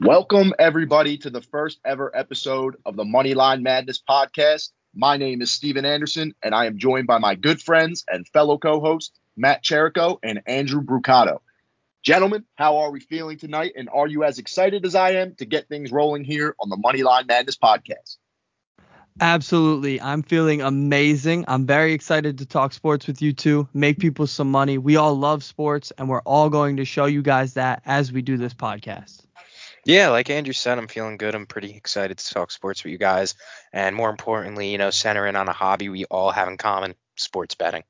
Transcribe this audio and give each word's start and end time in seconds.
Welcome, 0.00 0.52
everybody, 0.58 1.18
to 1.18 1.30
the 1.30 1.40
first 1.40 1.78
ever 1.84 2.10
episode 2.16 2.76
of 2.84 2.96
the 2.96 3.04
Moneyline 3.04 3.62
Madness 3.62 4.02
podcast. 4.06 4.70
My 4.92 5.16
name 5.16 5.40
is 5.40 5.52
Steven 5.52 5.84
Anderson, 5.84 6.34
and 6.42 6.52
I 6.52 6.66
am 6.66 6.78
joined 6.78 7.06
by 7.06 7.18
my 7.18 7.36
good 7.36 7.62
friends 7.62 8.04
and 8.08 8.26
fellow 8.26 8.58
co 8.58 8.80
hosts, 8.80 9.16
Matt 9.36 9.62
Chirico 9.62 10.18
and 10.20 10.42
Andrew 10.48 10.82
Brucato. 10.82 11.38
Gentlemen, 12.02 12.44
how 12.56 12.78
are 12.78 12.90
we 12.90 12.98
feeling 12.98 13.38
tonight? 13.38 13.74
And 13.76 13.88
are 13.88 14.08
you 14.08 14.24
as 14.24 14.40
excited 14.40 14.84
as 14.84 14.96
I 14.96 15.12
am 15.12 15.36
to 15.36 15.44
get 15.44 15.68
things 15.68 15.92
rolling 15.92 16.24
here 16.24 16.56
on 16.58 16.70
the 16.70 16.76
Moneyline 16.76 17.28
Madness 17.28 17.56
podcast? 17.56 18.16
Absolutely. 19.20 20.00
I'm 20.00 20.24
feeling 20.24 20.60
amazing. 20.60 21.44
I'm 21.46 21.66
very 21.66 21.92
excited 21.92 22.38
to 22.38 22.46
talk 22.46 22.72
sports 22.72 23.06
with 23.06 23.22
you 23.22 23.32
two, 23.32 23.68
make 23.72 24.00
people 24.00 24.26
some 24.26 24.50
money. 24.50 24.76
We 24.76 24.96
all 24.96 25.14
love 25.14 25.44
sports, 25.44 25.92
and 25.98 26.08
we're 26.08 26.22
all 26.22 26.50
going 26.50 26.78
to 26.78 26.84
show 26.84 27.04
you 27.04 27.22
guys 27.22 27.54
that 27.54 27.80
as 27.86 28.10
we 28.10 28.22
do 28.22 28.36
this 28.36 28.54
podcast. 28.54 29.20
Yeah, 29.86 30.08
like 30.08 30.30
Andrew 30.30 30.54
said, 30.54 30.78
I'm 30.78 30.88
feeling 30.88 31.18
good. 31.18 31.34
I'm 31.34 31.46
pretty 31.46 31.76
excited 31.76 32.16
to 32.18 32.34
talk 32.34 32.50
sports 32.50 32.82
with 32.82 32.92
you 32.92 32.98
guys. 32.98 33.34
And 33.72 33.94
more 33.94 34.08
importantly, 34.08 34.70
you 34.70 34.78
know, 34.78 34.90
centering 34.90 35.36
on 35.36 35.48
a 35.48 35.52
hobby 35.52 35.88
we 35.90 36.06
all 36.06 36.30
have 36.30 36.48
in 36.48 36.56
common 36.56 36.94
sports 37.16 37.54
betting. 37.54 37.84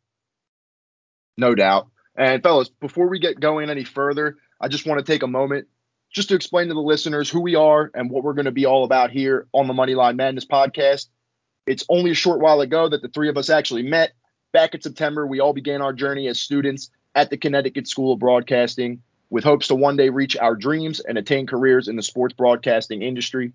No 1.37 1.55
doubt. 1.55 1.89
And 2.17 2.43
fellas, 2.43 2.69
before 2.69 3.09
we 3.09 3.19
get 3.19 3.41
going 3.41 3.71
any 3.71 3.85
further, 3.85 4.37
I 4.61 4.69
just 4.69 4.87
want 4.87 5.05
to 5.05 5.13
take 5.13 5.23
a 5.23 5.29
moment 5.29 5.69
just 6.13 6.29
to 6.29 6.35
explain 6.35 6.69
to 6.69 6.75
the 6.75 6.81
listeners 6.81 7.29
who 7.29 7.41
we 7.41 7.55
are 7.57 7.91
and 7.95 8.11
what 8.11 8.23
we're 8.23 8.35
going 8.35 8.45
to 8.45 8.53
be 8.53 8.67
all 8.67 8.85
about 8.85 9.11
here 9.11 9.49
on 9.53 9.67
the 9.67 9.75
Moneyline 9.75 10.17
Madness 10.17 10.47
podcast. 10.47 11.09
It's 11.67 11.85
only 11.89 12.11
a 12.11 12.15
short 12.15 12.41
while 12.41 12.61
ago 12.61 12.89
that 12.89 13.03
the 13.03 13.09
three 13.09 13.29
of 13.29 13.37
us 13.37 13.51
actually 13.51 13.83
met. 13.83 14.13
Back 14.53 14.75
in 14.75 14.81
September, 14.81 15.27
we 15.27 15.41
all 15.41 15.53
began 15.53 15.83
our 15.83 15.93
journey 15.93 16.29
as 16.29 16.41
students 16.41 16.91
at 17.15 17.31
the 17.31 17.37
Connecticut 17.37 17.89
School 17.89 18.13
of 18.13 18.21
Broadcasting 18.21 19.03
with 19.31 19.45
hopes 19.45 19.69
to 19.69 19.75
one 19.75 19.97
day 19.97 20.11
reach 20.11 20.37
our 20.37 20.55
dreams 20.55 21.01
and 21.01 21.19
attain 21.19 21.47
careers 21.47 21.89
in 21.89 21.97
the 21.97 22.03
sports 22.03 22.35
broadcasting 22.35 23.03
industry. 23.03 23.53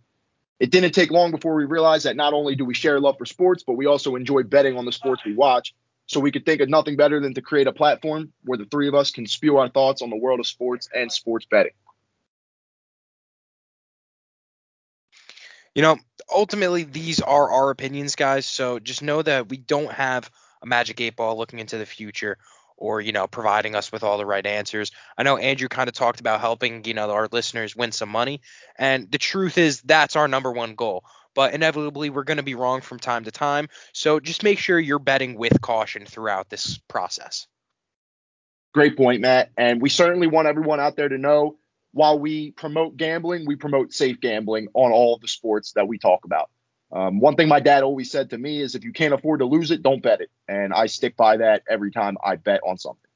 It 0.60 0.72
didn't 0.72 0.92
take 0.92 1.12
long 1.12 1.32
before 1.32 1.56
we 1.56 1.66
realized 1.66 2.06
that 2.06 2.16
not 2.18 2.34
only 2.34 2.56
do 2.56 2.66
we 2.66 2.74
share 2.74 3.00
love 3.00 3.18
for 3.18 3.26
sports, 3.26 3.64
but 3.64 3.74
we 3.74 3.86
also 3.86 4.16
enjoy 4.16 4.44
betting 4.44 4.78
on 4.78 4.86
the 4.86 4.92
sports 4.92 5.24
we 5.26 5.34
watch. 5.34 5.74
So 6.08 6.20
we 6.20 6.32
could 6.32 6.46
think 6.46 6.60
of 6.62 6.70
nothing 6.70 6.98
better 6.98 7.20
than 7.20 7.34
to 7.36 7.42
create 7.42 7.68
a 7.68 7.72
platform 7.72 8.34
where 8.44 8.58
the 8.58 8.66
three 8.66 8.88
of 8.88 8.96
us 8.96 9.12
can 9.12 9.26
spew 9.28 9.58
our 9.58 9.70
thoughts 9.70 10.02
on 10.02 10.10
the 10.10 10.18
world 10.18 10.40
of 10.40 10.48
sports 10.48 10.90
and 10.94 11.12
sports 11.12 11.46
betting. 11.50 11.74
You 15.76 15.84
know, 15.84 15.98
ultimately, 16.34 16.84
these 16.84 17.22
are 17.22 17.52
our 17.52 17.70
opinions, 17.70 18.16
guys. 18.16 18.46
So 18.46 18.80
just 18.80 19.02
know 19.02 19.22
that 19.22 19.50
we 19.50 19.58
don't 19.58 19.92
have 19.92 20.30
a 20.62 20.66
magic 20.66 21.00
eight 21.00 21.16
ball 21.16 21.38
looking 21.38 21.60
into 21.60 21.78
the 21.78 21.86
future 21.86 22.38
or 22.80 23.02
you 23.02 23.12
know 23.12 23.28
providing 23.28 23.76
us 23.76 23.92
with 23.92 24.04
all 24.04 24.18
the 24.18 24.26
right 24.26 24.46
answers. 24.46 24.92
I 25.18 25.24
know 25.24 25.38
Andrew 25.38 25.68
kind 25.68 25.88
of 25.88 25.94
talked 25.94 26.20
about 26.20 26.42
helping 26.42 26.84
you 26.86 26.94
know 26.94 27.12
our 27.12 27.28
listeners 27.32 27.76
win 27.76 27.92
some 27.92 28.10
money, 28.10 28.42
and 28.78 29.12
the 29.12 29.18
truth 29.18 29.58
is 29.58 29.82
that's 29.82 30.16
our 30.16 30.28
number 30.28 30.52
one 30.52 30.76
goal. 30.76 31.04
But 31.36 31.54
inevitably 31.54 32.10
we're 32.10 32.24
going 32.24 32.38
to 32.38 32.44
be 32.44 32.56
wrong 32.56 32.82
from 32.82 33.00
time 33.00 33.26
to 33.26 33.32
time, 33.32 33.68
so 33.94 34.20
just 34.20 34.44
make 34.44 34.58
sure 34.58 34.80
you're 34.80 35.00
betting 35.00 35.36
with 35.36 35.62
caution 35.62 36.06
throughout 36.06 36.50
this 36.50 36.80
process. 36.88 37.48
Great 38.74 38.98
point, 38.98 39.22
Matt. 39.22 39.52
And 39.58 39.82
we 39.82 39.90
certainly 39.90 40.28
want 40.28 40.48
everyone 40.48 40.80
out 40.80 40.96
there 40.96 41.10
to 41.10 41.18
know 41.18 41.58
while 41.92 42.20
we 42.20 42.52
promote 42.52 42.98
gambling, 42.98 43.46
we 43.46 43.56
promote 43.56 43.94
safe 43.94 44.20
gambling 44.20 44.68
on 44.74 44.92
all 44.92 45.18
the 45.18 45.28
sports 45.28 45.74
that 45.74 45.88
we 45.88 45.98
talk 45.98 46.26
about. 46.26 46.50
Um, 46.92 47.20
one 47.20 47.36
thing 47.36 47.48
my 47.48 47.60
dad 47.60 47.84
always 47.84 48.10
said 48.12 48.32
to 48.32 48.38
me 48.38 48.62
is 48.62 48.76
if 48.76 48.84
you 48.84 48.92
can't 48.92 49.14
afford 49.14 49.40
to 49.40 49.46
lose 49.46 49.72
it, 49.72 49.84
don't 49.84 50.02
bet 50.02 50.22
it. 50.22 50.32
And 50.48 50.74
I 50.74 50.88
stick 50.88 51.16
by 51.16 51.38
that 51.38 51.64
every 51.70 51.92
time 51.92 52.18
I 52.24 52.36
bet 52.36 52.62
on 52.66 52.78
something. 52.78 53.10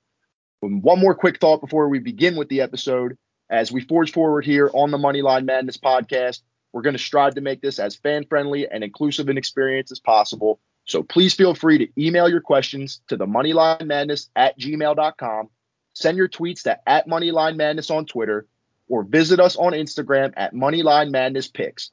one 0.62 1.00
more 1.00 1.16
quick 1.16 1.40
thought 1.40 1.62
before 1.62 1.90
we 1.90 2.00
begin 2.00 2.36
with 2.36 2.50
the 2.50 2.62
episode. 2.62 3.18
As 3.50 3.72
we 3.72 3.82
forge 3.82 4.12
forward 4.12 4.46
here 4.46 4.70
on 4.74 4.92
the 4.92 4.98
Moneyline 4.98 5.46
Madness 5.46 5.78
podcast, 5.78 6.42
we're 6.72 6.82
going 6.82 6.96
to 6.96 7.00
strive 7.00 7.36
to 7.36 7.42
make 7.42 7.62
this 7.62 7.78
as 7.78 7.96
fan 7.96 8.26
friendly 8.26 8.68
and 8.68 8.84
inclusive 8.84 9.30
an 9.30 9.38
experience 9.38 9.92
as 9.92 10.00
possible. 10.00 10.60
So 10.86 11.04
please 11.04 11.34
feel 11.34 11.54
free 11.54 11.78
to 11.80 11.88
email 12.02 12.28
your 12.28 12.42
questions 12.42 13.02
to 13.08 13.18
the 13.18 13.28
Moneyline 13.28 13.86
Madness 13.86 14.30
at 14.36 14.58
gmail.com. 14.60 15.50
Send 15.94 16.18
your 16.18 16.28
tweets 16.28 16.64
to 16.64 16.90
at 16.90 17.08
Moneyline 17.08 17.56
Madness 17.56 17.92
on 17.92 18.06
Twitter 18.06 18.48
or 18.88 19.04
visit 19.04 19.40
us 19.40 19.56
on 19.56 19.74
Instagram 19.74 20.34
at 20.36 20.54
Moneyline 20.54 21.12
Madness 21.12 21.48
Picks. 21.48 21.92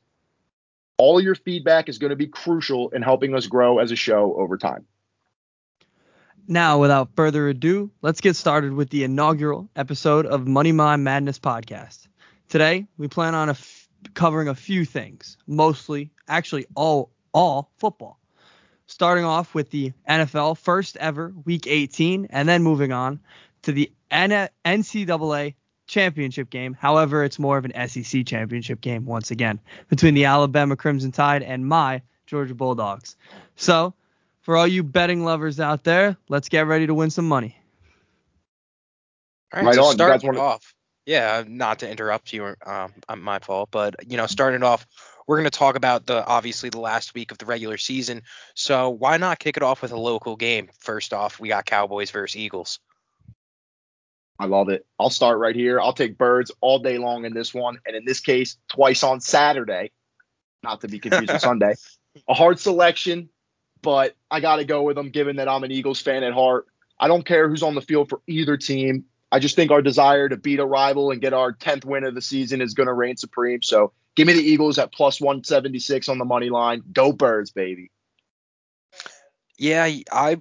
All 1.00 1.18
your 1.18 1.34
feedback 1.34 1.88
is 1.88 1.96
going 1.96 2.10
to 2.10 2.16
be 2.16 2.26
crucial 2.26 2.90
in 2.90 3.00
helping 3.00 3.34
us 3.34 3.46
grow 3.46 3.78
as 3.78 3.90
a 3.90 3.96
show 3.96 4.34
over 4.34 4.58
time. 4.58 4.84
Now, 6.46 6.78
without 6.78 7.08
further 7.16 7.48
ado, 7.48 7.90
let's 8.02 8.20
get 8.20 8.36
started 8.36 8.74
with 8.74 8.90
the 8.90 9.04
inaugural 9.04 9.70
episode 9.76 10.26
of 10.26 10.42
Moneyline 10.42 11.00
Madness 11.00 11.38
podcast. 11.38 12.06
Today, 12.50 12.86
we 12.98 13.08
plan 13.08 13.34
on 13.34 13.48
a 13.48 13.52
f- 13.52 13.88
covering 14.12 14.48
a 14.48 14.54
few 14.54 14.84
things, 14.84 15.38
mostly, 15.46 16.10
actually, 16.28 16.66
all 16.74 17.10
all 17.32 17.70
football. 17.78 18.20
Starting 18.86 19.24
off 19.24 19.54
with 19.54 19.70
the 19.70 19.94
NFL 20.06 20.58
first 20.58 20.98
ever 20.98 21.32
Week 21.46 21.66
18, 21.66 22.26
and 22.28 22.46
then 22.46 22.62
moving 22.62 22.92
on 22.92 23.20
to 23.62 23.72
the 23.72 23.90
N- 24.10 24.50
NCAA 24.66 25.54
championship 25.90 26.48
game. 26.48 26.74
However, 26.74 27.24
it's 27.24 27.38
more 27.38 27.58
of 27.58 27.66
an 27.66 27.88
SEC 27.88 28.24
championship 28.24 28.80
game 28.80 29.04
once 29.04 29.30
again 29.30 29.60
between 29.88 30.14
the 30.14 30.24
Alabama 30.24 30.76
Crimson 30.76 31.12
Tide 31.12 31.42
and 31.42 31.66
my 31.66 32.02
Georgia 32.26 32.54
Bulldogs. 32.54 33.16
So, 33.56 33.92
for 34.40 34.56
all 34.56 34.66
you 34.66 34.82
betting 34.82 35.24
lovers 35.24 35.60
out 35.60 35.84
there, 35.84 36.16
let's 36.28 36.48
get 36.48 36.66
ready 36.66 36.86
to 36.86 36.94
win 36.94 37.10
some 37.10 37.28
money. 37.28 37.56
All 39.52 39.60
right, 39.60 39.66
right 39.66 39.74
so 39.74 39.84
on. 39.84 39.94
start 39.94 40.22
wanna... 40.22 40.40
off. 40.40 40.74
Yeah, 41.06 41.42
not 41.46 41.80
to 41.80 41.90
interrupt 41.90 42.32
you, 42.32 42.54
um, 42.64 42.92
my 43.16 43.40
fault, 43.40 43.70
but 43.72 43.96
you 44.08 44.16
know, 44.16 44.26
starting 44.26 44.62
off, 44.62 44.86
we're 45.26 45.38
going 45.38 45.50
to 45.50 45.58
talk 45.58 45.74
about 45.74 46.06
the 46.06 46.24
obviously 46.24 46.70
the 46.70 46.78
last 46.80 47.14
week 47.14 47.32
of 47.32 47.38
the 47.38 47.46
regular 47.46 47.78
season. 47.78 48.22
So 48.54 48.90
why 48.90 49.16
not 49.16 49.38
kick 49.38 49.56
it 49.56 49.62
off 49.62 49.82
with 49.82 49.92
a 49.92 49.98
local 49.98 50.36
game? 50.36 50.68
First 50.78 51.12
off, 51.12 51.40
we 51.40 51.48
got 51.48 51.66
Cowboys 51.66 52.10
versus 52.10 52.36
Eagles. 52.36 52.78
I 54.40 54.46
love 54.46 54.70
it. 54.70 54.86
I'll 54.98 55.10
start 55.10 55.38
right 55.38 55.54
here. 55.54 55.78
I'll 55.78 55.92
take 55.92 56.16
birds 56.16 56.50
all 56.62 56.78
day 56.78 56.96
long 56.96 57.26
in 57.26 57.34
this 57.34 57.52
one, 57.52 57.78
and 57.86 57.94
in 57.94 58.06
this 58.06 58.20
case, 58.20 58.56
twice 58.68 59.02
on 59.02 59.20
Saturday, 59.20 59.90
not 60.62 60.80
to 60.80 60.88
be 60.88 60.98
confused 60.98 61.30
with 61.30 61.40
Sunday. 61.42 61.74
A 62.26 62.32
hard 62.32 62.58
selection, 62.58 63.28
but 63.82 64.16
I 64.30 64.40
got 64.40 64.56
to 64.56 64.64
go 64.64 64.82
with 64.82 64.96
them 64.96 65.10
given 65.10 65.36
that 65.36 65.46
I'm 65.46 65.62
an 65.62 65.70
Eagles 65.70 66.00
fan 66.00 66.24
at 66.24 66.32
heart. 66.32 66.64
I 66.98 67.06
don't 67.06 67.24
care 67.24 67.50
who's 67.50 67.62
on 67.62 67.74
the 67.74 67.82
field 67.82 68.08
for 68.08 68.22
either 68.26 68.56
team. 68.56 69.04
I 69.30 69.40
just 69.40 69.56
think 69.56 69.70
our 69.70 69.82
desire 69.82 70.30
to 70.30 70.38
beat 70.38 70.58
a 70.58 70.64
rival 70.64 71.10
and 71.10 71.20
get 71.20 71.34
our 71.34 71.52
10th 71.52 71.84
win 71.84 72.04
of 72.04 72.14
the 72.14 72.22
season 72.22 72.62
is 72.62 72.72
going 72.72 72.86
to 72.86 72.94
reign 72.94 73.18
supreme. 73.18 73.60
So 73.60 73.92
give 74.16 74.26
me 74.26 74.32
the 74.32 74.42
Eagles 74.42 74.78
at 74.78 74.90
plus 74.90 75.20
176 75.20 76.08
on 76.08 76.16
the 76.16 76.24
money 76.24 76.48
line. 76.48 76.82
Go 76.90 77.12
Birds, 77.12 77.50
baby. 77.50 77.90
Yeah, 79.58 79.86
I, 80.10 80.40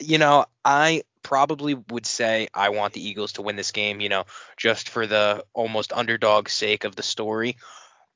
you 0.00 0.18
know, 0.18 0.46
I 0.64 1.02
probably 1.22 1.74
would 1.74 2.06
say 2.06 2.48
I 2.54 2.70
want 2.70 2.92
the 2.92 3.06
Eagles 3.06 3.32
to 3.32 3.42
win 3.42 3.56
this 3.56 3.70
game, 3.70 4.00
you 4.00 4.08
know, 4.08 4.24
just 4.56 4.88
for 4.88 5.06
the 5.06 5.44
almost 5.54 5.92
underdog 5.92 6.48
sake 6.48 6.84
of 6.84 6.96
the 6.96 7.02
story. 7.02 7.56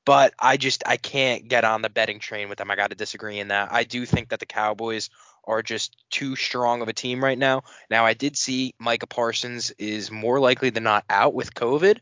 But 0.05 0.33
I 0.39 0.57
just 0.57 0.83
I 0.85 0.97
can't 0.97 1.47
get 1.47 1.65
on 1.65 1.81
the 1.81 1.89
betting 1.89 2.19
train 2.19 2.47
with 2.47 2.57
them. 2.57 2.71
I 2.71 2.75
got 2.75 2.91
to 2.91 2.95
disagree 2.95 3.39
in 3.39 3.49
that. 3.49 3.71
I 3.71 3.83
do 3.83 4.05
think 4.05 4.29
that 4.29 4.39
the 4.39 4.45
Cowboys 4.45 5.09
are 5.43 5.63
just 5.63 5.97
too 6.09 6.35
strong 6.35 6.81
of 6.81 6.87
a 6.87 6.93
team 6.93 7.23
right 7.23 7.37
now. 7.37 7.63
Now 7.89 8.05
I 8.05 8.13
did 8.13 8.37
see 8.37 8.73
Micah 8.79 9.07
Parsons 9.07 9.71
is 9.71 10.11
more 10.11 10.39
likely 10.39 10.69
than 10.69 10.83
not 10.83 11.05
out 11.09 11.33
with 11.33 11.53
COVID. 11.53 11.99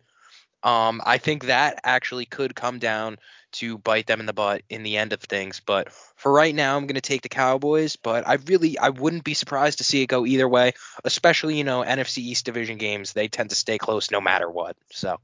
Um, 0.64 1.02
I 1.06 1.18
think 1.18 1.46
that 1.46 1.80
actually 1.84 2.26
could 2.26 2.56
come 2.56 2.80
down 2.80 3.18
to 3.54 3.78
bite 3.78 4.08
them 4.08 4.20
in 4.20 4.26
the 4.26 4.34
butt 4.34 4.64
in 4.70 4.84
the 4.84 4.98
end 4.98 5.14
of 5.14 5.22
things. 5.22 5.62
But 5.66 5.92
for 5.92 6.32
right 6.32 6.54
now, 6.54 6.76
I'm 6.76 6.88
going 6.88 6.96
to 6.96 7.02
take 7.02 7.22
the 7.22 7.30
Cowboys. 7.30 7.96
But 7.96 8.28
I 8.28 8.36
really, 8.48 8.78
I 8.78 8.90
wouldn't 8.90 9.24
be 9.24 9.34
surprised 9.34 9.78
to 9.78 9.84
see 9.84 10.02
it 10.02 10.08
go 10.08 10.26
either 10.26 10.48
way. 10.48 10.74
Especially, 11.04 11.58
you 11.58 11.64
know, 11.64 11.84
NFC 11.84 12.20
East 12.20 12.46
division 12.46 12.78
games, 12.78 13.14
they 13.14 13.28
tend 13.28 13.52
to 13.52 13.56
stay 13.56 13.78
close 13.78 14.12
no 14.12 14.22
matter 14.22 14.50
what. 14.50 14.76
So. 14.92 15.18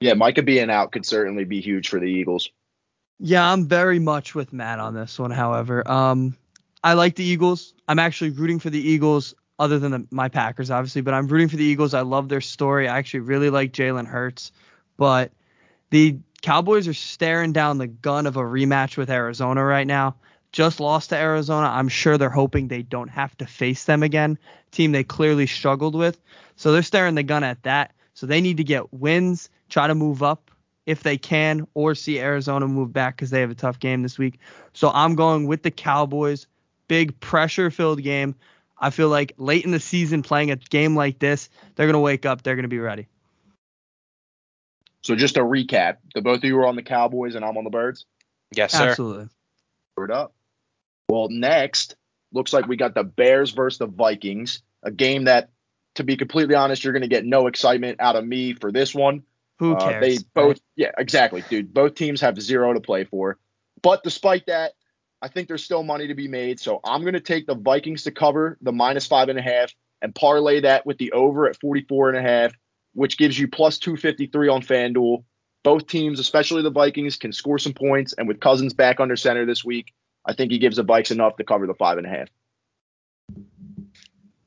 Yeah, 0.00 0.14
Micah 0.14 0.42
being 0.42 0.70
out 0.70 0.92
could 0.92 1.04
certainly 1.04 1.44
be 1.44 1.60
huge 1.60 1.88
for 1.88 2.00
the 2.00 2.06
Eagles. 2.06 2.48
Yeah, 3.18 3.52
I'm 3.52 3.66
very 3.66 3.98
much 3.98 4.34
with 4.34 4.52
Matt 4.52 4.78
on 4.78 4.94
this 4.94 5.18
one. 5.18 5.30
However, 5.30 5.86
um, 5.86 6.36
I 6.82 6.94
like 6.94 7.16
the 7.16 7.24
Eagles. 7.24 7.74
I'm 7.86 7.98
actually 7.98 8.30
rooting 8.30 8.58
for 8.58 8.70
the 8.70 8.80
Eagles, 8.80 9.34
other 9.60 9.78
than 9.78 9.92
the, 9.92 10.06
my 10.10 10.28
Packers, 10.28 10.70
obviously. 10.70 11.02
But 11.02 11.14
I'm 11.14 11.28
rooting 11.28 11.48
for 11.48 11.56
the 11.56 11.64
Eagles. 11.64 11.94
I 11.94 12.00
love 12.00 12.28
their 12.28 12.40
story. 12.40 12.88
I 12.88 12.98
actually 12.98 13.20
really 13.20 13.50
like 13.50 13.72
Jalen 13.72 14.06
Hurts, 14.06 14.50
but 14.96 15.30
the 15.90 16.18
Cowboys 16.42 16.88
are 16.88 16.94
staring 16.94 17.52
down 17.52 17.78
the 17.78 17.86
gun 17.86 18.26
of 18.26 18.36
a 18.36 18.42
rematch 18.42 18.96
with 18.96 19.10
Arizona 19.10 19.62
right 19.62 19.86
now. 19.86 20.16
Just 20.52 20.80
lost 20.80 21.10
to 21.10 21.16
Arizona. 21.16 21.68
I'm 21.68 21.88
sure 21.88 22.18
they're 22.18 22.30
hoping 22.30 22.68
they 22.68 22.82
don't 22.82 23.10
have 23.10 23.36
to 23.38 23.46
face 23.46 23.84
them 23.84 24.02
again. 24.02 24.38
Team 24.72 24.92
they 24.92 25.04
clearly 25.04 25.46
struggled 25.46 25.94
with. 25.94 26.20
So 26.56 26.72
they're 26.72 26.82
staring 26.82 27.14
the 27.14 27.22
gun 27.22 27.44
at 27.44 27.62
that. 27.64 27.92
So 28.14 28.26
they 28.26 28.40
need 28.40 28.56
to 28.56 28.64
get 28.64 28.92
wins, 28.92 29.50
try 29.68 29.86
to 29.86 29.94
move 29.94 30.22
up 30.22 30.50
if 30.86 31.02
they 31.02 31.18
can, 31.18 31.66
or 31.74 31.94
see 31.94 32.18
Arizona 32.18 32.66
move 32.66 32.92
back 32.92 33.16
because 33.16 33.30
they 33.30 33.40
have 33.40 33.50
a 33.50 33.54
tough 33.54 33.78
game 33.78 34.02
this 34.02 34.18
week. 34.18 34.40
So 34.72 34.90
I'm 34.92 35.14
going 35.14 35.46
with 35.46 35.62
the 35.62 35.70
Cowboys. 35.70 36.46
Big 36.88 37.18
pressure 37.20 37.70
filled 37.70 38.02
game. 38.02 38.34
I 38.80 38.90
feel 38.90 39.08
like 39.08 39.34
late 39.36 39.64
in 39.64 39.70
the 39.70 39.80
season 39.80 40.22
playing 40.22 40.50
a 40.50 40.56
game 40.56 40.96
like 40.96 41.18
this, 41.18 41.50
they're 41.74 41.86
going 41.86 41.94
to 41.94 41.98
wake 42.00 42.24
up. 42.24 42.42
They're 42.42 42.56
going 42.56 42.62
to 42.64 42.68
be 42.68 42.78
ready. 42.78 43.08
So 45.02 45.16
just 45.16 45.36
a 45.36 45.40
recap, 45.40 45.96
the 46.14 46.20
both 46.22 46.38
of 46.38 46.44
you 46.44 46.58
are 46.58 46.66
on 46.66 46.76
the 46.76 46.82
Cowboys 46.82 47.34
and 47.34 47.44
I'm 47.44 47.56
on 47.56 47.64
the 47.64 47.70
Birds. 47.70 48.04
Yes, 48.54 48.72
sir. 48.72 48.88
Absolutely. 48.90 49.28
Word 49.96 50.10
up. 50.10 50.34
Well, 51.08 51.28
next 51.30 51.96
looks 52.32 52.52
like 52.52 52.66
we 52.66 52.76
got 52.76 52.94
the 52.94 53.04
Bears 53.04 53.50
versus 53.50 53.78
the 53.78 53.86
Vikings, 53.86 54.62
a 54.82 54.90
game 54.90 55.24
that, 55.24 55.50
to 55.96 56.04
be 56.04 56.16
completely 56.16 56.54
honest, 56.54 56.84
you're 56.84 56.92
going 56.92 57.02
to 57.02 57.08
get 57.08 57.24
no 57.24 57.46
excitement 57.46 58.00
out 58.00 58.16
of 58.16 58.24
me 58.24 58.52
for 58.52 58.70
this 58.70 58.94
one. 58.94 59.22
Who 59.58 59.74
Uh, 59.74 59.88
cares? 59.90 60.00
they 60.06 60.24
both, 60.34 60.46
right? 60.48 60.60
yeah, 60.76 60.90
exactly, 60.96 61.42
dude. 61.48 61.72
Both 61.74 61.94
teams 61.94 62.20
have 62.20 62.40
zero 62.40 62.72
to 62.74 62.80
play 62.80 63.04
for. 63.04 63.38
But 63.82 64.04
despite 64.04 64.46
that, 64.46 64.72
I 65.22 65.28
think 65.28 65.48
there's 65.48 65.64
still 65.64 65.82
money 65.82 66.08
to 66.08 66.14
be 66.14 66.28
made. 66.28 66.60
So 66.60 66.80
I'm 66.84 67.02
going 67.02 67.14
to 67.14 67.20
take 67.20 67.46
the 67.46 67.54
Vikings 67.54 68.04
to 68.04 68.10
cover 68.10 68.56
the 68.62 68.72
minus 68.72 69.06
five 69.06 69.28
and 69.28 69.38
a 69.38 69.42
half 69.42 69.72
and 70.00 70.14
parlay 70.14 70.60
that 70.60 70.86
with 70.86 70.98
the 70.98 71.12
over 71.12 71.48
at 71.48 71.60
44 71.60 72.10
and 72.10 72.18
a 72.18 72.22
half, 72.22 72.52
which 72.94 73.18
gives 73.18 73.38
you 73.38 73.48
plus 73.48 73.78
253 73.78 74.48
on 74.48 74.62
FanDuel. 74.62 75.24
Both 75.62 75.86
teams, 75.86 76.20
especially 76.20 76.62
the 76.62 76.70
Vikings, 76.70 77.16
can 77.16 77.32
score 77.32 77.58
some 77.58 77.74
points. 77.74 78.14
And 78.14 78.26
with 78.26 78.40
Cousins 78.40 78.72
back 78.72 78.98
under 78.98 79.16
center 79.16 79.44
this 79.44 79.62
week, 79.62 79.92
I 80.24 80.32
think 80.32 80.52
he 80.52 80.58
gives 80.58 80.76
the 80.76 80.84
Vikes 80.84 81.10
enough 81.10 81.36
to 81.36 81.44
cover 81.44 81.66
the 81.66 81.74
five 81.74 81.98
and 81.98 82.06
a 82.06 82.10
half. 82.10 82.28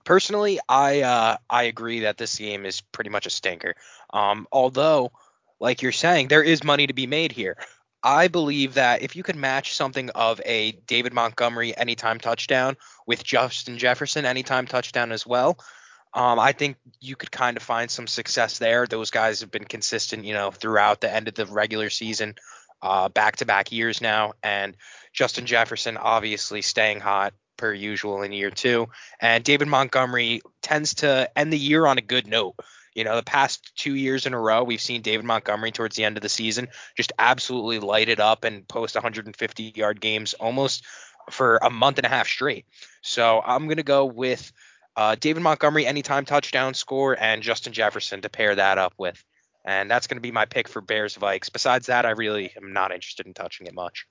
Personally, 0.06 0.60
I 0.68 1.02
uh, 1.02 1.38
I 1.50 1.64
agree 1.64 2.02
that 2.02 2.18
this 2.18 2.38
game 2.38 2.66
is 2.66 2.82
pretty 2.82 3.10
much 3.10 3.26
a 3.26 3.30
stinker. 3.30 3.76
Um, 4.12 4.48
although, 4.52 5.12
like 5.60 5.82
you're 5.82 5.94
saying, 5.94 6.28
there 6.28 6.44
is 6.44 6.64
money 6.64 6.88
to 6.88 6.94
be 6.94 7.08
made 7.08 7.32
here. 7.32 7.58
I 8.04 8.28
believe 8.28 8.74
that 8.74 9.02
if 9.02 9.16
you 9.16 9.24
could 9.24 9.38
match 9.38 9.76
something 9.76 10.10
of 10.10 10.42
a 10.46 10.74
David 10.88 11.14
Montgomery 11.14 11.76
anytime 11.78 12.20
touchdown 12.20 12.76
with 13.08 13.24
Justin 13.24 13.78
Jefferson 13.78 14.26
anytime 14.26 14.68
touchdown 14.68 15.12
as 15.12 15.26
well, 15.26 15.58
um, 16.14 16.38
I 16.38 16.52
think 16.52 16.78
you 17.00 17.16
could 17.16 17.32
kind 17.32 17.58
of 17.58 17.64
find 17.64 17.90
some 17.90 18.06
success 18.06 18.60
there. 18.60 18.86
Those 18.86 19.10
guys 19.10 19.40
have 19.40 19.52
been 19.52 19.64
consistent, 19.64 20.26
you 20.26 20.34
know, 20.34 20.52
throughout 20.52 21.02
the 21.02 21.12
end 21.12 21.28
of 21.28 21.36
the 21.36 21.46
regular 21.46 21.90
season, 21.90 22.36
uh, 22.82 23.10
back-to-back 23.10 23.72
years 23.72 24.02
now, 24.02 24.34
and 24.44 24.76
Justin 25.14 25.46
Jefferson 25.46 25.98
obviously 25.98 26.62
staying 26.62 27.00
hot 27.00 27.34
per 27.56 27.74
usual 27.74 28.22
in 28.22 28.32
year 28.32 28.52
two. 28.52 28.90
And 29.22 29.44
David 29.44 29.68
Montgomery 29.70 30.42
tends 30.62 30.96
to 30.96 31.32
end 31.38 31.54
the 31.54 31.58
year 31.58 31.86
on 31.86 31.98
a 31.98 32.02
good 32.02 32.28
note. 32.28 32.56
You 32.96 33.04
know, 33.04 33.16
the 33.16 33.24
past 33.24 33.72
two 33.76 33.96
years 33.96 34.26
in 34.26 34.34
a 34.34 34.40
row, 34.40 34.64
we've 34.64 34.82
seen 34.82 35.02
David 35.02 35.26
Montgomery 35.26 35.72
towards 35.72 35.96
the 35.96 36.04
end 36.04 36.18
of 36.18 36.24
the 36.24 36.30
season 36.30 36.68
just 36.96 37.12
absolutely 37.18 37.80
light 37.80 38.10
it 38.10 38.20
up 38.20 38.44
and 38.44 38.68
post 38.68 38.96
150 38.96 39.74
yard 39.76 40.00
games 40.00 40.34
almost 40.36 40.86
for 41.32 41.58
a 41.58 41.70
month 41.70 41.98
and 41.98 42.06
a 42.06 42.10
half 42.10 42.28
straight. 42.28 42.66
So 43.02 43.42
I'm 43.46 43.66
going 43.66 43.78
to 43.78 43.84
go 43.84 44.06
with 44.06 44.52
uh, 44.96 45.16
David 45.20 45.42
Montgomery 45.42 45.86
anytime 45.86 46.26
touchdown 46.26 46.74
score 46.74 47.18
and 47.20 47.42
Justin 47.42 47.74
Jefferson 47.74 48.22
to 48.22 48.30
pair 48.30 48.56
that 48.56 48.78
up 48.78 48.94
with. 48.98 49.24
And 49.66 49.90
that's 49.90 50.08
going 50.08 50.18
to 50.18 50.22
be 50.22 50.32
my 50.32 50.46
pick 50.46 50.68
for 50.68 50.82
Bears 50.82 51.18
Vikes. 51.18 51.52
Besides 51.52 51.88
that, 51.88 52.06
I 52.06 52.12
really 52.12 52.52
am 52.58 52.74
not 52.74 52.92
interested 52.92 53.26
in 53.26 53.34
touching 53.34 53.68
it 53.68 53.74
much. 53.74 54.06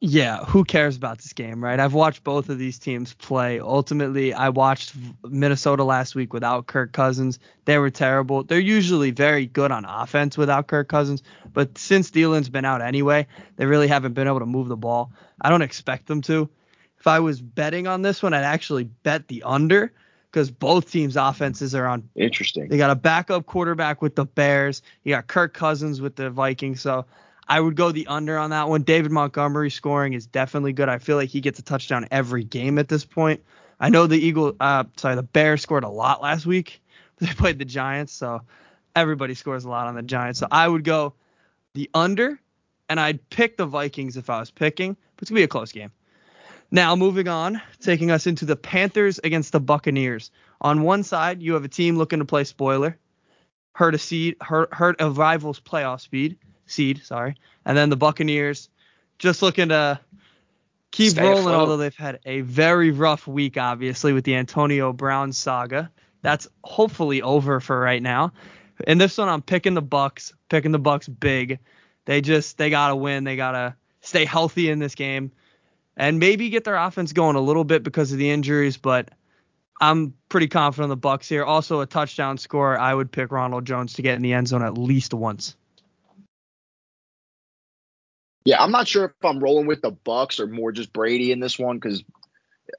Yeah, 0.00 0.44
who 0.44 0.62
cares 0.64 0.94
about 0.96 1.18
this 1.18 1.32
game, 1.32 1.64
right? 1.64 1.80
I've 1.80 1.94
watched 1.94 2.22
both 2.22 2.50
of 2.50 2.58
these 2.58 2.78
teams 2.78 3.14
play. 3.14 3.60
Ultimately, 3.60 4.34
I 4.34 4.50
watched 4.50 4.92
Minnesota 5.24 5.84
last 5.84 6.14
week 6.14 6.34
without 6.34 6.66
Kirk 6.66 6.92
Cousins. 6.92 7.38
They 7.64 7.78
were 7.78 7.88
terrible. 7.88 8.42
They're 8.44 8.60
usually 8.60 9.10
very 9.10 9.46
good 9.46 9.70
on 9.72 9.86
offense 9.86 10.36
without 10.36 10.66
Kirk 10.66 10.88
Cousins, 10.88 11.22
but 11.54 11.78
since 11.78 12.10
Thielen's 12.10 12.50
been 12.50 12.66
out 12.66 12.82
anyway, 12.82 13.26
they 13.56 13.64
really 13.64 13.88
haven't 13.88 14.12
been 14.12 14.26
able 14.26 14.40
to 14.40 14.46
move 14.46 14.68
the 14.68 14.76
ball. 14.76 15.12
I 15.40 15.48
don't 15.48 15.62
expect 15.62 16.06
them 16.06 16.20
to. 16.22 16.50
If 16.98 17.06
I 17.06 17.20
was 17.20 17.40
betting 17.40 17.86
on 17.86 18.02
this 18.02 18.22
one, 18.22 18.34
I'd 18.34 18.44
actually 18.44 18.84
bet 18.84 19.28
the 19.28 19.44
under 19.44 19.92
because 20.30 20.50
both 20.50 20.90
teams' 20.90 21.16
offenses 21.16 21.74
are 21.74 21.86
on 21.86 22.06
Interesting. 22.14 22.68
they 22.68 22.76
got 22.76 22.90
a 22.90 22.94
backup 22.96 23.46
quarterback 23.46 24.02
with 24.02 24.14
the 24.14 24.26
Bears. 24.26 24.82
You 25.04 25.14
got 25.14 25.26
Kirk 25.26 25.54
Cousins 25.54 26.02
with 26.02 26.16
the 26.16 26.28
Vikings. 26.28 26.82
So 26.82 27.06
I 27.48 27.60
would 27.60 27.76
go 27.76 27.92
the 27.92 28.06
under 28.08 28.36
on 28.38 28.50
that 28.50 28.68
one. 28.68 28.82
David 28.82 29.12
Montgomery 29.12 29.70
scoring 29.70 30.14
is 30.14 30.26
definitely 30.26 30.72
good. 30.72 30.88
I 30.88 30.98
feel 30.98 31.16
like 31.16 31.28
he 31.28 31.40
gets 31.40 31.58
a 31.58 31.62
touchdown 31.62 32.08
every 32.10 32.44
game 32.44 32.78
at 32.78 32.88
this 32.88 33.04
point. 33.04 33.42
I 33.78 33.88
know 33.88 34.06
the 34.06 34.18
Eagle, 34.18 34.56
uh, 34.58 34.84
sorry, 34.96 35.14
the 35.14 35.22
Bears 35.22 35.62
scored 35.62 35.84
a 35.84 35.88
lot 35.88 36.22
last 36.22 36.46
week. 36.46 36.82
They 37.18 37.28
played 37.28 37.58
the 37.58 37.64
Giants, 37.64 38.12
so 38.12 38.42
everybody 38.94 39.32
scores 39.32 39.64
a 39.64 39.70
lot 39.70 39.86
on 39.86 39.94
the 39.94 40.02
Giants. 40.02 40.38
So 40.38 40.48
I 40.50 40.68
would 40.68 40.84
go 40.84 41.14
the 41.72 41.88
under, 41.94 42.38
and 42.90 43.00
I'd 43.00 43.30
pick 43.30 43.56
the 43.56 43.64
Vikings 43.64 44.18
if 44.18 44.28
I 44.28 44.38
was 44.38 44.50
picking, 44.50 44.92
but 44.92 45.22
it's 45.22 45.30
gonna 45.30 45.38
be 45.38 45.44
a 45.44 45.48
close 45.48 45.72
game. 45.72 45.90
Now 46.70 46.94
moving 46.94 47.26
on, 47.26 47.62
taking 47.80 48.10
us 48.10 48.26
into 48.26 48.44
the 48.44 48.54
Panthers 48.54 49.18
against 49.24 49.52
the 49.52 49.60
Buccaneers. 49.60 50.30
On 50.60 50.82
one 50.82 51.02
side, 51.04 51.40
you 51.40 51.54
have 51.54 51.64
a 51.64 51.68
team 51.68 51.96
looking 51.96 52.18
to 52.18 52.26
play 52.26 52.44
spoiler, 52.44 52.98
hurt 53.74 53.94
a 53.94 53.98
seed, 53.98 54.36
hurt, 54.42 54.74
hurt 54.74 54.96
a 54.98 55.10
rival's 55.10 55.58
playoff 55.58 56.02
speed, 56.02 56.36
seed, 56.66 57.04
sorry, 57.04 57.36
and 57.64 57.76
then 57.76 57.90
the 57.90 57.96
Buccaneers 57.96 58.68
just 59.18 59.42
looking 59.42 59.70
to 59.70 59.98
keep 60.90 61.10
Stay 61.10 61.22
rolling. 61.22 61.38
afloat. 61.40 61.54
Although 61.54 61.76
they've 61.78 61.96
had 61.96 62.20
a 62.26 62.40
very 62.42 62.90
rough 62.90 63.26
week, 63.26 63.56
obviously 63.56 64.12
with 64.12 64.24
the 64.24 64.34
Antonio 64.34 64.92
Brown 64.92 65.32
saga. 65.32 65.90
That's 66.22 66.48
hopefully 66.64 67.22
over 67.22 67.60
for 67.60 67.78
right 67.78 68.02
now. 68.02 68.32
In 68.86 68.98
this 68.98 69.16
one, 69.16 69.28
I'm 69.28 69.42
picking 69.42 69.74
the 69.74 69.82
Bucks, 69.82 70.34
picking 70.48 70.72
the 70.72 70.78
Bucks 70.78 71.08
big. 71.08 71.58
They 72.04 72.20
just 72.20 72.58
they 72.58 72.70
gotta 72.70 72.96
win. 72.96 73.24
They 73.24 73.36
gotta 73.36 73.74
stay 74.00 74.24
healthy 74.24 74.70
in 74.70 74.78
this 74.78 74.94
game, 74.94 75.32
and 75.96 76.18
maybe 76.18 76.50
get 76.50 76.64
their 76.64 76.76
offense 76.76 77.12
going 77.12 77.36
a 77.36 77.40
little 77.40 77.64
bit 77.64 77.82
because 77.82 78.12
of 78.12 78.18
the 78.18 78.30
injuries. 78.30 78.76
But 78.76 79.10
I'm 79.80 80.14
pretty 80.28 80.48
confident 80.48 80.86
in 80.86 80.90
the 80.90 80.96
Bucks 80.96 81.28
here. 81.28 81.44
Also, 81.44 81.80
a 81.80 81.86
touchdown 81.86 82.38
score. 82.38 82.78
I 82.78 82.92
would 82.92 83.10
pick 83.10 83.30
Ronald 83.30 83.64
Jones 83.64 83.94
to 83.94 84.02
get 84.02 84.16
in 84.16 84.22
the 84.22 84.32
end 84.32 84.48
zone 84.48 84.62
at 84.62 84.76
least 84.76 85.14
once. 85.14 85.56
Yeah, 88.46 88.62
I'm 88.62 88.70
not 88.70 88.86
sure 88.86 89.06
if 89.06 89.24
I'm 89.24 89.40
rolling 89.40 89.66
with 89.66 89.82
the 89.82 89.90
Bucks 89.90 90.38
or 90.38 90.46
more 90.46 90.70
just 90.70 90.92
Brady 90.92 91.32
in 91.32 91.40
this 91.40 91.58
one 91.58 91.78
because 91.78 92.04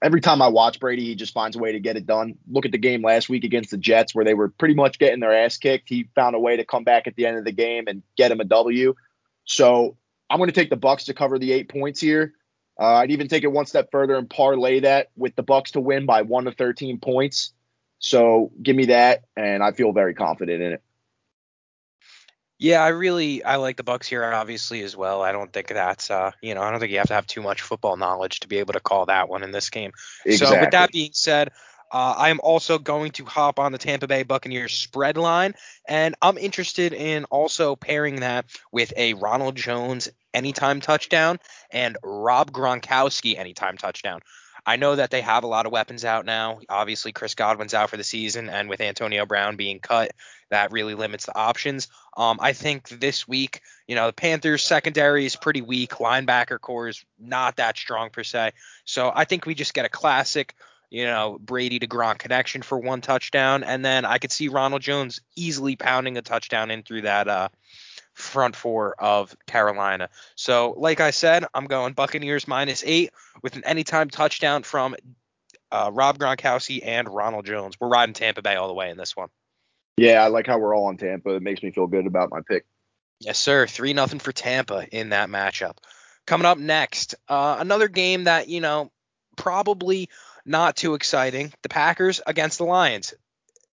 every 0.01 0.21
time 0.21 0.41
I 0.41 0.47
watch 0.47 0.79
Brady, 0.79 1.03
he 1.03 1.13
just 1.13 1.33
finds 1.33 1.57
a 1.57 1.59
way 1.59 1.73
to 1.73 1.79
get 1.81 1.97
it 1.97 2.05
done. 2.05 2.37
Look 2.49 2.65
at 2.65 2.71
the 2.71 2.77
game 2.77 3.03
last 3.03 3.27
week 3.27 3.43
against 3.43 3.71
the 3.71 3.77
Jets 3.77 4.15
where 4.15 4.23
they 4.23 4.33
were 4.33 4.47
pretty 4.47 4.75
much 4.75 4.97
getting 4.97 5.19
their 5.19 5.33
ass 5.33 5.57
kicked. 5.57 5.89
He 5.89 6.07
found 6.15 6.37
a 6.37 6.39
way 6.39 6.55
to 6.55 6.63
come 6.63 6.85
back 6.85 7.05
at 7.05 7.17
the 7.17 7.25
end 7.25 7.37
of 7.37 7.43
the 7.43 7.51
game 7.51 7.83
and 7.87 8.01
get 8.15 8.31
him 8.31 8.39
a 8.39 8.45
W. 8.45 8.95
So 9.43 9.97
I'm 10.29 10.37
going 10.37 10.47
to 10.47 10.55
take 10.55 10.69
the 10.69 10.77
Bucks 10.77 11.03
to 11.05 11.13
cover 11.13 11.37
the 11.37 11.51
eight 11.51 11.67
points 11.67 11.99
here. 11.99 12.33
Uh, 12.79 12.95
I'd 12.95 13.11
even 13.11 13.27
take 13.27 13.43
it 13.43 13.51
one 13.51 13.65
step 13.65 13.89
further 13.91 14.15
and 14.15 14.29
parlay 14.29 14.79
that 14.79 15.09
with 15.17 15.35
the 15.35 15.43
Bucks 15.43 15.71
to 15.71 15.81
win 15.81 16.05
by 16.05 16.21
one 16.21 16.45
to 16.45 16.53
13 16.53 16.99
points. 16.99 17.51
So 17.99 18.53
give 18.63 18.77
me 18.77 18.85
that, 18.85 19.25
and 19.35 19.61
I 19.61 19.73
feel 19.73 19.91
very 19.91 20.13
confident 20.13 20.61
in 20.61 20.73
it. 20.73 20.81
Yeah, 22.59 22.83
I 22.83 22.89
really 22.89 23.43
I 23.43 23.57
like 23.57 23.77
the 23.77 23.83
Bucks 23.83 24.07
here 24.07 24.23
obviously 24.23 24.81
as 24.81 24.95
well. 24.95 25.21
I 25.21 25.31
don't 25.31 25.53
think 25.53 25.67
that's 25.67 26.09
uh 26.09 26.31
you 26.41 26.55
know 26.55 26.61
I 26.61 26.71
don't 26.71 26.79
think 26.79 26.91
you 26.91 26.97
have 26.97 27.07
to 27.07 27.13
have 27.13 27.27
too 27.27 27.41
much 27.41 27.61
football 27.61 27.97
knowledge 27.97 28.39
to 28.41 28.47
be 28.47 28.57
able 28.57 28.73
to 28.73 28.79
call 28.79 29.05
that 29.05 29.29
one 29.29 29.43
in 29.43 29.51
this 29.51 29.69
game. 29.69 29.91
So 30.37 30.59
with 30.59 30.71
that 30.71 30.91
being 30.91 31.11
said, 31.13 31.51
uh, 31.91 32.15
I 32.17 32.29
am 32.29 32.39
also 32.41 32.79
going 32.79 33.11
to 33.13 33.25
hop 33.25 33.59
on 33.59 33.71
the 33.71 33.77
Tampa 33.77 34.07
Bay 34.07 34.23
Buccaneers 34.23 34.73
spread 34.73 35.17
line, 35.17 35.53
and 35.87 36.15
I'm 36.21 36.37
interested 36.37 36.93
in 36.93 37.23
also 37.25 37.75
pairing 37.75 38.17
that 38.17 38.45
with 38.71 38.91
a 38.97 39.13
Ronald 39.13 39.55
Jones 39.55 40.09
anytime 40.33 40.81
touchdown 40.81 41.39
and 41.71 41.97
Rob 42.03 42.51
Gronkowski 42.51 43.37
anytime 43.37 43.77
touchdown. 43.77 44.19
I 44.67 44.75
know 44.75 44.97
that 44.97 45.11
they 45.11 45.21
have 45.21 45.45
a 45.45 45.47
lot 45.47 45.65
of 45.65 45.71
weapons 45.71 46.03
out 46.03 46.25
now. 46.25 46.59
Obviously, 46.67 47.13
Chris 47.13 47.35
Godwin's 47.35 47.73
out 47.73 47.89
for 47.89 47.95
the 47.95 48.03
season, 48.03 48.49
and 48.49 48.67
with 48.67 48.81
Antonio 48.81 49.25
Brown 49.25 49.55
being 49.55 49.79
cut, 49.79 50.11
that 50.49 50.73
really 50.73 50.93
limits 50.93 51.25
the 51.25 51.37
options. 51.37 51.87
Um, 52.17 52.37
I 52.41 52.51
think 52.51 52.89
this 52.89 53.25
week, 53.25 53.61
you 53.87 53.95
know, 53.95 54.07
the 54.07 54.13
Panthers 54.13 54.65
secondary 54.65 55.25
is 55.25 55.37
pretty 55.37 55.61
weak. 55.61 55.91
Linebacker 55.91 56.59
core 56.59 56.89
is 56.89 57.05
not 57.17 57.55
that 57.55 57.77
strong 57.77 58.09
per 58.09 58.25
se. 58.25 58.51
So 58.83 59.09
I 59.15 59.23
think 59.23 59.45
we 59.45 59.55
just 59.55 59.73
get 59.73 59.85
a 59.85 59.89
classic, 59.89 60.53
you 60.89 61.05
know, 61.05 61.37
Brady 61.39 61.79
to 61.79 61.87
Gronk 61.87 62.17
connection 62.17 62.61
for 62.61 62.77
one 62.77 62.99
touchdown, 62.99 63.63
and 63.63 63.85
then 63.85 64.03
I 64.03 64.17
could 64.17 64.33
see 64.33 64.49
Ronald 64.49 64.81
Jones 64.81 65.21
easily 65.37 65.77
pounding 65.77 66.17
a 66.17 66.21
touchdown 66.21 66.71
in 66.71 66.83
through 66.83 67.03
that 67.03 67.29
uh, 67.29 67.47
front 68.17 68.55
four 68.55 68.95
of 68.97 69.35
Carolina. 69.45 70.09
So, 70.35 70.73
like 70.75 70.99
I 70.99 71.11
said, 71.11 71.45
I'm 71.53 71.65
going 71.65 71.93
Buccaneers 71.93 72.47
minus 72.47 72.83
eight 72.85 73.11
with 73.43 73.55
an 73.55 73.63
anytime 73.63 74.09
touchdown 74.09 74.63
from 74.63 74.95
uh, 75.71 75.91
Rob 75.93 76.17
Gronkowski 76.17 76.81
and 76.83 77.07
Ronald 77.07 77.45
Jones. 77.45 77.79
We're 77.79 77.89
riding 77.89 78.13
Tampa 78.13 78.41
Bay 78.41 78.55
all 78.55 78.67
the 78.67 78.73
way 78.73 78.89
in 78.89 78.97
this 78.97 79.15
one. 79.15 79.29
Yeah, 79.97 80.23
I 80.23 80.27
like 80.27 80.47
how 80.47 80.57
we're 80.57 80.75
all 80.75 80.85
on 80.85 80.97
Tampa. 80.97 81.35
It 81.35 81.43
makes 81.43 81.61
me 81.61 81.71
feel 81.71 81.87
good 81.87 82.07
about 82.07 82.31
my 82.31 82.41
pick. 82.47 82.65
Yes, 83.19 83.39
sir. 83.39 83.67
Three 83.67 83.93
nothing 83.93 84.19
for 84.19 84.31
Tampa 84.31 84.87
in 84.91 85.09
that 85.09 85.29
matchup. 85.29 85.77
Coming 86.25 86.45
up 86.45 86.57
next, 86.57 87.15
uh, 87.27 87.57
another 87.59 87.87
game 87.87 88.25
that 88.25 88.47
you 88.47 88.61
know 88.61 88.91
probably 89.35 90.09
not 90.45 90.75
too 90.75 90.95
exciting. 90.95 91.53
The 91.61 91.69
Packers 91.69 92.19
against 92.25 92.57
the 92.57 92.65
Lions. 92.65 93.13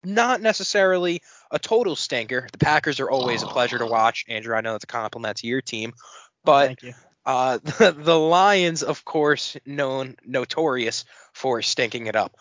Not 0.04 0.40
necessarily 0.40 1.22
a 1.50 1.58
total 1.58 1.96
stinker. 1.96 2.46
The 2.52 2.58
Packers 2.58 3.00
are 3.00 3.10
always 3.10 3.42
a 3.42 3.46
pleasure 3.46 3.78
to 3.78 3.86
watch. 3.86 4.24
Andrew, 4.28 4.54
I 4.54 4.60
know 4.60 4.72
that's 4.72 4.84
a 4.84 4.88
compliment 4.88 5.38
to 5.38 5.46
your 5.46 5.60
team, 5.60 5.92
but 6.44 6.82
you. 6.82 6.94
uh, 7.26 7.58
the, 7.62 7.92
the 7.98 8.18
Lions, 8.18 8.82
of 8.82 9.04
course, 9.04 9.56
known 9.64 10.16
notorious 10.24 11.04
for 11.32 11.62
stinking 11.62 12.06
it 12.06 12.16
up. 12.16 12.34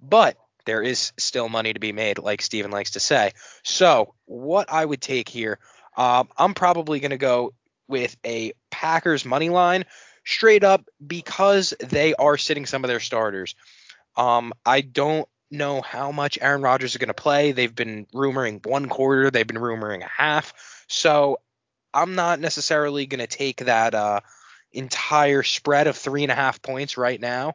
But 0.00 0.36
there 0.64 0.82
is 0.82 1.12
still 1.16 1.48
money 1.48 1.72
to 1.72 1.80
be 1.80 1.92
made, 1.92 2.18
like 2.18 2.42
Steven 2.42 2.70
likes 2.70 2.92
to 2.92 3.00
say. 3.00 3.32
So, 3.62 4.14
what 4.24 4.70
I 4.72 4.84
would 4.84 5.00
take 5.00 5.28
here, 5.28 5.58
Um, 5.96 6.28
I'm 6.36 6.54
probably 6.54 7.00
going 7.00 7.12
to 7.12 7.18
go 7.18 7.54
with 7.88 8.16
a 8.24 8.52
Packers 8.70 9.24
money 9.24 9.48
line 9.48 9.84
straight 10.24 10.64
up 10.64 10.84
because 11.04 11.72
they 11.78 12.14
are 12.14 12.36
sitting 12.36 12.66
some 12.66 12.84
of 12.84 12.88
their 12.88 13.00
starters. 13.00 13.54
Um, 14.16 14.52
I 14.64 14.80
don't 14.80 15.28
know 15.50 15.80
how 15.80 16.12
much 16.12 16.38
Aaron 16.40 16.62
Rodgers 16.62 16.92
is 16.92 16.96
going 16.98 17.08
to 17.08 17.14
play. 17.14 17.52
They've 17.52 17.74
been 17.74 18.06
rumoring 18.14 18.64
one 18.66 18.88
quarter, 18.88 19.30
they've 19.30 19.46
been 19.46 19.56
rumoring 19.56 20.02
a 20.02 20.08
half. 20.08 20.52
So 20.88 21.40
I'm 21.94 22.14
not 22.14 22.40
necessarily 22.40 23.06
going 23.06 23.20
to 23.20 23.26
take 23.26 23.64
that 23.64 23.94
uh, 23.94 24.20
entire 24.72 25.42
spread 25.42 25.86
of 25.86 25.96
three 25.96 26.22
and 26.22 26.32
a 26.32 26.34
half 26.34 26.62
points 26.62 26.96
right 26.96 27.20
now. 27.20 27.54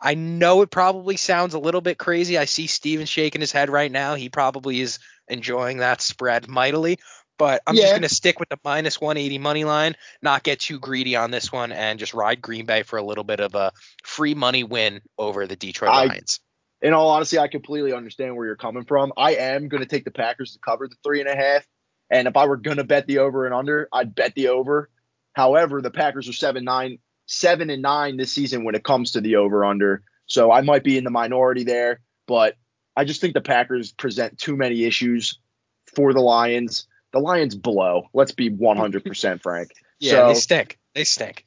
I 0.00 0.14
know 0.14 0.62
it 0.62 0.70
probably 0.70 1.16
sounds 1.16 1.54
a 1.54 1.58
little 1.58 1.80
bit 1.80 1.98
crazy. 1.98 2.36
I 2.36 2.44
see 2.44 2.66
Steven 2.66 3.06
shaking 3.06 3.40
his 3.40 3.52
head 3.52 3.70
right 3.70 3.90
now. 3.90 4.14
He 4.16 4.28
probably 4.28 4.80
is 4.80 4.98
enjoying 5.28 5.78
that 5.78 6.02
spread 6.02 6.48
mightily. 6.48 6.98
But 7.36 7.62
I'm 7.66 7.74
just 7.74 7.92
going 7.92 8.02
to 8.02 8.08
stick 8.08 8.38
with 8.38 8.48
the 8.48 8.58
minus 8.64 9.00
180 9.00 9.38
money 9.38 9.64
line, 9.64 9.96
not 10.22 10.44
get 10.44 10.60
too 10.60 10.78
greedy 10.78 11.16
on 11.16 11.32
this 11.32 11.50
one, 11.50 11.72
and 11.72 11.98
just 11.98 12.14
ride 12.14 12.40
Green 12.40 12.64
Bay 12.64 12.84
for 12.84 12.96
a 12.96 13.02
little 13.02 13.24
bit 13.24 13.40
of 13.40 13.56
a 13.56 13.72
free 14.04 14.34
money 14.34 14.62
win 14.62 15.00
over 15.18 15.46
the 15.46 15.56
Detroit 15.56 15.90
I- 15.90 16.04
Lions. 16.06 16.40
In 16.84 16.92
all 16.92 17.08
honesty, 17.08 17.38
I 17.38 17.48
completely 17.48 17.94
understand 17.94 18.36
where 18.36 18.44
you're 18.44 18.56
coming 18.56 18.84
from. 18.84 19.14
I 19.16 19.36
am 19.36 19.68
going 19.68 19.82
to 19.82 19.88
take 19.88 20.04
the 20.04 20.10
Packers 20.10 20.52
to 20.52 20.58
cover 20.58 20.86
the 20.86 20.96
three 21.02 21.20
and 21.20 21.28
a 21.30 21.34
half. 21.34 21.66
And 22.10 22.28
if 22.28 22.36
I 22.36 22.44
were 22.44 22.58
going 22.58 22.76
to 22.76 22.84
bet 22.84 23.06
the 23.06 23.18
over 23.18 23.46
and 23.46 23.54
under, 23.54 23.88
I'd 23.90 24.14
bet 24.14 24.34
the 24.34 24.48
over. 24.48 24.90
However, 25.32 25.80
the 25.80 25.90
Packers 25.90 26.28
are 26.28 26.34
seven 26.34 26.62
nine, 26.62 26.98
seven 27.24 27.70
and 27.70 27.80
nine 27.80 28.18
this 28.18 28.32
season 28.32 28.64
when 28.64 28.74
it 28.74 28.84
comes 28.84 29.12
to 29.12 29.22
the 29.22 29.36
over 29.36 29.64
under. 29.64 30.02
So 30.26 30.52
I 30.52 30.60
might 30.60 30.84
be 30.84 30.98
in 30.98 31.04
the 31.04 31.10
minority 31.10 31.64
there, 31.64 32.00
but 32.26 32.56
I 32.94 33.06
just 33.06 33.22
think 33.22 33.32
the 33.32 33.40
Packers 33.40 33.90
present 33.92 34.38
too 34.38 34.54
many 34.54 34.84
issues 34.84 35.38
for 35.86 36.12
the 36.12 36.20
Lions. 36.20 36.86
The 37.14 37.18
Lions 37.18 37.54
blow. 37.54 38.10
Let's 38.12 38.32
be 38.32 38.50
100% 38.50 39.40
frank. 39.40 39.70
Yeah, 40.00 40.10
so, 40.10 40.28
they 40.28 40.34
stink. 40.34 40.78
They 40.94 41.04
stink. 41.04 41.46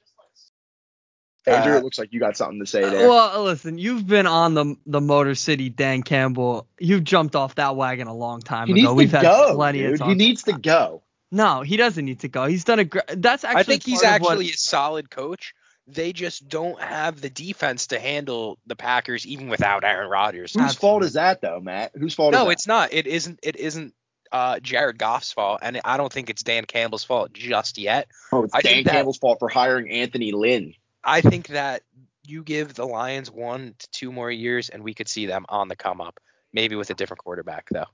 Andrew, 1.48 1.74
uh, 1.74 1.77
it 1.77 1.84
looks 1.84 1.98
like 2.00 2.13
you 2.13 2.20
got 2.20 2.36
something 2.38 2.60
to 2.60 2.66
say 2.66 2.82
there. 2.82 3.08
Well, 3.10 3.44
listen, 3.44 3.77
you've 3.77 4.06
been 4.06 4.27
on 4.27 4.54
the 4.54 4.75
the 4.86 5.01
Motor 5.01 5.36
City 5.36 5.70
Dan 5.70 6.04
Campbell. 6.04 6.68
You've 6.80 7.04
jumped 7.04 7.36
off 7.36 7.56
that 7.56 7.75
wagon 7.75 8.08
a 8.08 8.13
long 8.16 8.42
time 8.42 8.68
he 8.68 8.74
ago. 8.74 8.82
needs 8.82 8.94
We've 8.98 9.12
to 9.12 9.18
had 9.18 9.24
go. 9.24 9.56
plenty 9.56 9.84
of 9.86 9.92
dude. 9.92 10.00
talk. 10.00 10.10
He 10.10 10.16
needs 10.16 10.44
to 10.44 10.54
go. 10.54 11.04
No, 11.32 11.62
he 11.62 11.75
doesn't 11.77 12.06
need 12.06 12.22
to 12.22 12.27
go. 12.30 12.46
He's 12.46 12.63
done 12.63 12.80
a 12.80 12.86
great. 12.86 13.04
That's 13.10 13.44
actually. 13.44 13.60
I 13.60 13.63
think 13.63 13.84
he's 13.86 14.01
part 14.01 14.16
of 14.18 14.22
what- 14.22 14.32
actually 14.34 14.50
a 14.51 14.58
solid 14.58 15.10
coach. 15.10 15.54
They 15.89 16.12
just 16.12 16.50
don't 16.50 16.77
have 16.82 17.22
the 17.22 17.30
defense 17.30 17.88
to 17.88 18.00
handle 18.00 18.60
the 18.66 18.75
Packers 18.75 19.25
even 19.25 19.48
without 19.48 19.86
Aaron 19.86 20.10
Rodgers. 20.10 20.54
Whose 20.54 20.75
fault 20.75 21.01
is 21.06 21.13
that, 21.13 21.39
though, 21.39 21.62
Matt? 21.62 21.92
Whose 21.96 22.13
fault 22.13 22.34
is 22.34 22.38
No, 22.39 22.46
that? 22.46 22.51
it's 22.51 22.68
not. 22.68 22.92
It 22.92 23.08
isn't. 23.08 23.39
It 23.42 23.56
isn't 23.56 23.94
uh, 24.30 24.60
Jared 24.60 24.98
Goff's 24.98 25.32
fault, 25.32 25.60
and 25.62 25.80
I 25.86 25.96
don't 25.96 26.12
think 26.12 26.30
it's 26.30 26.44
Dan 26.44 26.66
Campbell's 26.66 27.06
fault 27.06 27.32
just 27.32 27.77
yet. 27.77 28.10
Oh, 28.34 28.44
it's 28.44 28.54
I 28.54 28.60
Dan 28.60 28.74
think 28.74 28.86
that- 28.88 28.94
Campbell's 28.96 29.18
fault 29.18 29.39
for 29.39 29.48
hiring 29.48 29.89
Anthony 29.89 30.34
Lynn. 30.34 30.74
I 31.04 31.22
think 31.22 31.48
that 31.48 31.84
you 32.25 32.44
give 32.44 32.74
the 32.74 32.86
Lions 32.86 33.32
one 33.32 33.75
to 33.77 33.89
two 33.92 34.12
more 34.12 34.30
years, 34.30 34.70
and 34.70 34.84
we 34.84 34.94
could 34.94 35.08
see 35.08 35.25
them 35.25 35.46
on 35.50 35.68
the 35.68 35.75
come 35.75 36.01
up. 36.01 36.20
Maybe 36.54 36.75
with 36.75 36.89
a 36.89 36.94
different 36.94 37.24
quarterback, 37.24 37.70
though. 37.70 37.86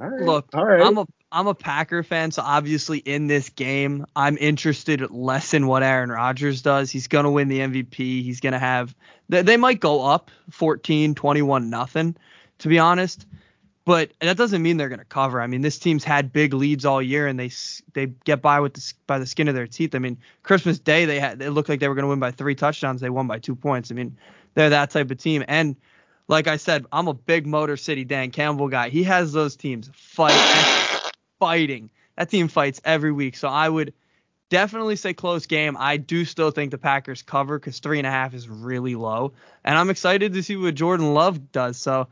All 0.00 0.08
right. 0.08 0.20
Look, 0.20 0.48
all 0.54 0.64
right. 0.64 0.80
I'm 0.80 0.96
a 0.98 1.06
I'm 1.30 1.48
a 1.48 1.54
Packer 1.54 2.02
fan, 2.02 2.30
so 2.30 2.42
obviously 2.42 2.98
in 2.98 3.26
this 3.26 3.48
game, 3.50 4.06
I'm 4.14 4.38
interested 4.38 5.10
less 5.10 5.54
in 5.54 5.66
what 5.66 5.82
Aaron 5.82 6.10
Rodgers 6.10 6.62
does. 6.62 6.90
He's 6.90 7.08
gonna 7.08 7.30
win 7.30 7.48
the 7.48 7.58
MVP. 7.58 8.22
He's 8.22 8.40
gonna 8.40 8.60
have. 8.60 8.94
They, 9.28 9.42
they 9.42 9.56
might 9.56 9.80
go 9.80 10.04
up 10.06 10.30
14, 10.50 11.14
21, 11.14 11.68
nothing. 11.68 12.16
To 12.60 12.68
be 12.68 12.78
honest, 12.78 13.26
but 13.88 14.12
that 14.20 14.36
doesn't 14.36 14.62
mean 14.62 14.76
they're 14.76 14.90
gonna 14.90 15.02
cover. 15.06 15.40
I 15.40 15.46
mean, 15.46 15.62
this 15.62 15.78
team's 15.78 16.04
had 16.04 16.30
big 16.30 16.52
leads 16.52 16.84
all 16.84 17.00
year, 17.00 17.26
and 17.26 17.40
they 17.40 17.50
they 17.94 18.12
get 18.24 18.42
by 18.42 18.60
with 18.60 18.74
the 18.74 18.92
by 19.06 19.18
the 19.18 19.24
skin 19.24 19.48
of 19.48 19.54
their 19.54 19.66
teeth. 19.66 19.94
I 19.94 19.98
mean, 19.98 20.18
Christmas 20.42 20.78
Day 20.78 21.06
they 21.06 21.18
had 21.18 21.40
it 21.40 21.52
looked 21.52 21.70
like 21.70 21.80
they 21.80 21.88
were 21.88 21.94
gonna 21.94 22.08
win 22.08 22.18
by 22.18 22.30
three 22.30 22.54
touchdowns. 22.54 23.00
They 23.00 23.08
won 23.08 23.26
by 23.26 23.38
two 23.38 23.56
points. 23.56 23.90
I 23.90 23.94
mean, 23.94 24.14
they're 24.52 24.68
that 24.68 24.90
type 24.90 25.10
of 25.10 25.16
team, 25.16 25.42
and 25.48 25.74
like 26.28 26.48
I 26.48 26.58
said, 26.58 26.84
I'm 26.92 27.08
a 27.08 27.14
big 27.14 27.46
Motor 27.46 27.78
City 27.78 28.04
Dan 28.04 28.30
Campbell 28.30 28.68
guy. 28.68 28.90
He 28.90 29.04
has 29.04 29.32
those 29.32 29.56
teams 29.56 29.90
fight 29.94 30.36
fighting. 31.40 31.88
That 32.18 32.28
team 32.28 32.48
fights 32.48 32.82
every 32.84 33.12
week. 33.12 33.38
So 33.38 33.48
I 33.48 33.70
would 33.70 33.94
definitely 34.50 34.96
say 34.96 35.14
close 35.14 35.46
game. 35.46 35.78
I 35.78 35.96
do 35.96 36.26
still 36.26 36.50
think 36.50 36.72
the 36.72 36.78
Packers 36.78 37.22
cover 37.22 37.58
because 37.58 37.78
three 37.78 37.96
and 37.96 38.06
a 38.06 38.10
half 38.10 38.34
is 38.34 38.50
really 38.50 38.96
low. 38.96 39.32
And 39.64 39.78
I'm 39.78 39.88
excited 39.88 40.34
to 40.34 40.42
see 40.42 40.56
what 40.56 40.74
Jordan 40.74 41.14
Love 41.14 41.52
does. 41.52 41.78
So 41.78 42.08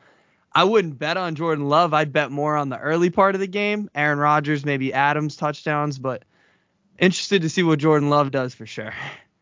I 0.56 0.64
wouldn't 0.64 0.98
bet 0.98 1.16
on 1.16 1.34
Jordan 1.34 1.68
Love. 1.68 1.92
I'd 1.92 2.12
bet 2.12 2.30
more 2.30 2.56
on 2.56 2.68
the 2.70 2.78
early 2.78 3.10
part 3.10 3.34
of 3.34 3.40
the 3.40 3.46
game. 3.46 3.90
Aaron 3.94 4.18
Rodgers, 4.18 4.64
maybe 4.64 4.92
Adams 4.92 5.36
touchdowns, 5.36 5.98
but 5.98 6.24
interested 6.98 7.42
to 7.42 7.48
see 7.50 7.62
what 7.62 7.78
Jordan 7.78 8.08
Love 8.10 8.30
does 8.30 8.54
for 8.54 8.64
sure. 8.66 8.94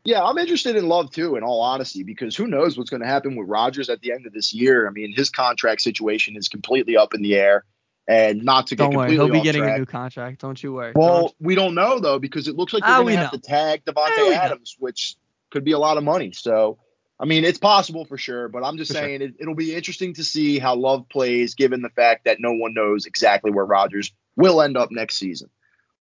Yeah, 0.05 0.23
I'm 0.23 0.37
interested 0.37 0.77
in 0.77 0.87
Love 0.89 1.11
too, 1.13 1.37
in 1.37 1.43
all 1.45 1.61
honesty, 1.63 2.03
because 2.03 2.37
who 2.37 2.47
knows 2.47 2.77
what's 2.77 2.91
going 2.91 3.01
to 3.01 3.07
happen 3.07 3.37
with 3.37 3.49
Rodgers 3.49 3.89
at 3.89 4.01
the 4.01 4.13
end 4.13 4.27
of 4.27 4.33
this 4.33 4.53
year. 4.53 4.87
I 4.87 4.91
mean, 4.91 5.15
his 5.15 5.31
contract 5.31 5.81
situation 5.81 6.37
is 6.37 6.49
completely 6.49 6.97
up 6.97 7.15
in 7.15 7.23
the 7.23 7.37
air, 7.37 7.65
and 8.07 8.43
not 8.45 8.67
to 8.67 8.77
get 8.77 8.85
Don't 8.85 8.95
worry, 8.97 9.13
he'll 9.13 9.31
be 9.31 9.41
getting 9.41 9.63
track. 9.63 9.77
a 9.77 9.79
new 9.79 9.87
contract. 9.87 10.41
Don't 10.43 10.63
you 10.63 10.75
worry. 10.75 10.93
Well, 10.95 11.21
Don't- 11.21 11.35
we 11.41 11.55
don't 11.55 11.75
know 11.75 12.01
though 12.01 12.19
because 12.19 12.49
it 12.49 12.57
looks 12.57 12.75
like 12.75 12.83
Ah, 12.85 12.97
they're 12.97 13.05
we 13.05 13.13
going 13.13 13.19
to 13.21 13.23
have 13.25 13.33
know. 13.33 13.39
to 13.39 13.47
tag 13.47 13.83
Ah, 13.87 13.93
Davante 13.93 14.17
know. 14.19 14.33
Adams, 14.33 14.77
which 14.79 15.17
could 15.51 15.65
be 15.65 15.73
a 15.73 15.79
lot 15.79 15.97
of 15.97 16.05
money. 16.05 16.33
So, 16.33 16.79
I 17.19 17.27
mean, 17.27 17.45
it's 17.45 17.59
possible 17.59 18.05
for 18.05 18.19
sure, 18.19 18.49
but 18.49 18.65
I'm 18.65 18.77
just 18.77 18.91
For 18.91 18.99
sure. 18.99 19.07
saying 19.07 19.23
it, 19.23 19.35
it'll 19.39 19.55
be 19.55 19.75
interesting 19.75 20.15
to 20.15 20.25
see 20.25 20.59
how 20.59 20.75
Love 20.75 21.09
plays, 21.09 21.55
given 21.55 21.81
the 21.81 21.91
fact 21.91 22.25
that 22.25 22.41
no 22.41 22.53
one 22.53 22.75
knows 22.75 23.07
exactly 23.07 23.51
where 23.53 23.65
Rodgers 23.65 24.13
will 24.37 24.61
end 24.61 24.77
up 24.77 24.91
next 24.91 25.17
season. 25.17 25.49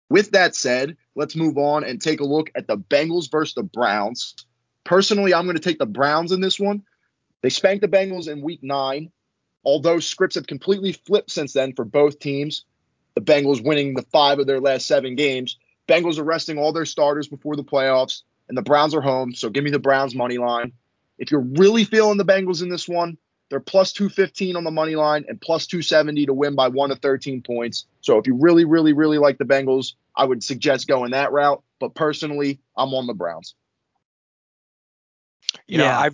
With 0.10 0.32
that 0.32 0.56
said, 0.56 0.98
let's 1.16 1.36
move 1.36 1.58
on 1.58 1.84
and 1.84 2.02
take 2.02 2.20
a 2.20 2.26
look 2.26 2.52
at 2.56 2.68
the 2.68 2.78
Bengals 2.78 3.32
versus 3.32 3.54
the 3.54 3.64
Browns. 3.64 4.36
Personally, 4.84 5.34
I'm 5.34 5.46
going 5.46 5.56
to 5.56 5.64
take 5.64 5.80
the 5.80 5.86
Browns 5.86 6.32
in 6.32 6.42
this 6.42 6.60
one. 6.60 6.84
They 7.42 7.50
spanked 7.50 7.82
the 7.82 7.88
Bengals 7.88 8.28
in 8.28 8.42
week 8.42 8.62
nine, 8.64 9.12
although 9.64 10.00
scripts 10.00 10.36
have 10.36 10.48
completely 10.48 10.94
flipped 10.94 11.32
since 11.32 11.54
then 11.54 11.74
for 11.74 11.86
both 11.86 12.20
teams. 12.20 12.66
The 13.16 13.22
Bengals 13.22 13.64
winning 13.64 13.94
the 13.94 14.06
five 14.12 14.40
of 14.40 14.48
their 14.48 14.60
last 14.60 14.88
seven 14.88 15.16
games. 15.16 15.58
Bengals 15.88 16.18
are 16.18 16.24
resting 16.24 16.58
all 16.58 16.74
their 16.74 16.86
starters 16.86 17.28
before 17.28 17.56
the 17.56 17.64
playoffs, 17.64 18.24
and 18.50 18.58
the 18.58 18.62
Browns 18.64 18.96
are 18.96 19.02
home. 19.02 19.36
So 19.36 19.50
give 19.50 19.64
me 19.64 19.72
the 19.72 19.80
Browns 19.80 20.16
money 20.16 20.38
line. 20.38 20.74
If 21.18 21.32
you're 21.32 21.42
really 21.42 21.84
feeling 21.86 22.18
the 22.18 22.26
Bengals 22.26 22.62
in 22.62 22.70
this 22.70 22.88
one, 22.88 23.18
they're 23.50 23.60
plus 23.60 23.94
215 23.94 24.56
on 24.56 24.64
the 24.64 24.72
money 24.72 24.96
line 24.96 25.26
and 25.28 25.40
plus 25.40 25.68
270 25.68 26.26
to 26.26 26.34
win 26.34 26.56
by 26.56 26.70
one 26.70 26.90
to 26.90 26.96
13 26.96 27.42
points. 27.44 27.86
So 28.02 28.18
if 28.18 28.26
you 28.26 28.36
really, 28.36 28.66
really, 28.66 28.94
really 28.94 29.20
like 29.20 29.38
the 29.38 29.46
Bengals, 29.46 29.94
I 30.16 30.26
would 30.26 30.44
suggest 30.44 30.88
going 30.88 31.12
that 31.12 31.32
route. 31.32 31.62
But 31.80 31.94
personally, 31.94 32.62
I'm 32.76 32.94
on 32.94 33.06
the 33.08 33.14
Browns. 33.14 33.56
You 35.68 35.78
know, 35.80 35.86
Yeah. 35.86 36.00
I. 36.00 36.10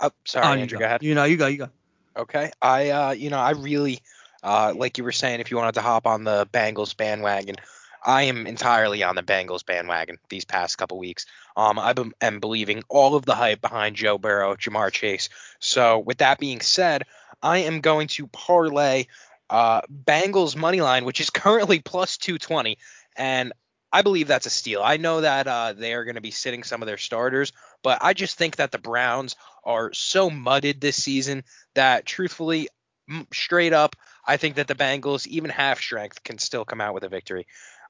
Uh, 0.00 0.10
sorry, 0.26 0.46
Oh, 0.46 0.52
you 0.52 0.60
Andrew. 0.62 0.78
go. 0.78 0.80
Go 0.80 0.84
ahead. 0.86 1.02
You 1.02 1.14
know, 1.14 1.24
you 1.24 1.36
go, 1.36 1.46
you 1.46 1.58
go. 1.58 1.68
Okay. 2.16 2.50
I 2.62 2.90
uh 2.90 3.10
you 3.12 3.30
know, 3.30 3.38
I 3.38 3.50
really 3.52 4.00
uh 4.42 4.72
like 4.76 4.98
you 4.98 5.04
were 5.04 5.12
saying 5.12 5.40
if 5.40 5.50
you 5.50 5.56
wanted 5.56 5.74
to 5.74 5.82
hop 5.82 6.06
on 6.06 6.24
the 6.24 6.46
Bengals 6.52 6.96
bandwagon, 6.96 7.56
I 8.04 8.22
am 8.24 8.46
entirely 8.46 9.02
on 9.02 9.14
the 9.16 9.22
Bengals 9.22 9.64
bandwagon 9.64 10.18
these 10.28 10.44
past 10.44 10.78
couple 10.78 10.98
weeks. 10.98 11.26
Um 11.56 11.78
I 11.78 11.94
am 12.20 12.40
believing 12.40 12.82
all 12.88 13.14
of 13.14 13.24
the 13.24 13.34
hype 13.34 13.60
behind 13.60 13.96
Joe 13.96 14.18
Burrow, 14.18 14.56
Ja'Marr 14.56 14.92
Chase. 14.92 15.28
So 15.60 15.98
with 15.98 16.18
that 16.18 16.38
being 16.38 16.60
said, 16.60 17.04
I 17.42 17.58
am 17.58 17.80
going 17.80 18.08
to 18.08 18.26
parlay 18.28 19.06
uh 19.48 19.82
Bengals 19.82 20.56
money 20.56 20.80
line 20.80 21.04
which 21.04 21.20
is 21.20 21.30
currently 21.30 21.80
plus 21.80 22.16
220 22.16 22.78
and 23.16 23.52
I 23.92 24.02
believe 24.02 24.28
that's 24.28 24.46
a 24.46 24.50
steal. 24.50 24.82
I 24.82 24.96
know 24.96 25.20
that 25.22 25.46
uh, 25.46 25.72
they 25.72 25.94
are 25.94 26.04
going 26.04 26.16
to 26.16 26.20
be 26.20 26.30
sitting 26.30 26.64
some 26.64 26.82
of 26.82 26.86
their 26.86 26.98
starters, 26.98 27.52
but 27.82 27.98
I 28.02 28.12
just 28.12 28.36
think 28.36 28.56
that 28.56 28.70
the 28.72 28.78
Browns 28.78 29.36
are 29.64 29.92
so 29.94 30.28
mudded 30.28 30.80
this 30.80 31.02
season 31.02 31.44
that 31.74 32.04
truthfully, 32.04 32.68
m- 33.08 33.26
straight 33.32 33.72
up, 33.72 33.96
I 34.26 34.36
think 34.36 34.56
that 34.56 34.66
the 34.66 34.74
Bengals, 34.74 35.26
even 35.28 35.50
half 35.50 35.80
strength, 35.80 36.22
can 36.24 36.38
still 36.38 36.64
come 36.64 36.80
out 36.80 36.94
with 36.94 37.04
a 37.04 37.08
victory. 37.08 37.46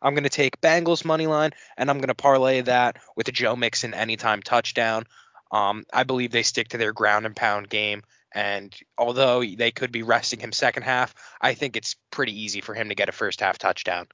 I'm 0.06 0.14
going 0.14 0.22
to 0.22 0.30
take 0.30 0.60
Bengals 0.60 1.04
money 1.04 1.26
line, 1.26 1.50
and 1.76 1.90
I'm 1.90 1.98
going 1.98 2.06
to 2.06 2.14
parlay 2.14 2.60
that 2.60 2.98
with 3.16 3.26
a 3.26 3.32
Joe 3.32 3.56
Mixon 3.56 3.92
anytime 3.92 4.40
touchdown. 4.40 5.02
Um, 5.50 5.84
I 5.92 6.04
believe 6.04 6.30
they 6.30 6.44
stick 6.44 6.68
to 6.68 6.78
their 6.78 6.92
ground 6.92 7.26
and 7.26 7.34
pound 7.34 7.68
game, 7.68 8.02
and 8.32 8.72
although 8.96 9.42
they 9.42 9.72
could 9.72 9.90
be 9.90 10.04
resting 10.04 10.38
him 10.38 10.52
second 10.52 10.84
half, 10.84 11.12
I 11.40 11.54
think 11.54 11.76
it's 11.76 11.96
pretty 12.12 12.40
easy 12.40 12.60
for 12.60 12.72
him 12.72 12.90
to 12.90 12.94
get 12.94 13.08
a 13.08 13.12
first 13.12 13.40
half 13.40 13.58
touchdown. 13.58 14.06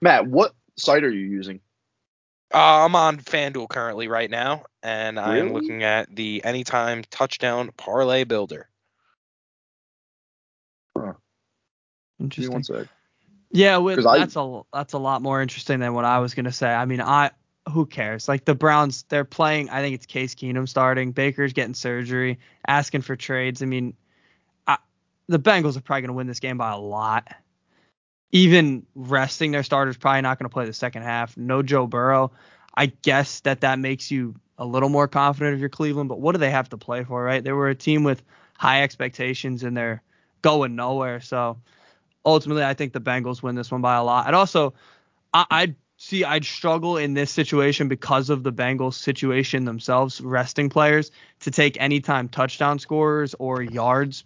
Matt, 0.00 0.26
what 0.26 0.54
site 0.78 1.04
are 1.04 1.10
you 1.10 1.26
using? 1.26 1.60
Uh, 2.54 2.86
I'm 2.86 2.96
on 2.96 3.18
FanDuel 3.18 3.68
currently 3.68 4.08
right 4.08 4.30
now, 4.30 4.64
and 4.82 5.20
I 5.20 5.36
am 5.38 5.52
looking 5.52 5.82
at 5.82 6.08
the 6.16 6.42
anytime 6.42 7.02
touchdown 7.10 7.70
parlay 7.76 8.24
builder. 8.24 8.70
Give 10.96 11.04
me 11.04 12.54
Interesting. 12.54 12.88
Yeah, 13.52 13.78
with, 13.78 14.02
that's 14.02 14.36
a 14.36 14.62
that's 14.72 14.94
a 14.94 14.98
lot 14.98 15.22
more 15.22 15.42
interesting 15.42 15.80
than 15.80 15.94
what 15.94 16.04
I 16.06 16.18
was 16.20 16.34
gonna 16.34 16.52
say. 16.52 16.72
I 16.72 16.84
mean, 16.86 17.00
I 17.00 17.30
who 17.72 17.86
cares? 17.86 18.28
Like 18.28 18.44
the 18.44 18.54
Browns, 18.54 19.04
they're 19.08 19.24
playing. 19.24 19.70
I 19.70 19.82
think 19.82 19.94
it's 19.94 20.06
Case 20.06 20.34
Keenum 20.34 20.68
starting. 20.68 21.12
Baker's 21.12 21.52
getting 21.52 21.74
surgery, 21.74 22.38
asking 22.66 23.02
for 23.02 23.16
trades. 23.16 23.62
I 23.62 23.66
mean, 23.66 23.94
I, 24.66 24.78
the 25.28 25.38
Bengals 25.38 25.76
are 25.76 25.80
probably 25.82 26.02
gonna 26.02 26.12
win 26.14 26.26
this 26.26 26.40
game 26.40 26.58
by 26.58 26.72
a 26.72 26.78
lot. 26.78 27.28
even 28.32 28.86
resting 28.94 29.52
their 29.52 29.62
starters, 29.62 29.96
probably 29.96 30.22
not 30.22 30.38
going 30.38 30.48
to 30.48 30.52
play 30.52 30.64
the 30.64 30.72
second 30.72 31.02
half. 31.02 31.36
No 31.36 31.62
Joe 31.62 31.86
Burrow. 31.86 32.32
I 32.74 32.86
guess 32.86 33.40
that 33.40 33.60
that 33.60 33.78
makes 33.78 34.10
you 34.10 34.34
a 34.58 34.64
little 34.64 34.88
more 34.88 35.08
confident 35.08 35.54
if 35.54 35.60
you're 35.60 35.68
Cleveland, 35.68 36.08
but 36.08 36.20
what 36.20 36.32
do 36.32 36.38
they 36.38 36.50
have 36.50 36.70
to 36.70 36.78
play 36.78 37.04
for, 37.04 37.22
right? 37.22 37.44
They 37.44 37.52
were 37.52 37.68
a 37.68 37.74
team 37.74 38.04
with 38.04 38.22
high 38.58 38.82
expectations 38.82 39.62
and 39.64 39.76
they're 39.76 40.02
going 40.40 40.76
nowhere. 40.76 41.20
So 41.20 41.58
ultimately, 42.24 42.64
I 42.64 42.74
think 42.74 42.92
the 42.92 43.00
Bengals 43.00 43.42
win 43.42 43.54
this 43.54 43.70
one 43.70 43.80
by 43.80 43.96
a 43.96 44.04
lot. 44.04 44.26
I'd 44.26 44.34
also, 44.34 44.74
I, 45.32 45.46
I'd 45.50 45.76
see, 45.96 46.24
I'd 46.24 46.44
struggle 46.44 46.96
in 46.96 47.14
this 47.14 47.30
situation 47.30 47.88
because 47.88 48.30
of 48.30 48.42
the 48.42 48.52
Bengals 48.52 48.94
situation 48.94 49.64
themselves, 49.64 50.20
resting 50.20 50.68
players 50.68 51.10
to 51.40 51.50
take 51.50 51.80
anytime 51.80 52.28
touchdown 52.28 52.78
scorers 52.78 53.34
or 53.38 53.62
yards 53.62 54.24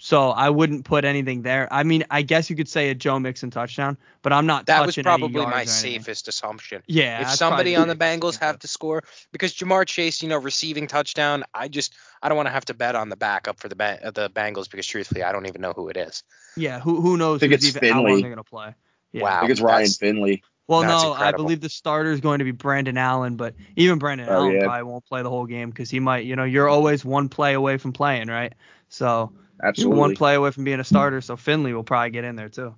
so 0.00 0.30
I 0.30 0.50
wouldn't 0.50 0.84
put 0.84 1.04
anything 1.04 1.42
there. 1.42 1.68
I 1.70 1.84
mean, 1.84 2.04
I 2.10 2.22
guess 2.22 2.50
you 2.50 2.56
could 2.56 2.68
say 2.68 2.90
a 2.90 2.94
Joe 2.94 3.18
Mixon 3.20 3.50
touchdown, 3.50 3.96
but 4.22 4.32
I'm 4.32 4.46
not. 4.46 4.66
Touching 4.66 5.04
that 5.04 5.20
was 5.20 5.20
probably 5.20 5.46
my 5.46 5.64
safest 5.64 6.28
assumption. 6.28 6.82
Yeah. 6.86 7.22
If 7.22 7.30
somebody 7.30 7.76
on 7.76 7.88
the 7.88 7.94
Bengals 7.94 8.38
have 8.40 8.58
to 8.60 8.68
score, 8.68 9.04
because 9.30 9.54
Ja'Marr 9.54 9.86
Chase, 9.86 10.22
you 10.22 10.28
know, 10.28 10.38
receiving 10.38 10.86
touchdown, 10.86 11.44
I 11.54 11.68
just 11.68 11.94
I 12.22 12.28
don't 12.28 12.36
want 12.36 12.48
to 12.48 12.52
have 12.52 12.64
to 12.66 12.74
bet 12.74 12.96
on 12.96 13.10
the 13.10 13.16
backup 13.16 13.60
for 13.60 13.68
the 13.68 13.80
uh, 13.80 14.10
the 14.10 14.28
Bengals 14.30 14.70
because 14.70 14.86
truthfully, 14.86 15.22
I 15.22 15.32
don't 15.32 15.46
even 15.46 15.60
know 15.60 15.72
who 15.72 15.88
it 15.88 15.96
is. 15.96 16.24
Yeah. 16.56 16.80
Who 16.80 17.00
who 17.00 17.16
knows? 17.16 17.38
I 17.38 17.40
think 17.40 17.52
it's 17.52 17.66
even, 17.66 17.80
Finley. 17.80 17.94
How 17.94 18.08
long 18.08 18.20
they're 18.22 18.30
gonna 18.30 18.44
play? 18.44 18.74
Yeah. 19.12 19.22
Wow. 19.22 19.36
I 19.36 19.40
think 19.40 19.52
it's 19.52 19.60
Ryan 19.60 19.88
Finley. 19.88 20.42
Well, 20.68 20.82
That's 20.82 21.02
no, 21.02 21.12
incredible. 21.12 21.42
I 21.42 21.44
believe 21.44 21.60
the 21.60 21.68
starter 21.68 22.12
is 22.12 22.20
going 22.20 22.38
to 22.38 22.44
be 22.44 22.52
Brandon 22.52 22.96
Allen, 22.96 23.36
but 23.36 23.54
even 23.76 23.98
Brandon 23.98 24.28
Oh, 24.28 24.34
Allen 24.34 24.52
yeah. 24.52 24.64
probably 24.64 24.84
won't 24.84 25.04
play 25.04 25.22
the 25.22 25.28
whole 25.28 25.44
game 25.44 25.70
because 25.70 25.90
he 25.90 26.00
might, 26.00 26.24
you 26.24 26.36
know, 26.36 26.44
you're 26.44 26.68
always 26.68 27.04
one 27.04 27.28
play 27.28 27.54
away 27.54 27.78
from 27.78 27.92
playing, 27.92 28.28
right? 28.28 28.54
So 28.88 29.32
you're 29.62 29.68
Absolutely. 29.68 30.00
one 30.00 30.16
play 30.16 30.34
away 30.34 30.50
from 30.50 30.64
being 30.64 30.80
a 30.80 30.84
starter, 30.84 31.20
so 31.20 31.36
Finley 31.36 31.72
will 31.72 31.84
probably 31.84 32.10
get 32.10 32.24
in 32.24 32.36
there 32.36 32.48
too. 32.48 32.74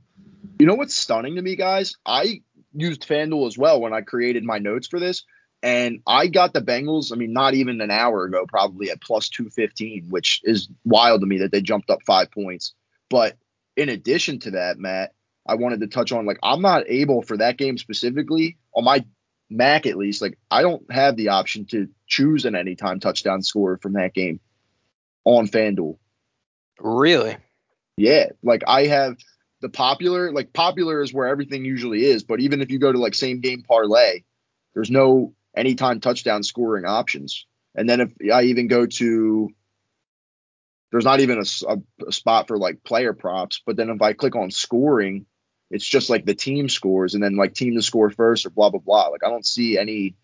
You 0.58 0.66
know 0.66 0.74
what's 0.74 0.94
stunning 0.94 1.36
to 1.36 1.42
me, 1.42 1.56
guys? 1.56 1.96
I 2.04 2.42
used 2.74 3.08
FanDuel 3.08 3.46
as 3.46 3.56
well 3.56 3.80
when 3.80 3.94
I 3.94 4.02
created 4.02 4.44
my 4.44 4.58
notes 4.58 4.88
for 4.88 5.00
this, 5.00 5.24
and 5.62 6.00
I 6.06 6.26
got 6.26 6.52
the 6.52 6.60
Bengals. 6.60 7.12
I 7.12 7.16
mean, 7.16 7.32
not 7.32 7.54
even 7.54 7.80
an 7.80 7.90
hour 7.90 8.24
ago, 8.24 8.44
probably 8.46 8.90
at 8.90 9.00
plus 9.00 9.30
two 9.30 9.48
fifteen, 9.48 10.06
which 10.10 10.42
is 10.44 10.68
wild 10.84 11.22
to 11.22 11.26
me 11.26 11.38
that 11.38 11.52
they 11.52 11.62
jumped 11.62 11.88
up 11.90 12.00
five 12.06 12.30
points. 12.30 12.74
But 13.08 13.38
in 13.76 13.88
addition 13.88 14.40
to 14.40 14.52
that, 14.52 14.78
Matt, 14.78 15.14
I 15.46 15.54
wanted 15.54 15.80
to 15.80 15.86
touch 15.86 16.12
on 16.12 16.26
like 16.26 16.38
I'm 16.42 16.62
not 16.62 16.84
able 16.86 17.22
for 17.22 17.38
that 17.38 17.56
game 17.56 17.78
specifically 17.78 18.58
on 18.74 18.84
my 18.84 19.04
Mac 19.48 19.86
at 19.86 19.96
least. 19.96 20.20
Like 20.20 20.38
I 20.50 20.60
don't 20.60 20.90
have 20.92 21.16
the 21.16 21.28
option 21.30 21.64
to 21.66 21.88
choose 22.06 22.44
an 22.44 22.54
anytime 22.54 23.00
touchdown 23.00 23.42
scorer 23.42 23.78
from 23.78 23.94
that 23.94 24.12
game 24.12 24.40
on 25.24 25.48
FanDuel. 25.48 25.96
Really? 26.78 27.36
Yeah, 27.96 28.30
like 28.42 28.62
I 28.66 28.86
have 28.86 29.16
the 29.60 29.68
popular, 29.68 30.32
like 30.32 30.52
popular 30.52 31.02
is 31.02 31.12
where 31.12 31.28
everything 31.28 31.64
usually 31.64 32.04
is, 32.04 32.24
but 32.24 32.40
even 32.40 32.60
if 32.60 32.70
you 32.70 32.78
go 32.78 32.92
to 32.92 32.98
like 32.98 33.14
same 33.14 33.40
game 33.40 33.62
parlay, 33.62 34.22
there's 34.74 34.90
no 34.90 35.34
anytime 35.56 36.00
touchdown 36.00 36.42
scoring 36.42 36.84
options. 36.84 37.46
And 37.74 37.88
then 37.88 38.00
if 38.00 38.12
I 38.32 38.44
even 38.44 38.68
go 38.68 38.86
to 38.86 39.50
there's 40.90 41.04
not 41.04 41.18
even 41.18 41.40
a 41.40 42.12
spot 42.12 42.46
for 42.46 42.56
like 42.56 42.84
player 42.84 43.12
props, 43.12 43.60
but 43.66 43.76
then 43.76 43.90
if 43.90 44.00
I 44.00 44.12
click 44.12 44.36
on 44.36 44.52
scoring, 44.52 45.26
it's 45.68 45.84
just 45.84 46.08
like 46.08 46.24
the 46.24 46.36
team 46.36 46.68
scores 46.68 47.14
and 47.14 47.22
then 47.22 47.34
like 47.34 47.52
team 47.52 47.74
to 47.74 47.82
score 47.82 48.10
first 48.10 48.46
or 48.46 48.50
blah 48.50 48.70
blah 48.70 48.80
blah. 48.80 49.08
Like 49.08 49.24
I 49.24 49.28
don't 49.28 49.44
see 49.44 49.76
any 49.76 50.14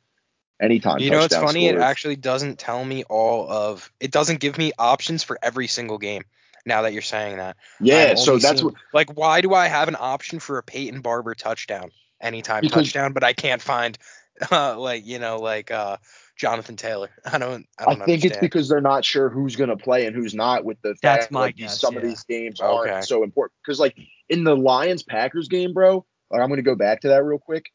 anytime 0.61 1.01
You 1.01 1.11
know, 1.11 1.25
it's 1.25 1.35
funny. 1.35 1.67
It 1.67 1.77
actually 1.77 2.17
doesn't 2.17 2.59
tell 2.59 2.85
me 2.85 3.03
all 3.05 3.51
of. 3.51 3.91
It 3.99 4.13
doesn't 4.13 4.39
give 4.39 4.59
me 4.59 4.73
options 4.79 5.25
for 5.25 5.39
every 5.43 5.67
single 5.67 5.99
game. 5.99 6.23
Now 6.67 6.83
that 6.83 6.93
you're 6.93 7.03
saying 7.03 7.37
that, 7.39 7.57
yeah, 7.81 8.15
so 8.15 8.39
that's 8.39 8.61
seeing- 8.61 8.67
what 8.73 8.75
like 8.93 9.17
why 9.17 9.41
do 9.41 9.55
I 9.55 9.69
have 9.69 9.89
an 9.89 9.97
option 9.99 10.39
for 10.41 10.59
a 10.59 10.63
Peyton 10.63 11.01
Barber 11.01 11.35
touchdown 11.35 11.91
anytime 12.21 12.61
Because- 12.63 12.85
touchdown, 12.87 13.13
but 13.13 13.25
I 13.25 13.33
can't 13.33 13.63
find 13.63 13.97
uh, 14.53 14.79
like 14.79 15.07
you 15.07 15.19
know 15.19 15.39
like 15.39 15.71
uh, 15.71 15.97
Jonathan 16.37 16.77
Taylor. 16.77 17.11
I 17.31 17.39
don't. 17.39 17.67
I 17.79 17.85
I 17.85 17.95
don't 17.95 18.05
think 18.05 18.25
it's 18.25 18.39
because 18.39 18.69
they're 18.69 18.81
not 18.81 19.05
sure 19.05 19.29
who's 19.29 19.57
going 19.57 19.71
to 19.71 19.77
play 19.77 20.07
and 20.07 20.15
who's 20.17 20.35
not 20.35 20.65
with 20.65 20.81
the 20.83 20.95
That's 21.03 21.25
fact 21.25 21.33
my 21.33 21.41
like 21.41 21.57
guess, 21.57 21.81
some 21.81 21.97
of 21.97 22.03
these 22.03 22.25
games 22.25 22.61
Okay. 22.61 22.91
aren't 22.91 23.05
so 23.05 23.23
important. 23.23 23.55
Because 23.65 23.79
like 23.81 23.97
in 24.29 24.45
the 24.45 24.57
Lions 24.57 25.03
Packers 25.03 25.49
game, 25.49 25.73
bro, 25.75 26.05
like, 26.31 26.41
I'm 26.41 26.49
going 26.49 26.59
to 26.59 26.63
go 26.63 26.75
back 26.77 27.01
to 27.03 27.09
that 27.09 27.25
real 27.25 27.39
quick. 27.39 27.71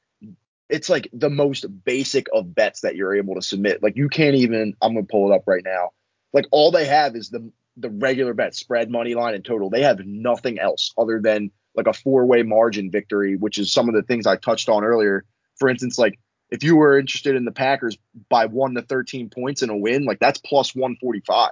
It's 0.67 0.89
like 0.89 1.07
the 1.13 1.29
most 1.29 1.65
basic 1.85 2.25
of 2.33 2.55
bets 2.55 2.81
that 2.81 2.95
you're 2.95 3.15
able 3.15 3.35
to 3.35 3.41
submit. 3.43 3.83
Like 3.83 3.97
you 3.97 4.09
can't 4.09 4.35
even. 4.35 4.73
I'm 4.81 4.93
going 4.93 5.05
to 5.05 5.11
pull 5.11 5.31
it 5.31 5.35
up 5.35 5.43
right 5.47 5.63
now. 5.63 5.91
Like 6.33 6.45
all 6.51 6.71
they 6.71 6.85
have 6.85 7.15
is 7.15 7.29
the 7.29 7.51
the 7.77 7.89
regular 7.89 8.33
bet, 8.33 8.55
spread, 8.55 8.89
money 8.89 9.15
line, 9.15 9.33
and 9.35 9.43
total. 9.43 9.69
They 9.69 9.81
have 9.83 9.99
nothing 10.05 10.59
else 10.59 10.93
other 10.97 11.19
than 11.21 11.51
like 11.75 11.87
a 11.87 11.93
four 11.93 12.25
way 12.25 12.43
margin 12.43 12.89
victory, 12.91 13.35
which 13.35 13.57
is 13.57 13.71
some 13.71 13.89
of 13.89 13.95
the 13.95 14.03
things 14.03 14.25
I 14.25 14.37
touched 14.37 14.69
on 14.69 14.83
earlier. 14.83 15.25
For 15.57 15.67
instance, 15.69 15.97
like 15.97 16.17
if 16.49 16.63
you 16.63 16.75
were 16.77 16.97
interested 16.97 17.35
in 17.35 17.43
the 17.45 17.51
Packers 17.51 17.97
by 18.29 18.45
one 18.45 18.75
to 18.75 18.81
13 18.81 19.29
points 19.29 19.61
in 19.61 19.69
a 19.69 19.77
win, 19.77 20.05
like 20.05 20.19
that's 20.19 20.39
plus 20.39 20.73
145. 20.75 21.51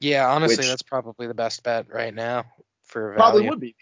yeah, 0.00 0.28
honestly, 0.28 0.56
which- 0.56 0.66
that's 0.68 0.82
probably 0.82 1.26
the 1.26 1.34
best 1.34 1.62
bet 1.62 1.86
right 1.92 2.14
now 2.14 2.44
for 2.84 3.08
value. 3.10 3.16
Probably 3.18 3.48
would 3.48 3.60
be. 3.60 3.76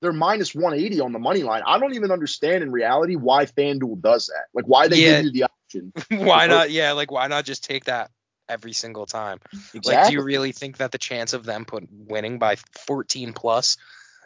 They're 0.00 0.12
minus 0.12 0.54
180 0.54 1.00
on 1.00 1.12
the 1.12 1.18
money 1.18 1.42
line. 1.42 1.62
I 1.66 1.78
don't 1.80 1.94
even 1.94 2.12
understand 2.12 2.62
in 2.62 2.70
reality 2.70 3.16
why 3.16 3.46
FanDuel 3.46 4.00
does 4.00 4.28
that. 4.28 4.44
Like 4.54 4.64
why 4.66 4.86
they 4.86 4.96
Yeah. 5.02 5.16
give 5.16 5.24
you 5.24 5.32
the 5.32 5.42
option. 5.44 5.92
why 6.26 6.46
not? 6.46 6.70
Yeah, 6.70 6.92
like 6.92 7.10
why 7.10 7.26
not 7.26 7.44
just 7.44 7.64
take 7.64 7.86
that 7.86 8.10
every 8.48 8.72
single 8.72 9.06
time? 9.06 9.40
Like, 9.84 10.06
do 10.08 10.12
you 10.12 10.22
really 10.22 10.52
think 10.52 10.78
that 10.78 10.92
the 10.92 10.98
chance 10.98 11.32
of 11.32 11.44
them 11.44 11.64
put 11.64 11.88
winning 11.90 12.38
by 12.38 12.56
14 12.86 13.32
plus 13.32 13.76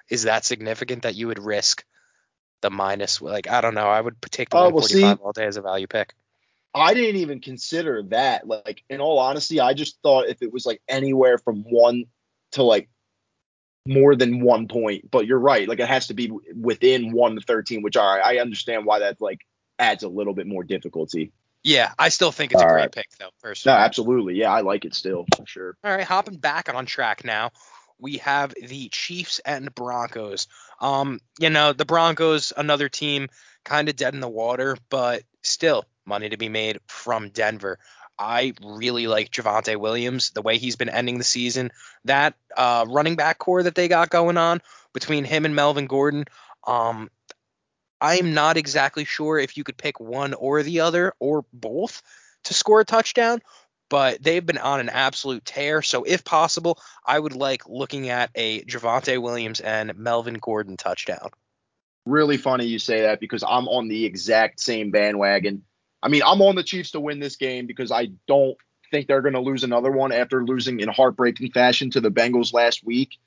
is 0.08 0.24
that 0.24 0.44
significant 0.44 1.02
that 1.02 1.14
you 1.14 1.28
would 1.28 1.38
risk 1.38 1.84
the 2.60 2.70
minus? 2.70 3.20
Like, 3.22 3.48
I 3.48 3.60
don't 3.60 3.74
know. 3.74 3.88
I 3.88 4.00
would 4.00 4.20
take 4.30 4.50
the 4.50 4.58
Oh, 4.58 4.70
well, 4.70 4.82
see- 4.82 5.04
all 5.04 5.32
day 5.32 5.46
as 5.46 5.56
a 5.56 5.62
value 5.62 5.86
pick. 5.86 6.14
I 6.74 6.94
didn't 6.94 7.20
even 7.20 7.40
consider 7.40 8.02
that. 8.04 8.46
Like 8.48 8.82
in 8.88 9.00
all 9.00 9.18
honesty, 9.18 9.60
I 9.60 9.74
just 9.74 9.98
thought 10.02 10.28
if 10.28 10.40
it 10.42 10.52
was 10.52 10.64
like 10.64 10.80
anywhere 10.88 11.36
from 11.36 11.64
one 11.64 12.04
to 12.52 12.62
like 12.62 12.88
more 13.86 14.14
than 14.16 14.40
one 14.40 14.68
point. 14.68 15.10
But 15.10 15.26
you're 15.26 15.38
right. 15.38 15.68
Like 15.68 15.80
it 15.80 15.88
has 15.88 16.06
to 16.06 16.14
be 16.14 16.32
within 16.54 17.12
one 17.12 17.34
to 17.34 17.42
13, 17.42 17.82
which 17.82 17.96
all 17.96 18.16
right, 18.16 18.24
I 18.24 18.40
understand 18.40 18.86
why 18.86 19.00
that 19.00 19.20
like 19.20 19.40
adds 19.78 20.02
a 20.02 20.08
little 20.08 20.34
bit 20.34 20.46
more 20.46 20.64
difficulty. 20.64 21.32
Yeah, 21.64 21.92
I 21.98 22.08
still 22.08 22.32
think 22.32 22.52
it's 22.52 22.62
a 22.62 22.66
great 22.66 22.74
right. 22.74 22.92
pick 22.92 23.08
though. 23.18 23.26
No, 23.26 23.30
Personally. 23.42 23.78
absolutely. 23.78 24.34
Yeah, 24.34 24.52
I 24.52 24.62
like 24.62 24.84
it 24.84 24.94
still 24.94 25.26
for 25.36 25.46
sure. 25.46 25.76
All 25.84 25.94
right, 25.94 26.04
hopping 26.04 26.36
back 26.36 26.72
on 26.72 26.86
track 26.86 27.24
now. 27.24 27.50
We 27.98 28.18
have 28.18 28.52
the 28.60 28.88
Chiefs 28.88 29.38
and 29.44 29.72
Broncos. 29.74 30.48
Um, 30.80 31.20
you 31.38 31.50
know, 31.50 31.72
the 31.72 31.84
Broncos, 31.84 32.52
another 32.56 32.88
team 32.88 33.28
kind 33.64 33.88
of 33.88 33.94
dead 33.94 34.14
in 34.14 34.20
the 34.20 34.28
water, 34.28 34.76
but 34.90 35.22
still 35.42 35.84
money 36.04 36.28
to 36.28 36.36
be 36.36 36.48
made 36.48 36.80
from 36.88 37.28
Denver. 37.28 37.78
I 38.18 38.54
really 38.62 39.06
like 39.06 39.30
Javonte 39.30 39.76
Williams, 39.76 40.30
the 40.30 40.42
way 40.42 40.58
he's 40.58 40.76
been 40.76 40.88
ending 40.88 41.18
the 41.18 41.24
season. 41.24 41.70
That 42.04 42.34
uh, 42.56 42.86
running 42.88 43.16
back 43.16 43.38
core 43.38 43.62
that 43.62 43.74
they 43.74 43.88
got 43.88 44.10
going 44.10 44.36
on 44.36 44.60
between 44.92 45.24
him 45.24 45.44
and 45.44 45.54
Melvin 45.54 45.86
Gordon. 45.86 46.24
Um, 46.66 47.10
I'm 48.02 48.34
not 48.34 48.56
exactly 48.56 49.04
sure 49.04 49.38
if 49.38 49.56
you 49.56 49.62
could 49.62 49.76
pick 49.76 50.00
one 50.00 50.34
or 50.34 50.64
the 50.64 50.80
other 50.80 51.14
or 51.20 51.44
both 51.52 52.02
to 52.44 52.52
score 52.52 52.80
a 52.80 52.84
touchdown, 52.84 53.40
but 53.88 54.20
they've 54.20 54.44
been 54.44 54.58
on 54.58 54.80
an 54.80 54.88
absolute 54.88 55.44
tear. 55.44 55.82
So 55.82 56.02
if 56.02 56.24
possible, 56.24 56.80
I 57.06 57.16
would 57.16 57.36
like 57.36 57.68
looking 57.68 58.08
at 58.08 58.30
a 58.34 58.62
Javonte 58.62 59.22
Williams 59.22 59.60
and 59.60 59.96
Melvin 59.96 60.34
Gordon 60.34 60.76
touchdown. 60.76 61.28
Really 62.04 62.38
funny 62.38 62.66
you 62.66 62.80
say 62.80 63.02
that 63.02 63.20
because 63.20 63.44
I'm 63.44 63.68
on 63.68 63.86
the 63.86 64.04
exact 64.04 64.58
same 64.58 64.90
bandwagon. 64.90 65.62
I 66.02 66.08
mean, 66.08 66.22
I'm 66.26 66.42
on 66.42 66.56
the 66.56 66.64
Chiefs 66.64 66.90
to 66.92 67.00
win 67.00 67.20
this 67.20 67.36
game 67.36 67.66
because 67.66 67.92
I 67.92 68.08
don't 68.26 68.56
think 68.90 69.06
they're 69.06 69.22
going 69.22 69.34
to 69.34 69.40
lose 69.40 69.62
another 69.62 69.92
one 69.92 70.10
after 70.10 70.44
losing 70.44 70.80
in 70.80 70.88
heartbreaking 70.88 71.52
fashion 71.52 71.90
to 71.92 72.00
the 72.00 72.10
Bengals 72.10 72.52
last 72.52 72.84
week. 72.84 73.20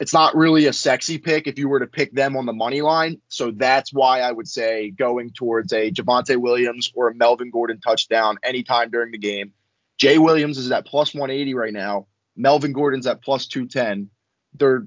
It's 0.00 0.14
not 0.14 0.34
really 0.34 0.66
a 0.66 0.72
sexy 0.72 1.18
pick 1.18 1.46
if 1.46 1.58
you 1.58 1.68
were 1.68 1.80
to 1.80 1.86
pick 1.86 2.12
them 2.12 2.34
on 2.36 2.46
the 2.46 2.52
money 2.54 2.80
line. 2.80 3.20
So 3.28 3.50
that's 3.50 3.92
why 3.92 4.20
I 4.20 4.32
would 4.32 4.48
say 4.48 4.90
going 4.90 5.30
towards 5.32 5.72
a 5.74 5.90
Javonte 5.92 6.36
Williams 6.38 6.90
or 6.94 7.08
a 7.08 7.14
Melvin 7.14 7.50
Gordon 7.50 7.80
touchdown 7.80 8.38
anytime 8.42 8.90
during 8.90 9.12
the 9.12 9.18
game. 9.18 9.52
Jay 9.98 10.16
Williams 10.16 10.56
is 10.56 10.70
at 10.72 10.86
plus 10.86 11.12
180 11.14 11.52
right 11.54 11.72
now. 11.72 12.06
Melvin 12.34 12.72
Gordon's 12.72 13.06
at 13.06 13.22
plus 13.22 13.46
210. 13.46 14.08
They're 14.54 14.86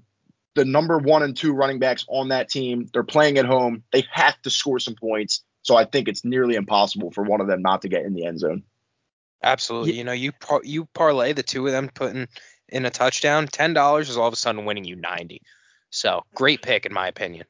the 0.55 0.65
number 0.65 0.97
one 0.97 1.21
and 1.23 1.37
two 1.37 1.53
running 1.53 1.77
backs 1.79 2.05
on 2.09 2.29
that 2.29 2.49
team. 2.49 2.89
They're 2.91 3.03
playing 3.03 3.37
at 3.37 3.45
home. 3.45 3.83
They 3.91 4.05
have 4.11 4.41
to 4.41 4.49
score 4.49 4.79
some 4.79 4.95
points. 4.95 5.43
So 5.61 5.75
I 5.75 5.85
think 5.85 6.07
it's 6.07 6.25
nearly 6.25 6.55
impossible 6.55 7.11
for 7.11 7.23
one 7.23 7.39
of 7.41 7.47
them 7.47 7.61
not 7.61 7.83
to 7.83 7.87
get 7.89 8.03
in 8.03 8.13
the 8.13 8.25
end 8.25 8.39
zone. 8.39 8.63
Absolutely. 9.43 9.91
Ye- 9.91 9.97
You 9.99 10.03
know, 10.05 10.11
you 10.11 10.31
par- 10.31 10.61
you 10.63 10.85
parlay 10.93 11.33
the 11.33 11.43
two 11.43 11.65
of 11.67 11.71
them 11.71 11.89
putting 11.93 12.27
in 12.73 12.85
a 12.85 12.89
touchdown, 12.89 13.47
ten 13.47 13.73
dollars 13.73 14.09
is 14.09 14.17
all 14.17 14.27
of 14.27 14.33
a 14.33 14.37
sudden 14.37 14.65
winning 14.65 14.83
you 14.83 14.97
ninety. 14.97 15.41
So 15.91 16.23
great 16.35 16.61
pick 16.61 16.85
in 16.85 16.93
my 16.93 17.07
opinion. 17.07 17.45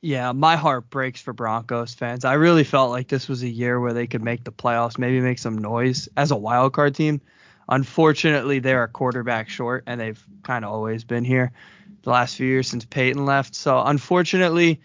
Yeah, 0.00 0.32
my 0.32 0.56
heart 0.56 0.90
breaks 0.90 1.20
for 1.20 1.32
Broncos 1.32 1.94
fans. 1.94 2.24
I 2.24 2.34
really 2.34 2.64
felt 2.64 2.90
like 2.90 3.08
this 3.08 3.28
was 3.28 3.42
a 3.42 3.48
year 3.48 3.80
where 3.80 3.92
they 3.92 4.06
could 4.06 4.22
make 4.22 4.44
the 4.44 4.52
playoffs, 4.52 4.98
maybe 4.98 5.20
make 5.20 5.38
some 5.38 5.58
noise 5.58 6.08
as 6.16 6.30
a 6.32 6.36
wild 6.36 6.72
card 6.72 6.94
team. 6.94 7.20
Unfortunately, 7.68 8.58
they're 8.58 8.82
a 8.82 8.88
quarterback 8.88 9.48
short, 9.48 9.84
and 9.86 10.00
they've 10.00 10.22
kind 10.42 10.64
of 10.64 10.72
always 10.72 11.04
been 11.04 11.24
here. 11.24 11.52
the 12.02 12.10
last 12.10 12.36
few 12.36 12.46
years 12.46 12.68
since 12.68 12.84
Peyton 12.84 13.24
left. 13.24 13.54
So 13.54 13.80
unfortunately, 13.80 14.80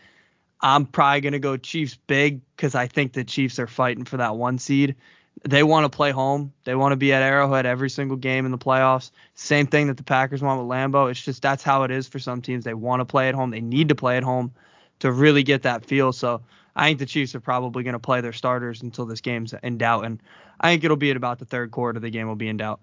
I'm 0.61 0.85
probably 0.85 1.21
gonna 1.21 1.39
go 1.39 1.57
Chiefs 1.57 1.97
big 2.07 2.41
because 2.55 2.75
I 2.75 2.87
think 2.87 3.13
the 3.13 3.23
Chiefs 3.23 3.59
are 3.59 3.67
fighting 3.67 4.05
for 4.05 4.17
that 4.17 4.35
one 4.35 4.59
seed. 4.59 4.95
They 5.43 5.63
want 5.63 5.89
to 5.89 5.95
play 5.95 6.11
home. 6.11 6.51
They 6.63 6.75
want 6.75 6.93
to 6.93 6.97
be 6.97 7.13
at 7.13 7.21
Arrowhead 7.21 7.65
every 7.65 7.89
single 7.89 8.17
game 8.17 8.45
in 8.45 8.51
the 8.51 8.57
playoffs. 8.57 9.11
Same 9.35 9.67
thing 9.67 9.87
that 9.87 9.97
the 9.97 10.03
Packers 10.03 10.41
want 10.41 10.59
with 10.59 10.69
Lambeau. 10.69 11.11
It's 11.11 11.21
just 11.21 11.41
that's 11.41 11.63
how 11.63 11.83
it 11.83 11.91
is 11.91 12.07
for 12.07 12.19
some 12.19 12.41
teams. 12.41 12.65
They 12.65 12.73
want 12.73 13.01
to 13.01 13.05
play 13.05 13.29
at 13.29 13.35
home. 13.35 13.51
They 13.51 13.61
need 13.61 13.89
to 13.89 13.95
play 13.95 14.17
at 14.17 14.23
home 14.23 14.51
to 14.99 15.11
really 15.11 15.43
get 15.43 15.63
that 15.63 15.85
feel. 15.85 16.11
So 16.11 16.41
I 16.77 16.87
think 16.87 16.99
the 16.99 17.05
Chiefs 17.05 17.33
are 17.35 17.39
probably 17.39 17.83
going 17.83 17.93
to 17.93 17.99
play 17.99 18.21
their 18.21 18.33
starters 18.33 18.83
until 18.83 19.05
this 19.05 19.21
game's 19.21 19.53
in 19.63 19.77
doubt, 19.77 20.05
and 20.05 20.21
I 20.59 20.71
think 20.71 20.83
it'll 20.83 20.95
be 20.95 21.09
at 21.09 21.17
about 21.17 21.39
the 21.39 21.45
third 21.45 21.71
quarter 21.71 21.99
the 21.99 22.11
game 22.11 22.27
will 22.27 22.35
be 22.35 22.47
in 22.47 22.57
doubt. 22.57 22.81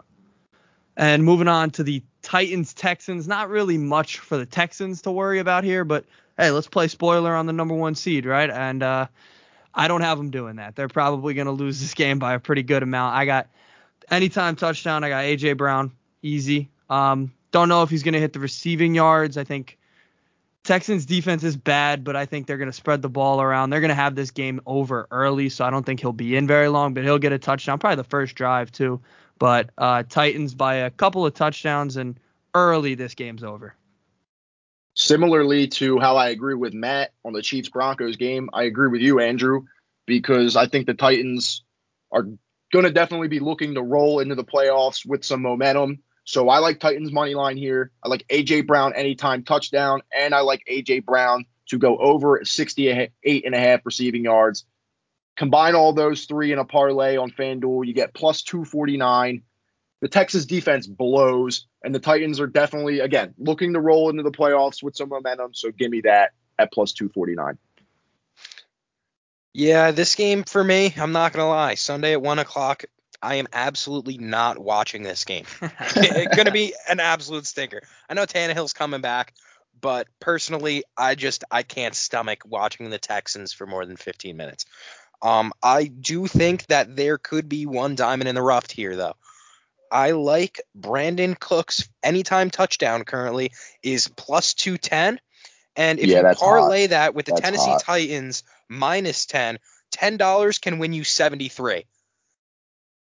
And 0.96 1.24
moving 1.24 1.48
on 1.48 1.70
to 1.72 1.82
the 1.82 2.02
Titans 2.22 2.74
Texans, 2.74 3.26
not 3.26 3.48
really 3.48 3.78
much 3.78 4.18
for 4.18 4.36
the 4.36 4.46
Texans 4.46 5.02
to 5.02 5.10
worry 5.10 5.38
about 5.38 5.64
here, 5.64 5.84
but 5.84 6.04
hey, 6.38 6.50
let's 6.50 6.68
play 6.68 6.88
spoiler 6.88 7.34
on 7.34 7.46
the 7.46 7.52
number 7.52 7.74
one 7.74 7.94
seed, 7.94 8.26
right? 8.26 8.50
And 8.50 8.82
uh, 8.82 9.06
I 9.74 9.88
don't 9.88 10.02
have 10.02 10.18
them 10.18 10.30
doing 10.30 10.56
that. 10.56 10.76
They're 10.76 10.88
probably 10.88 11.34
going 11.34 11.46
to 11.46 11.52
lose 11.52 11.80
this 11.80 11.94
game 11.94 12.18
by 12.18 12.34
a 12.34 12.38
pretty 12.38 12.62
good 12.62 12.82
amount. 12.82 13.16
I 13.16 13.24
got 13.24 13.48
anytime 14.10 14.56
touchdown. 14.56 15.04
I 15.04 15.08
got 15.08 15.24
AJ 15.24 15.56
Brown, 15.56 15.92
easy. 16.22 16.70
Um, 16.88 17.32
don't 17.50 17.68
know 17.68 17.82
if 17.82 17.90
he's 17.90 18.02
going 18.02 18.14
to 18.14 18.20
hit 18.20 18.32
the 18.32 18.40
receiving 18.40 18.94
yards. 18.94 19.36
I 19.36 19.44
think 19.44 19.78
Texans 20.64 21.04
defense 21.06 21.44
is 21.44 21.56
bad, 21.56 22.04
but 22.04 22.16
I 22.16 22.24
think 22.24 22.46
they're 22.46 22.56
going 22.58 22.70
to 22.70 22.72
spread 22.72 23.02
the 23.02 23.08
ball 23.08 23.40
around. 23.40 23.70
They're 23.70 23.80
going 23.80 23.90
to 23.90 23.94
have 23.94 24.14
this 24.14 24.30
game 24.30 24.60
over 24.66 25.06
early, 25.10 25.48
so 25.48 25.64
I 25.64 25.70
don't 25.70 25.84
think 25.84 26.00
he'll 26.00 26.12
be 26.12 26.36
in 26.36 26.46
very 26.46 26.68
long, 26.68 26.94
but 26.94 27.04
he'll 27.04 27.18
get 27.18 27.32
a 27.32 27.38
touchdown, 27.38 27.78
probably 27.78 27.96
the 27.96 28.04
first 28.04 28.34
drive 28.34 28.72
too. 28.72 29.00
But 29.38 29.70
uh, 29.76 30.04
Titans 30.08 30.54
by 30.54 30.76
a 30.76 30.90
couple 30.90 31.26
of 31.26 31.34
touchdowns 31.34 31.96
and 31.96 32.18
early 32.54 32.94
this 32.94 33.14
game's 33.14 33.44
over. 33.44 33.74
Similarly 34.94 35.68
to 35.68 35.98
how 35.98 36.16
I 36.16 36.28
agree 36.28 36.54
with 36.54 36.72
Matt 36.72 37.12
on 37.24 37.32
the 37.32 37.42
Chiefs 37.42 37.68
Broncos 37.68 38.16
game, 38.16 38.48
I 38.52 38.64
agree 38.64 38.88
with 38.88 39.00
you, 39.00 39.20
Andrew, 39.20 39.64
because 40.06 40.56
I 40.56 40.66
think 40.66 40.86
the 40.86 40.94
Titans 40.94 41.64
are 42.12 42.28
going 42.72 42.84
to 42.84 42.92
definitely 42.92 43.28
be 43.28 43.40
looking 43.40 43.74
to 43.74 43.82
roll 43.82 44.20
into 44.20 44.36
the 44.36 44.44
playoffs 44.44 45.04
with 45.04 45.24
some 45.24 45.42
momentum. 45.42 45.98
So 46.24 46.48
I 46.48 46.58
like 46.58 46.80
Titans 46.80 47.12
money 47.12 47.34
line 47.34 47.56
here. 47.56 47.90
I 48.02 48.08
like 48.08 48.24
AJ 48.28 48.66
Brown 48.66 48.94
anytime 48.94 49.42
touchdown, 49.42 50.02
and 50.16 50.34
I 50.34 50.40
like 50.40 50.62
AJ 50.70 51.04
Brown 51.04 51.44
to 51.68 51.78
go 51.78 51.96
over 51.96 52.40
68 52.44 53.10
and 53.44 53.54
a 53.54 53.58
half 53.58 53.80
receiving 53.84 54.24
yards. 54.24 54.64
Combine 55.36 55.74
all 55.74 55.92
those 55.92 56.26
three 56.26 56.52
in 56.52 56.58
a 56.58 56.64
parlay 56.64 57.16
on 57.16 57.30
FanDuel, 57.30 57.84
you 57.86 57.94
get 57.94 58.14
plus 58.14 58.42
249. 58.42 59.42
The 60.04 60.10
Texas 60.10 60.44
defense 60.44 60.86
blows, 60.86 61.66
and 61.82 61.94
the 61.94 61.98
Titans 61.98 62.38
are 62.38 62.46
definitely, 62.46 63.00
again, 63.00 63.32
looking 63.38 63.72
to 63.72 63.80
roll 63.80 64.10
into 64.10 64.22
the 64.22 64.30
playoffs 64.30 64.82
with 64.82 64.94
some 64.94 65.08
momentum. 65.08 65.54
So 65.54 65.70
give 65.70 65.90
me 65.90 66.02
that 66.02 66.32
at 66.58 66.70
plus 66.74 66.92
249. 66.92 67.56
Yeah, 69.54 69.92
this 69.92 70.14
game 70.14 70.44
for 70.44 70.62
me, 70.62 70.92
I'm 70.94 71.12
not 71.12 71.32
gonna 71.32 71.48
lie. 71.48 71.76
Sunday 71.76 72.12
at 72.12 72.20
one 72.20 72.38
o'clock, 72.38 72.84
I 73.22 73.36
am 73.36 73.46
absolutely 73.50 74.18
not 74.18 74.58
watching 74.58 75.04
this 75.04 75.24
game. 75.24 75.46
it's 75.62 76.36
gonna 76.36 76.52
be 76.52 76.74
an 76.86 77.00
absolute 77.00 77.46
stinker. 77.46 77.80
I 78.06 78.12
know 78.12 78.26
Tannehill's 78.26 78.74
coming 78.74 79.00
back, 79.00 79.32
but 79.80 80.06
personally, 80.20 80.84
I 80.98 81.14
just 81.14 81.44
I 81.50 81.62
can't 81.62 81.94
stomach 81.94 82.42
watching 82.44 82.90
the 82.90 82.98
Texans 82.98 83.54
for 83.54 83.66
more 83.66 83.86
than 83.86 83.96
15 83.96 84.36
minutes. 84.36 84.66
Um, 85.22 85.54
I 85.62 85.84
do 85.84 86.26
think 86.26 86.66
that 86.66 86.94
there 86.94 87.16
could 87.16 87.48
be 87.48 87.64
one 87.64 87.94
diamond 87.94 88.28
in 88.28 88.34
the 88.34 88.42
rough 88.42 88.70
here, 88.70 88.96
though. 88.96 89.14
I 89.94 90.10
like 90.10 90.60
Brandin 90.78 91.38
Cooks 91.38 91.88
anytime 92.02 92.50
touchdown 92.50 93.04
currently 93.04 93.52
is 93.80 94.08
plus 94.08 94.54
210. 94.54 95.20
And 95.76 96.00
if 96.00 96.08
Yeah, 96.08 96.28
you 96.28 96.36
parlay 96.36 96.82
hot. 96.82 96.90
that 96.90 97.14
with 97.14 97.26
the 97.26 97.32
That's 97.32 97.42
Tennessee 97.42 97.70
hot. 97.70 97.82
Titans 97.82 98.42
minus 98.68 99.24
10, 99.26 99.58
$10 99.92 100.60
can 100.60 100.80
win 100.80 100.92
you 100.92 101.04
73. 101.04 101.86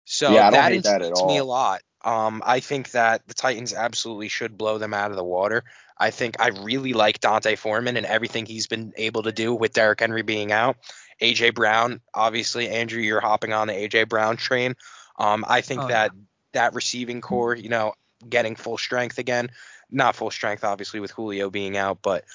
So 0.06 0.34
Yeah, 0.34 0.52
that 0.52 0.72
hate 0.72 0.84
that 0.84 1.26
me 1.26 1.38
a 1.38 1.44
lot. 1.44 1.82
Um, 2.06 2.44
I 2.46 2.60
think 2.60 2.92
that 2.92 3.26
the 3.28 3.34
Titans 3.34 3.74
absolutely 3.74 4.28
should 4.28 4.56
blow 4.58 4.78
them 4.78 4.94
out 4.94 5.10
of 5.10 5.18
the 5.18 5.24
water. 5.24 5.64
I 5.98 6.12
think 6.12 6.40
I 6.40 6.50
really 6.50 6.94
like 6.94 7.22
D'Onta 7.22 7.58
Foreman 7.58 7.98
and 7.98 8.06
everything 8.06 8.46
he's 8.46 8.68
been 8.68 8.94
able 8.98 9.24
to 9.24 9.32
do 9.32 9.56
with 9.56 9.74
Derrick 9.74 10.02
Henry 10.02 10.22
being 10.22 10.52
out. 10.52 10.76
AJ 11.22 11.56
Brown, 11.56 12.02
obviously, 12.14 12.70
Andrew, 12.70 13.02
you're 13.02 13.22
hopping 13.22 13.54
on 13.54 13.68
the 13.68 13.74
AJ 13.74 14.10
Brown 14.10 14.38
train. 14.38 14.76
Um, 15.18 15.46
I 15.48 15.62
think 15.62 15.82
Oh, 15.82 15.88
that 15.88 16.12
that 16.54 16.74
receiving 16.74 17.22
core, 17.22 17.56
you 17.56 17.70
know, 17.70 17.94
getting 18.28 18.56
full 18.56 18.78
strength 18.78 19.18
again, 19.18 19.50
not 19.92 20.16
full 20.16 20.32
strength, 20.32 20.64
obviously, 20.64 21.00
with 21.00 21.12
Julio 21.12 21.50
being 21.50 21.78
out, 21.78 22.00
but 22.02 22.26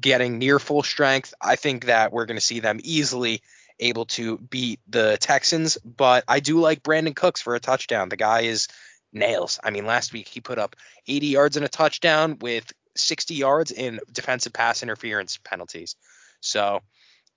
getting 0.00 0.38
near 0.38 0.58
full 0.58 0.82
strength. 0.82 1.34
I 1.40 1.56
think 1.56 1.86
that 1.86 2.12
we're 2.12 2.26
going 2.26 2.38
to 2.38 2.44
see 2.44 2.60
them 2.60 2.80
easily 2.82 3.42
able 3.78 4.06
to 4.06 4.38
beat 4.38 4.80
the 4.88 5.18
Texans, 5.20 5.76
but 5.78 6.24
I 6.26 6.40
do 6.40 6.60
like 6.60 6.82
Brandin 6.82 7.14
Cooks 7.14 7.42
for 7.42 7.54
a 7.54 7.60
touchdown. 7.60 8.08
The 8.08 8.16
guy 8.16 8.42
is 8.42 8.68
nails. 9.12 9.58
I 9.62 9.70
mean, 9.70 9.86
last 9.86 10.12
week 10.12 10.28
he 10.28 10.40
put 10.40 10.58
up 10.58 10.76
80 11.06 11.26
yards 11.26 11.56
and 11.56 11.66
a 11.66 11.68
touchdown 11.68 12.38
with 12.40 12.72
60 12.96 13.34
yards 13.34 13.70
in 13.72 14.00
defensive 14.10 14.52
pass 14.52 14.82
interference 14.82 15.38
penalties. 15.44 15.96
So 16.40 16.80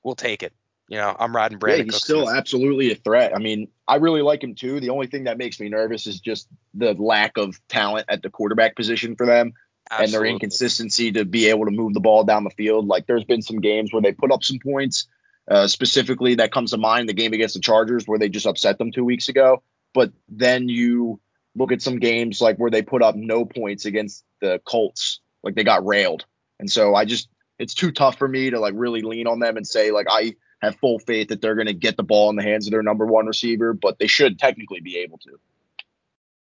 we'll 0.04 0.16
take 0.16 0.44
it. 0.44 0.54
You 0.90 0.98
know, 0.98 1.16
I'm 1.20 1.36
riding 1.36 1.58
Yeah, 1.58 1.60
Brandon 1.60 1.86
he's 1.86 1.94
Cooks. 1.94 2.04
still 2.04 2.30
absolutely 2.30 2.92
a 2.92 2.96
threat. 2.96 3.34
I 3.36 3.40
mean, 3.40 3.68
I 3.88 3.98
really 3.98 4.24
like 4.24 4.44
him 4.44 4.56
too. 4.56 4.80
The 4.80 4.90
only 4.90 5.06
thing 5.06 5.26
that 5.26 5.38
makes 5.38 5.60
me 5.60 5.70
nervous 5.70 6.08
is 6.08 6.20
just 6.20 6.48
the 6.74 6.94
lack 6.94 7.38
of 7.38 7.60
talent 7.70 8.08
at 8.10 8.24
the 8.24 8.32
quarterback 8.32 8.76
position 8.76 9.16
for 9.16 9.28
them 9.28 9.54
and 9.92 10.12
their 10.12 10.26
inconsistency 10.26 11.12
to 11.12 11.26
be 11.26 11.48
able 11.48 11.66
to 11.66 11.72
move 11.72 11.94
the 11.94 12.00
ball 12.00 12.24
down 12.24 12.44
the 12.44 12.50
field. 12.50 12.88
Like 12.88 13.06
there's 13.06 13.24
been 13.24 13.44
some 13.44 13.62
games 13.62 13.94
where 13.94 14.02
they 14.02 14.12
put 14.12 14.32
up 14.32 14.44
some 14.44 14.58
points. 14.60 15.08
Uh, 15.48 15.68
specifically, 15.68 16.36
that 16.36 16.52
comes 16.52 16.72
to 16.72 16.78
mind 16.78 17.08
the 17.10 17.14
game 17.14 17.34
against 17.34 17.56
the 17.56 17.60
Chargers 17.62 18.06
where 18.06 18.20
they 18.20 18.30
just 18.30 18.46
upset 18.46 18.78
them 18.78 18.92
two 18.92 19.06
weeks 19.06 19.30
ago. 19.30 19.64
But 19.94 20.12
then 20.28 20.70
you 20.70 21.20
look 21.56 21.72
at 21.72 21.82
some 21.82 21.98
games 22.00 22.42
like 22.42 22.58
where 22.58 22.70
they 22.72 22.82
put 22.84 23.02
up 23.02 23.16
no 23.16 23.46
points 23.46 23.86
against 23.86 24.24
the 24.42 24.60
Colts, 24.66 25.22
like 25.44 25.56
they 25.56 25.64
got 25.64 25.86
railed. 25.86 26.26
And 26.60 26.70
so 26.72 26.94
I 26.96 27.06
just 27.06 27.30
it's 27.58 27.74
too 27.74 27.92
tough 27.92 28.18
for 28.18 28.28
me 28.28 28.52
to 28.52 28.60
like 28.60 28.74
really 28.76 29.02
lean 29.02 29.28
on 29.28 29.40
them 29.40 29.58
and 29.58 29.66
say 29.68 29.92
like 29.92 30.08
I 30.10 30.36
have 30.62 30.76
full 30.78 31.00
faith 31.00 31.30
that 31.30 31.42
they're 31.42 31.56
going 31.56 31.68
to 31.68 31.74
get 31.74 31.98
the 31.98 32.04
ball 32.04 32.30
in 32.30 32.36
the 32.36 32.44
hands 32.44 32.68
of 32.68 32.72
their 32.72 32.84
number 32.84 33.06
one 33.06 33.26
receiver, 33.26 33.74
but 33.74 33.98
they 33.98 34.08
should 34.08 34.40
technically 34.40 34.82
be 34.82 34.98
able 34.98 35.18
to. 35.20 35.40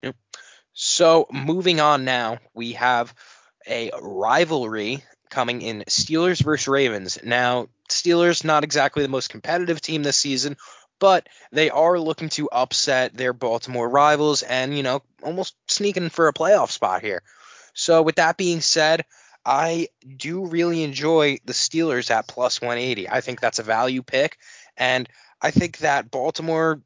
Yep. 0.02 0.16
So 0.72 1.26
moving 1.30 1.80
on 1.80 2.04
now, 2.04 2.38
we 2.54 2.72
have 2.72 3.14
a 3.68 3.90
rivalry 4.00 5.04
coming 5.28 5.62
in 5.62 5.84
Steelers 5.88 6.42
versus 6.42 6.68
Ravens. 6.68 7.18
Now, 7.22 7.68
Steelers 7.88 8.44
not 8.44 8.64
exactly 8.64 9.02
the 9.02 9.08
most 9.08 9.30
competitive 9.30 9.80
team 9.80 10.02
this 10.02 10.16
season, 10.16 10.56
but 10.98 11.28
they 11.52 11.70
are 11.70 11.98
looking 11.98 12.28
to 12.30 12.50
upset 12.50 13.14
their 13.14 13.32
Baltimore 13.32 13.88
rivals 13.88 14.42
and, 14.42 14.76
you 14.76 14.82
know, 14.82 15.02
almost 15.22 15.54
sneaking 15.66 16.10
for 16.10 16.28
a 16.28 16.32
playoff 16.32 16.70
spot 16.70 17.02
here. 17.02 17.22
So 17.74 18.02
with 18.02 18.16
that 18.16 18.36
being 18.36 18.60
said, 18.60 19.04
I 19.44 19.88
do 20.16 20.46
really 20.46 20.82
enjoy 20.82 21.38
the 21.44 21.52
Steelers 21.52 22.10
at 22.10 22.28
plus 22.28 22.60
180. 22.60 23.08
I 23.08 23.20
think 23.20 23.40
that's 23.40 23.58
a 23.58 23.64
value 23.64 24.02
pick 24.02 24.38
and 24.76 25.08
I 25.40 25.50
think 25.50 25.78
that 25.78 26.10
Baltimore 26.10 26.82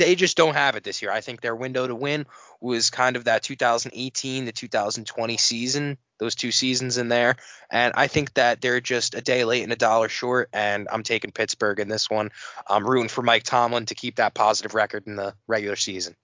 they 0.00 0.14
just 0.14 0.38
don't 0.38 0.54
have 0.54 0.76
it 0.76 0.82
this 0.82 1.02
year. 1.02 1.12
I 1.12 1.20
think 1.20 1.42
their 1.42 1.54
window 1.54 1.86
to 1.86 1.94
win 1.94 2.24
was 2.58 2.88
kind 2.88 3.16
of 3.16 3.24
that 3.24 3.42
2018 3.42 4.46
to 4.46 4.52
2020 4.52 5.36
season, 5.36 5.98
those 6.18 6.34
two 6.34 6.52
seasons 6.52 6.96
in 6.96 7.08
there. 7.08 7.36
And 7.70 7.92
I 7.94 8.06
think 8.06 8.32
that 8.32 8.62
they're 8.62 8.80
just 8.80 9.14
a 9.14 9.20
day 9.20 9.44
late 9.44 9.62
and 9.62 9.72
a 9.74 9.76
dollar 9.76 10.08
short. 10.08 10.48
And 10.54 10.88
I'm 10.90 11.02
taking 11.02 11.32
Pittsburgh 11.32 11.80
in 11.80 11.88
this 11.88 12.08
one. 12.08 12.30
I'm 12.66 12.86
rooting 12.86 13.08
for 13.10 13.20
Mike 13.20 13.42
Tomlin 13.42 13.84
to 13.86 13.94
keep 13.94 14.16
that 14.16 14.32
positive 14.32 14.74
record 14.74 15.06
in 15.06 15.16
the 15.16 15.34
regular 15.46 15.76
season. 15.76 16.16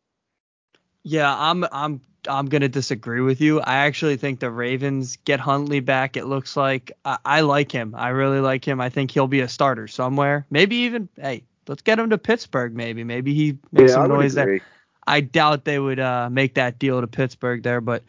Yeah, 1.08 1.32
I'm 1.32 1.64
I'm 1.70 2.00
I'm 2.28 2.46
gonna 2.46 2.68
disagree 2.68 3.20
with 3.20 3.40
you. 3.40 3.60
I 3.60 3.76
actually 3.86 4.16
think 4.16 4.40
the 4.40 4.50
Ravens 4.50 5.18
get 5.24 5.38
Huntley 5.38 5.78
back. 5.78 6.16
It 6.16 6.26
looks 6.26 6.56
like 6.56 6.90
I, 7.04 7.18
I 7.24 7.40
like 7.42 7.70
him. 7.70 7.94
I 7.96 8.08
really 8.08 8.40
like 8.40 8.64
him. 8.64 8.80
I 8.80 8.88
think 8.88 9.12
he'll 9.12 9.28
be 9.28 9.38
a 9.38 9.46
starter 9.48 9.86
somewhere. 9.86 10.46
Maybe 10.50 10.74
even 10.78 11.08
hey, 11.14 11.44
let's 11.68 11.82
get 11.82 12.00
him 12.00 12.10
to 12.10 12.18
Pittsburgh. 12.18 12.74
Maybe 12.74 13.04
maybe 13.04 13.34
he 13.34 13.56
makes 13.70 13.92
some 13.92 14.08
noise 14.08 14.34
there. 14.34 14.60
I 15.06 15.20
doubt 15.20 15.64
they 15.64 15.78
would 15.78 16.00
uh, 16.00 16.28
make 16.28 16.54
that 16.54 16.80
deal 16.80 17.00
to 17.00 17.06
Pittsburgh 17.06 17.62
there, 17.62 17.80
but 17.80 18.02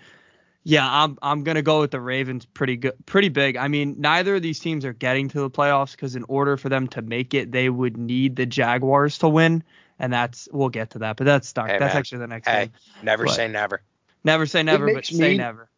yeah, 0.64 0.88
I'm 0.90 1.20
I'm 1.22 1.44
gonna 1.44 1.62
go 1.62 1.82
with 1.82 1.92
the 1.92 2.02
Ravens 2.02 2.46
pretty 2.46 2.78
good, 2.78 2.94
pretty 3.06 3.30
big. 3.30 3.58
I 3.58 3.68
mean, 3.68 3.98
neither 4.00 4.38
of 4.38 4.42
these 4.42 4.60
teams 4.60 4.86
are 4.86 4.94
getting 4.94 5.30
to 5.30 5.42
the 5.42 5.52
playoffs 5.52 5.92
because 5.92 6.16
in 6.16 6.26
order 6.28 6.58
for 6.58 6.70
them 6.70 6.88
to 6.88 7.04
make 7.04 7.36
it, 7.36 7.52
they 7.52 7.70
would 7.70 7.96
need 7.96 8.38
the 8.38 8.48
Jaguars 8.48 9.20
to 9.20 9.30
win, 9.30 9.64
and 10.00 10.12
that's 10.14 10.48
we'll 10.52 10.70
get 10.70 10.92
to 10.92 11.00
that. 11.00 11.18
But 11.18 11.26
that's 11.26 11.52
dark. 11.54 11.70
Hey, 11.70 11.78
that's 11.80 11.94
man. 11.94 12.00
actually 12.00 12.18
the 12.20 12.28
next 12.28 12.48
Hey, 12.48 12.66
game. 12.66 12.74
never 13.04 13.26
But- 13.26 13.34
say 13.36 13.48
never. 13.48 13.82
Never 14.24 14.46
say 14.46 14.64
never, 14.64 14.88
but 14.88 14.96
makes 14.96 15.10
say 15.10 15.38
never. 15.38 15.70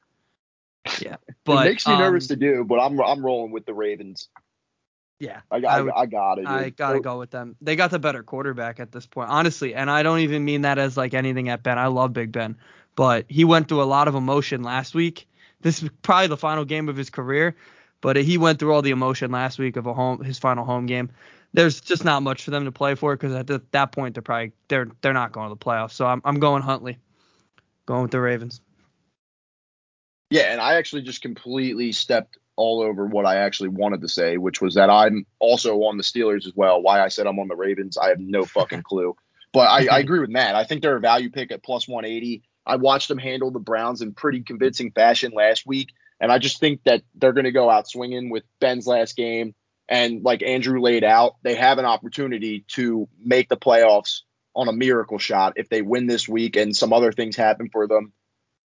Yeah, 1.01 1.17
but 1.43 1.65
it 1.67 1.69
makes 1.69 1.88
me 1.88 1.97
nervous 1.97 2.25
um, 2.32 2.36
to 2.36 2.36
do, 2.38 2.63
but 2.63 2.79
I'm 2.79 2.99
I'm 3.01 3.23
rolling 3.23 3.51
with 3.51 3.65
the 3.65 3.73
Ravens. 3.73 4.29
Yeah, 5.19 5.41
I 5.51 5.58
I 5.58 5.60
I, 5.60 5.82
would- 5.82 5.93
I 5.95 6.05
got 6.05 6.39
it. 6.39 6.47
I 6.47 6.69
gotta 6.69 6.99
go 7.01 7.19
with 7.19 7.29
them. 7.32 7.55
They 7.62 7.75
got 7.75 7.91
the 7.91 7.99
better 7.99 8.23
quarterback 8.23 8.79
at 8.79 8.91
this 8.91 9.05
point, 9.05 9.29
honestly. 9.29 9.75
And 9.75 9.91
I 9.91 10.01
don't 10.03 10.19
even 10.19 10.45
mean 10.45 10.62
that 10.62 10.77
as 10.79 10.95
like 10.97 11.13
anything 11.13 11.49
at 11.49 11.62
Ben. 11.62 11.77
I 11.77 11.88
love 11.88 12.13
Big 12.13 12.32
Ben, 12.32 12.55
but 12.95 13.25
he 13.27 13.43
went 13.43 13.67
through 13.67 13.84
a 13.84 13.86
lot 13.86 14.08
of 14.08 14.15
emotion 14.15 14.63
last 14.63 14.95
week. 14.95 15.27
this 15.62 15.84
is 15.84 15.89
probably 16.01 16.27
the 16.27 16.38
final 16.38 16.63
game 16.65 16.88
of 16.88 16.95
his 16.95 17.10
career, 17.10 17.55
but 17.99 18.15
he 18.15 18.38
went 18.38 18.58
through 18.60 18.73
all 18.73 18.82
the 18.82 18.91
emotion 18.91 19.29
last 19.32 19.60
week 19.60 19.75
of 19.75 19.86
a 19.86 19.93
home 19.93 20.23
his 20.23 20.39
final 20.39 20.63
home 20.63 20.86
game. 20.86 21.10
There's 21.54 21.82
just 21.82 22.06
not 22.06 22.22
much 22.22 22.44
for 22.44 22.52
them 22.52 22.66
to 22.66 22.72
play 22.72 22.96
for 22.96 23.16
because 23.16 23.34
at 23.34 23.72
that 23.72 23.92
point 23.92 24.16
they're 24.16 24.22
probably 24.22 24.52
they're 24.68 24.88
they're 25.02 25.14
not 25.14 25.32
going 25.32 25.50
to 25.50 25.56
the 25.56 25.64
playoffs. 25.64 25.94
So 25.94 26.06
I'm 26.06 26.22
I'm 26.24 26.40
going 26.40 26.62
Huntley, 26.62 26.98
going 27.86 28.04
with 28.04 28.12
the 28.12 28.20
Ravens. 28.20 28.62
Yeah, 30.30 30.52
and 30.52 30.62
I 30.62 30.76
actually 30.76 31.02
just 31.02 31.22
completely 31.22 31.92
stepped 31.92 32.38
all 32.56 32.82
over 32.82 33.06
what 33.06 33.26
I 33.26 33.38
actually 33.38 33.70
wanted 33.70 34.02
to 34.02 34.08
say, 34.08 34.38
which 34.38 34.62
was 34.62 34.76
that 34.76 34.90
I'm 34.90 35.26
also 35.40 35.78
on 35.84 35.98
the 35.98 36.04
Steelers 36.04 36.46
as 36.46 36.54
well. 36.56 36.82
Why 36.82 37.02
I 37.02 37.08
said 37.08 37.26
I'm 37.26 37.40
on 37.40 37.48
the 37.48 37.56
Ravens, 37.56 37.98
I 37.98 38.10
have 38.10 38.20
no 38.20 38.44
fucking 38.44 38.84
clue. 38.88 39.16
But 39.52 39.70
I, 39.70 39.88
I 39.88 40.00
agree 40.00 40.20
with 40.20 40.30
Matt. 40.30 40.56
I 40.56 40.64
think 40.64 40.82
they're 40.82 40.98
a 40.98 41.00
value 41.00 41.32
pick 41.32 41.52
at 41.52 41.64
plus 41.64 41.88
180. 41.88 42.44
I 42.66 42.76
watched 42.76 43.08
them 43.08 43.18
handle 43.18 43.50
the 43.50 43.60
Browns 43.60 44.02
in 44.02 44.14
pretty 44.14 44.42
convincing 44.42 44.92
fashion 44.92 45.32
last 45.32 45.66
week, 45.66 45.90
and 46.20 46.32
I 46.32 46.38
just 46.38 46.60
think 46.60 46.84
that 46.84 47.02
they're 47.16 47.34
going 47.34 47.46
to 47.46 47.52
go 47.52 47.70
out 47.70 47.88
swinging 47.88 48.30
with 48.30 48.44
Ben's 48.60 48.86
last 48.86 49.16
game. 49.16 49.56
And 49.89 50.23
like 50.23 50.43
Andrew 50.43 50.80
laid 50.82 51.04
out, 51.04 51.36
they 51.43 51.56
have 51.56 51.80
an 51.80 51.86
opportunity 51.86 52.63
to 52.75 53.10
make 53.19 53.49
the 53.49 53.58
playoffs 53.58 54.21
on 54.56 54.67
a 54.67 54.71
miracle 54.73 55.17
shot 55.17 55.54
if 55.56 55.67
they 55.67 55.82
win 55.82 56.06
this 56.06 56.28
week 56.30 56.56
and 56.56 56.75
some 56.75 56.93
other 56.93 57.12
things 57.12 57.36
happen 57.36 57.69
for 57.71 57.88
them. 57.88 58.13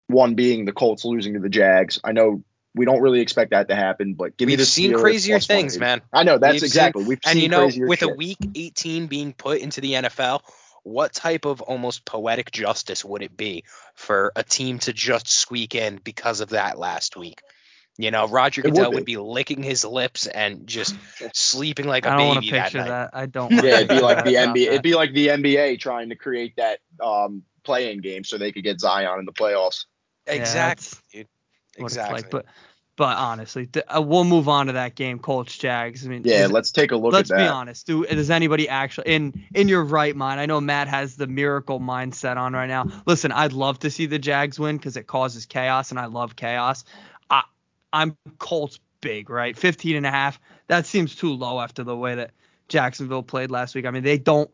One 0.08 0.36
being 0.36 0.66
the 0.66 0.72
Colts 0.72 1.06
losing 1.06 1.34
to 1.34 1.40
the 1.40 1.50
Jags. 1.50 2.00
I 2.04 2.14
know 2.14 2.44
we 2.74 2.86
don't 2.86 3.02
really 3.02 3.20
expect 3.20 3.52
that 3.52 3.68
to 3.68 3.76
happen, 3.76 4.14
but 4.14 4.38
give 4.38 4.48
me 4.48 4.56
the 4.56 4.66
seen 4.66 4.94
Steelers 4.94 5.02
crazier 5.02 5.40
things, 5.40 5.78
man. 5.78 6.02
I 6.14 6.24
know 6.24 6.38
that's 6.38 6.54
We've 6.54 6.64
exactly. 6.64 7.04
seen- 7.04 7.10
We've 7.10 7.20
and 7.26 7.40
you 7.40 7.50
know, 7.50 7.66
with 7.66 8.00
shit. 8.00 8.10
a 8.10 8.14
week 8.16 8.38
18 8.56 9.08
being 9.08 9.34
put 9.34 9.60
into 9.60 9.82
the 9.82 9.94
NFL, 9.94 10.42
what 10.84 11.14
type 11.14 11.46
of 11.46 11.62
almost 11.62 12.06
poetic 12.06 12.52
justice 12.52 13.04
would 13.04 13.22
it 13.22 13.36
be 13.36 13.66
for 13.96 14.32
a 14.36 14.44
team 14.44 14.80
to 14.80 14.94
just 14.94 15.30
squeak 15.30 15.76
in 15.76 16.00
because 16.04 16.40
of 16.40 16.50
that 16.50 16.80
last 16.80 17.18
week? 17.18 17.42
You 18.02 18.12
know, 18.12 18.28
Roger 18.30 18.62
It 18.62 18.68
would 18.68 18.76
Goodell 18.76 18.92
be. 18.92 18.96
would 18.96 19.06
be 19.06 19.18
licking 19.18 19.62
his 19.62 19.84
lips 19.84 20.26
and 20.26 20.66
just 20.66 20.96
sleeping 21.34 21.86
like 21.86 22.06
a 22.06 22.12
I 22.12 22.16
don't 22.18 22.28
want 22.28 22.40
baby 22.40 22.48
to 22.48 22.54
that 22.56 22.64
picture 22.72 22.84
that. 22.86 23.10
I 23.12 23.26
don't. 23.26 23.52
wanna 23.54 23.68
Yeah, 23.68 23.76
it'd 23.76 23.90
be 23.90 24.00
like 24.00 24.24
the 24.24 24.36
NBA. 24.36 24.54
that. 24.54 24.58
It'd 24.58 24.82
be 24.84 24.96
like 24.96 25.14
the 25.14 25.28
NBA 25.28 25.80
trying 25.82 26.08
to 26.10 26.16
create 26.16 26.56
that 26.56 26.80
um, 27.04 27.44
playing 27.66 28.00
game 28.00 28.24
so 28.24 28.38
they 28.38 28.54
could 28.54 28.64
get 28.64 28.80
Zion 28.80 29.20
in 29.20 29.26
the 29.26 29.34
playoffs. 29.34 29.84
Yeah, 30.28 30.34
Exactly, 30.36 30.98
dude. 31.12 31.28
what 31.76 31.86
it's 31.88 31.96
Exactly. 31.96 32.22
like. 32.22 32.30
But 32.32 32.46
but 32.96 33.18
honestly, 33.18 33.66
th- 33.66 33.86
uh, 33.94 34.02
we'll 34.02 34.24
move 34.26 34.48
on 34.50 34.68
to 34.68 34.74
that 34.74 34.96
game, 34.96 35.20
Colts 35.20 35.58
Jags. 35.58 36.06
I 36.06 36.10
mean, 36.10 36.22
Yeah, 36.26 36.44
does- 36.44 36.52
let's 36.52 36.72
take 36.72 36.92
a 36.92 36.96
look 36.98 37.12
let's 37.14 37.32
at 37.32 37.38
be 37.38 37.48
honest. 37.48 37.86
Do 37.86 38.06
does 38.06 38.30
anybody 38.30 38.70
actually 38.70 39.14
in 39.14 39.46
in 39.54 39.68
your 39.68 39.84
right 39.84 40.16
mind? 40.16 40.40
I 40.40 40.46
know 40.46 40.62
Matt 40.62 40.88
has 40.88 41.18
the 41.18 41.28
miracle 41.28 41.82
mindset 41.82 42.38
on 42.38 42.54
right 42.54 42.68
now. 42.70 42.86
Listen, 43.06 43.34
I'd 43.34 43.52
love 43.54 43.80
to 43.80 43.90
see 43.92 44.06
the 44.06 44.20
Jags 44.20 44.58
win 44.58 44.78
because 44.78 44.96
it 44.96 45.06
causes 45.06 45.46
chaos, 45.46 45.92
and 45.92 46.00
I 46.00 46.06
love 46.06 46.36
chaos. 46.38 46.86
I'm 47.92 48.18
Colts 48.38 48.80
big, 49.02 49.30
right? 49.30 49.58
15 49.58 49.96
and 49.96 50.06
a 50.06 50.12
half. 50.12 50.40
That 50.68 50.86
seems 50.86 51.16
too 51.16 51.34
low 51.34 51.60
after 51.60 51.84
the 51.84 51.96
way 51.96 52.16
that 52.16 52.32
Jacksonville 52.68 53.24
played 53.24 53.52
last 53.52 53.76
week. 53.76 53.86
I 53.86 53.92
mean, 53.92 54.04
they 54.04 54.18
don't. 54.18 54.50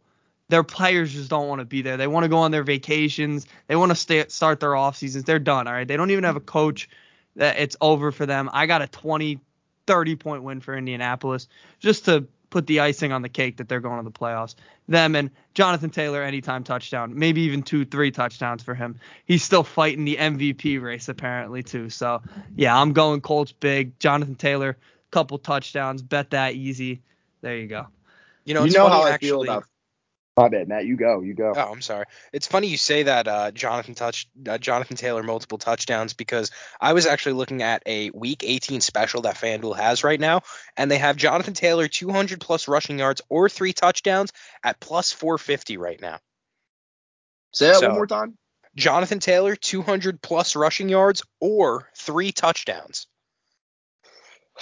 Their 0.49 0.63
players 0.63 1.11
just 1.11 1.29
don't 1.29 1.47
want 1.47 1.59
to 1.59 1.65
be 1.65 1.81
there. 1.81 1.97
They 1.97 2.07
want 2.07 2.23
to 2.23 2.29
go 2.29 2.37
on 2.37 2.51
their 2.51 2.63
vacations. 2.63 3.47
They 3.67 3.75
want 3.75 3.91
to 3.91 3.95
stay, 3.95 4.25
start 4.27 4.59
their 4.59 4.75
off 4.75 4.95
seasons. 4.95 5.25
They're 5.25 5.39
done. 5.39 5.67
All 5.67 5.73
right. 5.73 5.87
They 5.87 5.97
don't 5.97 6.11
even 6.11 6.23
have 6.23 6.35
a 6.35 6.41
coach. 6.41 6.87
That 7.35 7.57
it's 7.57 7.75
over 7.81 8.11
for 8.11 8.25
them. 8.25 8.49
I 8.53 8.65
got 8.65 8.81
a 8.81 8.87
20, 8.87 9.39
30 9.87 10.15
point 10.15 10.43
win 10.43 10.61
for 10.61 10.77
Indianapolis 10.77 11.47
just 11.79 12.05
to 12.05 12.27
put 12.55 12.67
the 12.67 12.79
icing 12.79 13.11
on 13.11 13.21
the 13.21 13.27
cake 13.27 13.57
that 13.57 13.67
they're 13.67 13.81
going 13.81 13.97
to 13.97 14.09
the 14.09 14.17
playoffs. 14.17 14.55
Them 14.87 15.13
and 15.13 15.29
Jonathan 15.55 15.89
Taylor 15.89 16.23
anytime 16.23 16.63
touchdown, 16.63 17.19
maybe 17.19 17.41
even 17.41 17.63
two, 17.63 17.83
three 17.83 18.11
touchdowns 18.11 18.63
for 18.63 18.73
him. 18.73 18.97
He's 19.25 19.43
still 19.43 19.65
fighting 19.65 20.05
the 20.05 20.15
MVP 20.15 20.81
race 20.81 21.09
apparently 21.09 21.63
too. 21.63 21.89
So 21.89 22.21
yeah, 22.55 22.79
I'm 22.79 22.93
going 22.93 23.19
Colts 23.19 23.51
big. 23.51 23.99
Jonathan 23.99 24.35
Taylor, 24.35 24.77
couple 25.11 25.37
touchdowns, 25.37 26.01
bet 26.01 26.29
that 26.29 26.53
easy. 26.53 27.01
There 27.41 27.57
you 27.57 27.67
go. 27.67 27.87
You 28.45 28.53
know, 28.53 28.63
you 28.63 28.71
know 28.71 28.87
funny 28.87 28.95
how 28.95 29.09
I 29.09 29.11
actually. 29.11 29.27
feel 29.27 29.43
about. 29.43 29.65
My 30.37 30.49
bad, 30.49 30.67
Matt. 30.67 30.85
You 30.85 30.97
go. 30.97 31.21
You 31.21 31.33
go. 31.33 31.53
Oh, 31.55 31.71
I'm 31.71 31.81
sorry. 31.81 32.05
It's 32.33 32.45
funny 32.45 32.67
you 32.67 32.75
say 32.77 33.03
that 33.03 33.27
uh, 33.27 33.51
Jonathan 33.51 33.95
touch 33.95 34.27
uh, 34.47 34.57
Jonathan 34.57 34.97
Taylor 34.97 35.23
multiple 35.23 35.57
touchdowns 35.57 36.13
because 36.13 36.51
I 36.79 36.91
was 36.91 37.05
actually 37.05 37.33
looking 37.33 37.63
at 37.63 37.83
a 37.85 38.09
Week 38.09 38.43
18 38.45 38.81
special 38.81 39.21
that 39.21 39.35
FanDuel 39.35 39.77
has 39.77 40.03
right 40.03 40.19
now, 40.19 40.41
and 40.75 40.91
they 40.91 40.97
have 40.97 41.15
Jonathan 41.15 41.53
Taylor 41.53 41.87
200 41.87 42.41
plus 42.41 42.67
rushing 42.67 42.99
yards 42.99 43.21
or 43.29 43.47
three 43.47 43.71
touchdowns 43.71 44.33
at 44.61 44.81
plus 44.81 45.13
450 45.13 45.77
right 45.77 46.01
now. 46.01 46.19
Say 47.53 47.67
that 47.67 47.77
So- 47.77 47.87
one 47.87 47.95
more 47.95 48.07
time. 48.07 48.37
Jonathan 48.75 49.19
Taylor 49.19 49.55
200 49.55 50.21
plus 50.21 50.57
rushing 50.57 50.89
yards 50.89 51.23
or 51.39 51.89
three 51.95 52.33
touchdowns. 52.33 53.07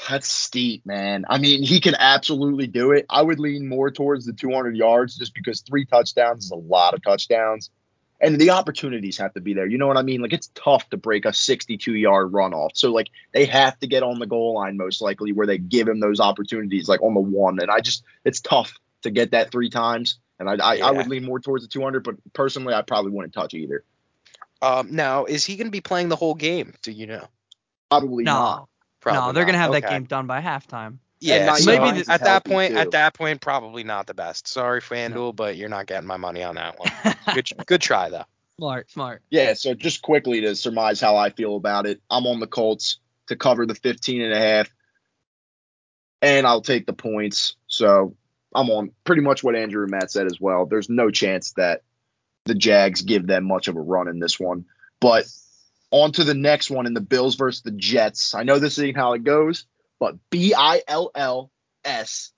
That's 0.09 0.27
steep, 0.27 0.85
man. 0.85 1.25
I 1.29 1.37
mean, 1.37 1.61
he 1.61 1.79
can 1.79 1.95
absolutely 1.95 2.67
do 2.67 2.91
it. 2.91 3.05
I 3.09 3.21
would 3.21 3.39
lean 3.39 3.67
more 3.69 3.91
towards 3.91 4.25
the 4.25 4.33
200 4.33 4.75
yards 4.75 5.15
just 5.15 5.33
because 5.35 5.61
three 5.61 5.85
touchdowns 5.85 6.45
is 6.45 6.51
a 6.51 6.55
lot 6.55 6.93
of 6.93 7.03
touchdowns. 7.03 7.69
And 8.19 8.39
the 8.39 8.51
opportunities 8.51 9.17
have 9.17 9.33
to 9.33 9.41
be 9.41 9.53
there. 9.53 9.67
You 9.67 9.77
know 9.77 9.87
what 9.87 9.97
I 9.97 10.01
mean? 10.01 10.21
Like, 10.21 10.33
it's 10.33 10.49
tough 10.55 10.89
to 10.91 10.97
break 10.97 11.25
a 11.25 11.33
62 11.33 11.93
yard 11.93 12.31
runoff. 12.31 12.71
So, 12.73 12.91
like, 12.91 13.09
they 13.33 13.45
have 13.45 13.77
to 13.79 13.87
get 13.87 14.01
on 14.01 14.17
the 14.17 14.25
goal 14.25 14.55
line 14.55 14.77
most 14.77 15.01
likely 15.01 15.31
where 15.31 15.45
they 15.45 15.57
give 15.57 15.87
him 15.87 15.99
those 15.99 16.19
opportunities, 16.19 16.87
like 16.87 17.01
on 17.01 17.13
the 17.13 17.19
one. 17.19 17.59
And 17.59 17.69
I 17.69 17.81
just, 17.81 18.03
it's 18.23 18.39
tough 18.39 18.79
to 19.03 19.11
get 19.11 19.31
that 19.31 19.51
three 19.51 19.69
times. 19.69 20.19
And 20.39 20.49
I, 20.49 20.55
I, 20.55 20.73
Yeah. 20.75 20.87
I 20.87 20.91
would 20.91 21.07
lean 21.07 21.25
more 21.25 21.39
towards 21.39 21.65
the 21.65 21.69
200, 21.69 22.03
but 22.03 22.15
personally, 22.33 22.73
I 22.73 22.81
probably 22.81 23.11
wouldn't 23.11 23.33
touch 23.33 23.53
either. 23.53 23.83
Um, 24.61 24.95
now, 24.95 25.25
is 25.25 25.45
he 25.45 25.57
going 25.57 25.67
to 25.67 25.71
be 25.71 25.81
playing 25.81 26.09
the 26.09 26.15
whole 26.15 26.35
game? 26.35 26.73
Do 26.81 26.91
you 26.91 27.05
know? 27.05 27.27
Probably 27.89 28.23
No, 28.23 28.33
not. 28.33 28.69
Probably 29.03 29.19
no, 29.19 29.31
they're 29.33 29.43
not. 29.43 29.47
gonna 29.51 29.57
have 29.57 29.71
that 29.73 29.89
game 29.89 30.05
done 30.05 30.27
by 30.27 30.41
halftime. 30.41 30.97
Yeah, 31.19 31.45
not 31.45 31.57
so 31.59 31.71
Maybe 31.71 31.83
Hines 31.83 32.09
at 32.09 32.21
that 32.21 32.45
point, 32.45 32.73
too. 32.73 32.79
at 32.79 32.91
that 32.91 33.13
point, 33.13 33.41
probably 33.41 33.83
not 33.83 34.07
the 34.07 34.13
best. 34.13 34.47
Sorry, 34.47 34.81
FanDuel, 34.81 35.35
but 35.35 35.57
you're 35.57 35.69
not 35.69 35.87
getting 35.87 36.07
my 36.07 36.17
money 36.17 36.41
on 36.41 36.55
that 36.55 36.79
one. 36.79 36.89
Good, 37.33 37.49
good 37.65 37.81
try 37.81 38.09
though. 38.09 38.23
smart, 38.57 38.89
smart. 38.91 39.21
Yeah, 39.29 39.53
so 39.53 39.73
just 39.73 40.01
quickly 40.01 40.41
to 40.41 40.55
surmise 40.55 40.99
how 41.01 41.17
I 41.17 41.29
feel 41.31 41.55
about 41.57 41.85
it, 41.85 42.01
I'm 42.09 42.25
on 42.27 42.39
the 42.39 42.47
Colts 42.47 42.99
to 43.27 43.35
cover 43.35 43.65
the 43.65 43.75
15 43.75 44.21
and 44.21 44.33
a 44.33 44.37
half, 44.39 44.69
and 46.21 46.47
I'll 46.47 46.61
take 46.61 46.85
the 46.85 46.93
points. 46.93 47.55
So 47.67 48.15
I'm 48.55 48.69
on 48.69 48.91
pretty 49.03 49.21
much 49.21 49.43
what 49.43 49.55
Andrew 49.55 49.83
and 49.83 49.91
Matt 49.91 50.11
said 50.11 50.27
as 50.27 50.39
well. 50.39 50.65
There's 50.65 50.89
no 50.89 51.09
chance 51.11 51.53
that 51.53 51.81
the 52.45 52.55
Jags 52.55 53.01
give 53.01 53.27
them 53.27 53.45
much 53.45 53.67
of 53.67 53.75
a 53.75 53.81
run 53.81 54.07
in 54.07 54.19
this 54.19 54.39
one. 54.39 54.65
But 54.99 55.25
on 55.93 56.11
to 56.11 56.23
the 56.23 56.33
next 56.33 56.71
one 56.71 56.87
in 56.87 56.95
the 56.95 57.01
Bills 57.01 57.35
versus 57.35 57.61
the 57.61 57.71
Jets. 57.71 58.33
I 58.33 58.41
know 58.41 58.57
this 58.57 58.79
isn't 58.79 58.95
how 58.95 59.13
it 59.13 59.23
goes, 59.23 59.67
but 59.99 60.15
B 60.31 60.55
I 60.57 60.81
L 60.87 61.11
L 61.13 61.51
S, 61.85 62.31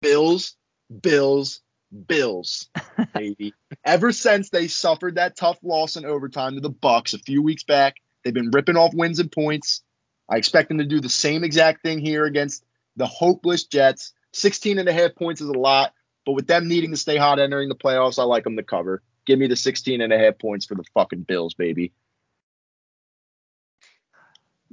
Bills, 0.00 0.56
Bills, 1.02 1.60
Bills, 2.08 2.70
baby. 3.14 3.52
Ever 3.84 4.10
since 4.10 4.48
they 4.48 4.68
suffered 4.68 5.16
that 5.16 5.36
tough 5.36 5.58
loss 5.62 5.96
in 5.96 6.06
overtime 6.06 6.54
to 6.54 6.60
the 6.62 6.70
Bucks 6.70 7.12
a 7.12 7.18
few 7.18 7.42
weeks 7.42 7.62
back, 7.62 7.96
they've 8.24 8.32
been 8.32 8.50
ripping 8.50 8.78
off 8.78 8.94
wins 8.94 9.20
and 9.20 9.30
points. 9.30 9.82
I 10.26 10.38
expect 10.38 10.70
them 10.70 10.78
to 10.78 10.86
do 10.86 11.00
the 11.00 11.10
same 11.10 11.44
exact 11.44 11.82
thing 11.82 11.98
here 11.98 12.24
against 12.24 12.64
the 12.96 13.06
hopeless 13.06 13.64
Jets. 13.64 14.14
16 14.32 14.78
and 14.78 14.88
a 14.88 14.94
half 14.94 15.14
points 15.14 15.42
is 15.42 15.48
a 15.50 15.52
lot, 15.52 15.92
but 16.24 16.32
with 16.32 16.46
them 16.46 16.68
needing 16.68 16.92
to 16.92 16.96
stay 16.96 17.18
hot 17.18 17.38
entering 17.38 17.68
the 17.68 17.74
playoffs, 17.74 18.18
I 18.18 18.22
like 18.22 18.44
them 18.44 18.56
to 18.56 18.62
cover. 18.62 19.02
Give 19.26 19.38
me 19.38 19.46
the 19.46 19.56
16 19.56 20.00
and 20.00 20.12
a 20.12 20.18
half 20.18 20.38
points 20.38 20.64
for 20.64 20.74
the 20.74 20.84
fucking 20.94 21.24
Bills, 21.24 21.52
baby. 21.52 21.92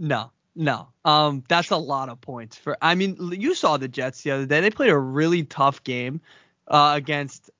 No, 0.02 0.32
no. 0.56 0.88
Um, 1.06 1.44
that's 1.48 1.70
a 1.70 1.78
lot 1.78 2.10
of 2.10 2.20
points 2.20 2.58
for. 2.58 2.76
I 2.82 2.96
mean, 2.96 3.18
you 3.40 3.54
saw 3.54 3.78
the 3.78 3.88
Jets 3.88 4.24
the 4.24 4.32
other 4.32 4.48
day. 4.48 4.60
They 4.60 4.72
played 4.72 4.90
a 4.90 4.98
really 4.98 5.44
tough 5.44 5.84
game 5.84 6.22
uh, 6.68 6.94
against. 6.96 7.52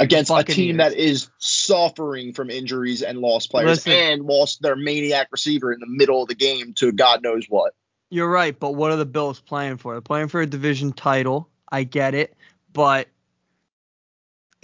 Against 0.00 0.30
a 0.30 0.42
team 0.42 0.78
that 0.78 0.94
is 0.94 1.28
suffering 1.38 2.32
from 2.32 2.50
injuries 2.50 3.02
and 3.02 3.18
lost 3.18 3.50
players 3.50 3.86
Listen. 3.86 3.92
and 3.92 4.22
lost 4.24 4.60
their 4.60 4.76
maniac 4.76 5.28
receiver 5.30 5.72
in 5.72 5.80
the 5.80 5.88
middle 5.88 6.22
of 6.22 6.28
the 6.28 6.34
game 6.34 6.72
to 6.74 6.92
God 6.92 7.22
knows 7.22 7.46
what. 7.48 7.74
You're 8.10 8.30
right, 8.30 8.58
but 8.58 8.74
what 8.74 8.90
are 8.90 8.96
the 8.96 9.06
Bills 9.06 9.40
playing 9.40 9.76
for? 9.76 9.94
They're 9.94 10.00
playing 10.00 10.28
for 10.28 10.40
a 10.40 10.46
division 10.46 10.92
title. 10.92 11.48
I 11.70 11.82
get 11.84 12.14
it, 12.14 12.36
but 12.72 13.08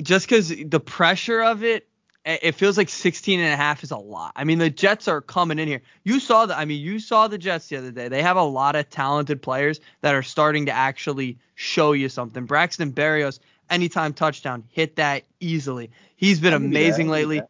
just 0.03 0.27
because 0.27 0.49
the 0.49 0.81
pressure 0.81 1.43
of 1.43 1.63
it, 1.65 1.89
it 2.25 2.53
feels 2.53 2.79
like 2.79 2.89
16 2.89 3.39
and 3.39 3.53
a 3.53 3.57
half 3.57 3.83
is 3.83 3.91
a 3.91 3.99
lot. 3.99 4.33
I 4.35 4.45
mean, 4.45 4.59
the 4.59 4.71
Jets 4.71 5.09
are 5.09 5.21
coming 5.21 5.59
in 5.59 5.69
here. 5.69 5.83
You 6.05 6.21
saw 6.21 6.47
the, 6.47 6.57
I 6.57 6.65
mean, 6.65 6.81
you 6.81 6.99
saw 6.99 7.29
the 7.29 7.37
Jets 7.37 7.69
the 7.69 7.77
other 7.77 7.91
day. 7.91 8.09
They 8.09 8.23
have 8.23 8.39
a 8.39 8.43
lot 8.43 8.77
of 8.77 8.89
talented 8.89 9.43
players 9.43 9.81
that 10.01 10.15
are 10.15 10.23
starting 10.23 10.67
to 10.67 10.73
actually 10.73 11.39
show 11.55 11.93
you 11.93 12.09
something. 12.09 12.47
Braxton 12.47 12.93
Berrios, 12.93 13.41
anytime 13.69 14.15
touchdown, 14.15 14.65
hit 14.71 14.97
that 14.97 15.25
easily. 15.41 15.91
He's 16.17 16.41
been 16.41 16.55
I'll 16.55 16.61
give 16.61 16.69
you 16.69 16.75
that, 16.75 16.81
amazing 16.81 17.09
I'll 17.11 17.17
give 17.17 17.23
you 17.23 17.29
lately. 17.29 17.49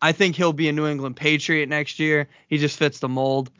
I 0.00 0.12
think 0.12 0.36
he'll 0.36 0.52
be 0.54 0.68
a 0.68 0.72
New 0.72 0.86
England 0.86 1.16
Patriot 1.16 1.68
next 1.68 1.98
year. 1.98 2.28
He 2.48 2.56
just 2.56 2.78
fits 2.78 3.00
the 3.00 3.08
mold. 3.08 3.50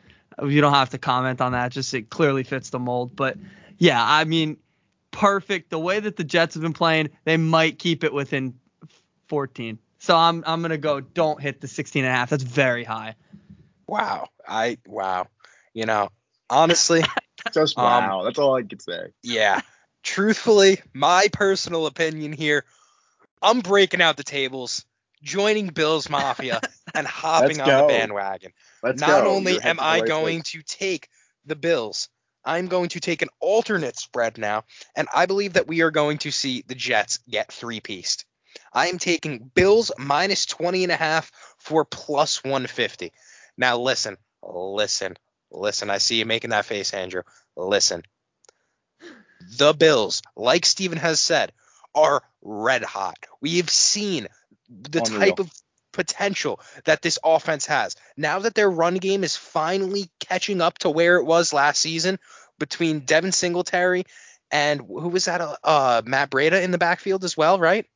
You 0.41 0.61
don't 0.61 0.73
have 0.73 0.89
to 0.91 0.97
comment 0.97 1.39
on 1.39 1.51
that. 1.51 1.71
Just 1.71 1.93
it 1.93 2.09
clearly 2.09 2.43
fits 2.43 2.71
the 2.71 2.79
mold. 2.79 3.15
But 3.15 3.37
yeah, 3.77 4.03
I 4.03 4.23
mean, 4.23 4.57
perfect. 5.11 5.69
The 5.69 5.79
way 5.79 5.99
that 5.99 6.15
the 6.15 6.23
Jets 6.23 6.55
have 6.55 6.63
been 6.63 6.73
playing, 6.73 7.09
they 7.25 7.37
might 7.37 7.77
keep 7.79 8.03
it 8.03 8.13
within 8.13 8.55
14. 9.27 9.77
So 9.99 10.15
I'm 10.15 10.43
I'm 10.45 10.61
gonna 10.61 10.77
go. 10.77 10.99
Don't 10.99 11.41
hit 11.41 11.61
the 11.61 11.67
16 11.67 12.03
and 12.03 12.11
a 12.11 12.15
half. 12.15 12.29
That's 12.29 12.43
very 12.43 12.83
high. 12.83 13.15
Wow. 13.87 14.27
I 14.47 14.77
wow. 14.87 15.27
You 15.73 15.85
know, 15.85 16.09
honestly, 16.49 17.03
Just 17.53 17.77
Um, 17.77 17.83
wow. 17.85 18.23
That's 18.23 18.39
all 18.39 18.55
I 18.55 18.63
could 18.63 18.81
say. 18.81 19.11
yeah. 19.23 19.61
Truthfully, 20.03 20.79
my 20.93 21.27
personal 21.33 21.85
opinion 21.85 22.31
here, 22.31 22.63
I'm 23.41 23.59
breaking 23.59 24.01
out 24.01 24.15
the 24.15 24.23
tables, 24.23 24.85
joining 25.21 25.67
Bills 25.67 26.09
Mafia, 26.09 26.61
and 26.95 27.05
hopping 27.05 27.57
Let's 27.57 27.59
on 27.59 27.65
go. 27.65 27.87
the 27.87 27.93
bandwagon. 27.93 28.51
Let's 28.81 29.01
Not 29.01 29.23
go. 29.23 29.31
only 29.31 29.53
You're 29.53 29.67
am 29.67 29.79
I 29.81 29.99
right 29.99 30.07
going 30.07 30.41
place. 30.43 30.51
to 30.51 30.61
take 30.63 31.09
the 31.45 31.55
Bills, 31.55 32.09
I'm 32.45 32.67
going 32.67 32.89
to 32.89 32.99
take 33.01 33.21
an 33.21 33.29
alternate 33.41 33.97
spread 33.97 34.37
now, 34.37 34.63
and 34.95 35.07
I 35.13 35.25
believe 35.25 35.53
that 35.53 35.67
we 35.67 35.81
are 35.81 35.91
going 35.91 36.19
to 36.19 36.31
see 36.31 36.63
the 36.65 36.75
Jets 36.75 37.19
get 37.29 37.51
three 37.51 37.81
pieced. 37.81 38.25
I 38.77 38.89
am 38.89 38.99
taking 38.99 39.49
Bills 39.55 39.91
minus 39.97 40.45
20 40.45 40.83
and 40.83 40.91
a 40.91 40.95
half 40.95 41.31
for 41.57 41.83
plus 41.83 42.43
150. 42.43 43.11
Now 43.57 43.79
listen, 43.79 44.17
listen, 44.43 45.15
listen. 45.51 45.89
I 45.89 45.97
see 45.97 46.19
you 46.19 46.27
making 46.27 46.51
that 46.51 46.65
face, 46.65 46.93
Andrew. 46.93 47.23
Listen. 47.55 48.03
The 49.57 49.73
Bills, 49.73 50.21
like 50.35 50.63
Steven 50.63 50.99
has 50.99 51.19
said, 51.19 51.53
are 51.95 52.21
red 52.43 52.83
hot. 52.83 53.17
We 53.41 53.57
have 53.57 53.71
seen 53.71 54.27
the 54.69 55.01
Unreal. 55.03 55.21
type 55.21 55.39
of 55.39 55.51
potential 55.91 56.59
that 56.85 57.01
this 57.01 57.17
offense 57.25 57.65
has. 57.65 57.95
Now 58.15 58.37
that 58.39 58.53
their 58.53 58.69
run 58.69 58.97
game 58.97 59.23
is 59.23 59.35
finally 59.35 60.11
catching 60.19 60.61
up 60.61 60.77
to 60.79 60.91
where 60.91 61.17
it 61.17 61.25
was 61.25 61.51
last 61.51 61.81
season 61.81 62.19
between 62.59 62.99
Devin 62.99 63.31
Singletary 63.31 64.03
and 64.51 64.81
who 64.81 65.09
was 65.09 65.25
that? 65.25 65.41
Uh, 65.41 65.55
uh, 65.63 66.01
Matt 66.05 66.29
Breida 66.29 66.61
in 66.61 66.69
the 66.69 66.77
backfield 66.77 67.23
as 67.23 67.35
well, 67.35 67.59
right? 67.59 67.87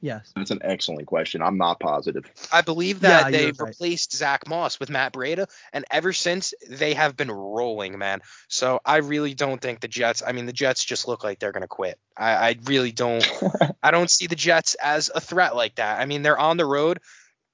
Yes. 0.00 0.32
That's 0.36 0.52
an 0.52 0.60
excellent 0.62 1.06
question. 1.06 1.42
I'm 1.42 1.58
not 1.58 1.80
positive. 1.80 2.24
I 2.52 2.60
believe 2.60 3.00
that 3.00 3.26
Yeah, 3.26 3.30
they 3.30 3.44
you're 3.46 3.52
right. 3.58 3.68
replaced 3.68 4.16
Zach 4.16 4.46
Moss 4.46 4.78
with 4.78 4.90
Matt 4.90 5.12
Breida, 5.12 5.46
and 5.72 5.84
ever 5.90 6.12
since 6.12 6.54
they 6.68 6.94
have 6.94 7.16
been 7.16 7.30
rolling, 7.30 7.98
man. 7.98 8.20
So 8.48 8.80
I 8.84 8.98
really 8.98 9.34
don't 9.34 9.60
think 9.60 9.80
the 9.80 9.88
Jets. 9.88 10.22
I 10.24 10.32
mean, 10.32 10.46
the 10.46 10.52
Jets 10.52 10.84
just 10.84 11.08
look 11.08 11.24
like 11.24 11.40
they're 11.40 11.52
gonna 11.52 11.66
quit. 11.66 11.98
I, 12.16 12.30
I 12.50 12.56
really 12.64 12.92
don't. 12.92 13.26
I 13.82 13.90
don't 13.90 14.10
see 14.10 14.28
the 14.28 14.36
Jets 14.36 14.74
as 14.74 15.10
a 15.12 15.20
threat 15.20 15.56
like 15.56 15.76
that. 15.76 16.00
I 16.00 16.06
mean, 16.06 16.22
they're 16.22 16.38
on 16.38 16.58
the 16.58 16.66
road, 16.66 17.00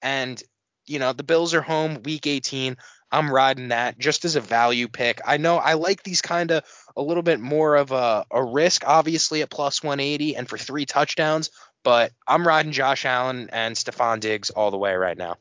and 0.02 0.42
you 0.87 0.98
know 0.98 1.12
the 1.14 1.22
Bills 1.22 1.54
are 1.54 1.62
home 1.62 2.02
week 2.02 2.26
18. 2.26 2.76
I'm 3.11 3.30
riding 3.30 3.68
that 3.68 3.96
just 3.96 4.24
as 4.24 4.35
a 4.35 4.40
value 4.40 4.88
pick. 4.88 5.20
I 5.24 5.37
know 5.37 5.57
I 5.57 5.74
like 5.74 6.02
these 6.02 6.20
kind 6.20 6.50
of 6.50 6.64
a 6.96 7.02
little 7.02 7.22
bit 7.22 7.38
more 7.38 7.76
of 7.76 7.92
a, 7.92 8.26
a 8.28 8.42
risk, 8.44 8.83
obviously 8.85 9.40
at 9.42 9.50
plus 9.50 9.85
180 9.85 10.35
and 10.35 10.48
for 10.48 10.59
three 10.59 10.85
touchdowns, 10.85 11.50
but 11.85 12.11
I'm 12.27 12.47
riding 12.47 12.73
Josh 12.73 13.05
Allen 13.05 13.49
and 13.53 13.77
Stefon 13.77 14.18
Diggs 14.18 14.51
all 14.51 14.73
the 14.73 14.79
way 14.79 14.94
right 14.94 15.16
now. 15.16 15.37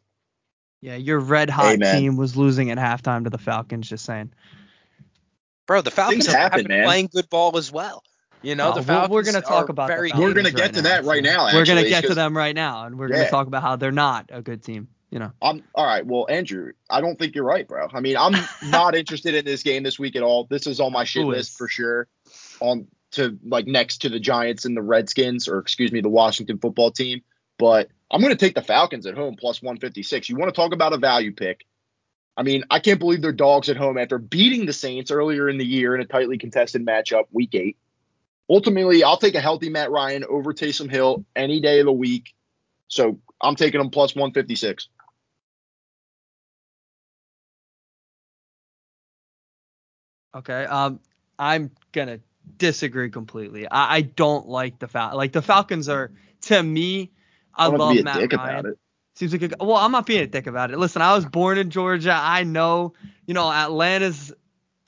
Yeah, 0.82 0.96
your 0.96 1.20
red 1.20 1.50
hot 1.50 1.74
Amen. 1.74 1.96
team 2.00 2.16
was 2.18 2.36
losing 2.38 2.70
at 2.70 2.78
halftime 2.78 3.24
to 3.24 3.30
the 3.32 3.38
Falcons. 3.38 3.90
Just 3.90 4.06
saying. 4.06 4.32
Bro, 5.66 5.82
the 5.82 5.92
Falcons 5.92 6.26
Things 6.26 6.36
have 6.36 6.52
happen, 6.52 6.68
been 6.68 6.78
man. 6.78 6.86
playing 6.86 7.10
good 7.14 7.30
ball 7.30 7.58
as 7.58 7.72
well. 7.72 8.04
You 8.42 8.56
know, 8.56 8.68
Oh, 8.68 8.72
the 8.72 8.76
we're- 8.82 8.86
Falcons 8.86 9.12
we're 9.12 9.24
gonna 9.24 9.42
talk 9.42 9.70
about 9.70 9.88
very 9.88 10.10
Falcons 10.10 10.28
We're 10.28 10.34
gonna 10.36 10.50
right 10.50 10.56
get 10.58 10.74
to 10.74 10.82
now, 10.82 10.90
that 10.90 11.06
right 11.06 11.24
so 11.26 11.32
now. 11.32 11.46
We're 11.54 11.66
gonna 11.66 11.88
get 11.88 12.04
to 12.04 12.14
them 12.14 12.36
right 12.36 12.54
now, 12.54 12.84
and 12.86 13.00
we're 13.00 13.08
Yeah. 13.10 13.20
gonna 13.20 13.30
talk 13.30 13.48
about 13.48 13.62
how 13.62 13.78
they're 13.78 13.94
not 13.94 14.30
a 14.34 14.42
good 14.42 14.62
team. 14.64 14.90
You 15.10 15.20
know. 15.20 15.32
I'm 15.44 15.64
all 15.76 15.86
right. 15.86 16.04
Well, 16.06 16.26
Andrew, 16.28 16.72
I 16.90 17.00
don't 17.00 17.18
think 17.20 17.36
you're 17.36 17.44
right, 17.46 17.68
bro. 17.68 17.88
I 17.94 18.00
mean, 18.00 18.18
I'm 18.18 18.34
not 18.70 18.96
interested 18.96 19.36
in 19.36 19.46
this 19.46 19.62
game 19.64 19.84
this 19.84 20.00
week 20.00 20.16
at 20.16 20.24
all. 20.24 20.46
This 20.50 20.66
is 20.68 20.80
on 20.80 20.92
my 20.92 21.04
shit 21.04 21.22
Who 21.22 21.30
list 21.30 21.56
for 21.58 21.68
sure. 21.70 22.08
On 22.60 22.88
to 23.14 23.38
like 23.46 23.68
next 23.68 24.00
to 24.00 24.10
the 24.10 24.20
Giants 24.20 24.66
and 24.66 24.76
the 24.76 24.82
Redskins, 24.82 25.48
or 25.48 25.60
excuse 25.60 25.92
me, 25.92 26.02
the 26.02 26.10
Washington 26.10 26.58
football 26.58 26.92
team. 26.92 27.22
But 27.58 27.90
I'm 28.12 28.22
going 28.22 28.36
to 28.36 28.46
take 28.46 28.56
the 28.56 28.62
Falcons 28.62 29.06
at 29.06 29.16
home 29.16 29.36
plus 29.40 29.62
156. 29.62 30.30
You 30.30 30.36
want 30.36 30.54
to 30.54 30.56
talk 30.56 30.74
about 30.74 30.94
a 30.94 30.98
value 30.98 31.34
pick? 31.34 31.66
I 32.36 32.44
mean, 32.44 32.64
I 32.70 32.80
can't 32.80 33.00
believe 33.00 33.22
they're 33.22 33.32
dogs 33.32 33.70
at 33.70 33.78
home 33.78 33.98
after 33.98 34.18
beating 34.18 34.66
the 34.66 34.74
Saints 34.74 35.12
earlier 35.12 35.50
in 35.50 35.58
the 35.58 35.66
year 35.66 35.94
in 35.94 36.02
a 36.02 36.06
tightly 36.06 36.38
contested 36.38 36.86
matchup, 36.86 37.26
week 37.32 37.54
eight. 37.54 37.78
Ultimately, 38.50 39.04
I'll 39.04 39.18
take 39.18 39.36
a 39.36 39.40
healthy 39.40 39.70
Matt 39.70 39.92
Ryan 39.92 40.26
over 40.26 40.54
Taysom 40.54 40.90
Hill 40.90 41.24
any 41.36 41.60
day 41.60 41.80
of 41.80 41.86
the 41.86 41.94
week. 41.94 42.34
So 42.88 43.20
I'm 43.40 43.56
taking 43.56 43.80
them 43.80 43.90
plus 43.90 44.16
156. 44.16 44.90
Okay. 50.36 50.66
Um, 50.66 51.00
I'm 51.38 51.72
gonna 51.92 52.20
disagree 52.58 53.10
completely. 53.10 53.68
I, 53.68 53.98
I 53.98 54.02
don't 54.02 54.48
like 54.48 54.80
the 54.80 54.88
Fal. 54.88 55.16
Like 55.16 55.32
the 55.32 55.42
Falcons 55.42 55.90
are 55.90 56.12
to 56.42 56.62
me. 56.62 57.12
I 57.56 57.70
to 57.70 57.78
love 57.78 58.04
Matt 58.04 58.20
dick 58.20 58.34
Ryan. 58.34 58.60
about 58.60 58.72
it. 58.72 58.80
Seems 59.16 59.32
like 59.32 59.54
a, 59.60 59.64
well, 59.64 59.78
I'm 59.78 59.92
not 59.92 60.06
being 60.06 60.22
a 60.22 60.28
dick 60.28 60.48
about 60.48 60.72
it. 60.72 60.80
Listen, 60.80 61.02
I 61.02 61.14
was 61.14 61.26
born 61.26 61.58
in 61.58 61.70
Georgia. 61.70 62.18
I 62.20 62.44
know, 62.44 62.94
you 63.28 63.34
know, 63.34 63.52
Atlanta's 63.52 64.34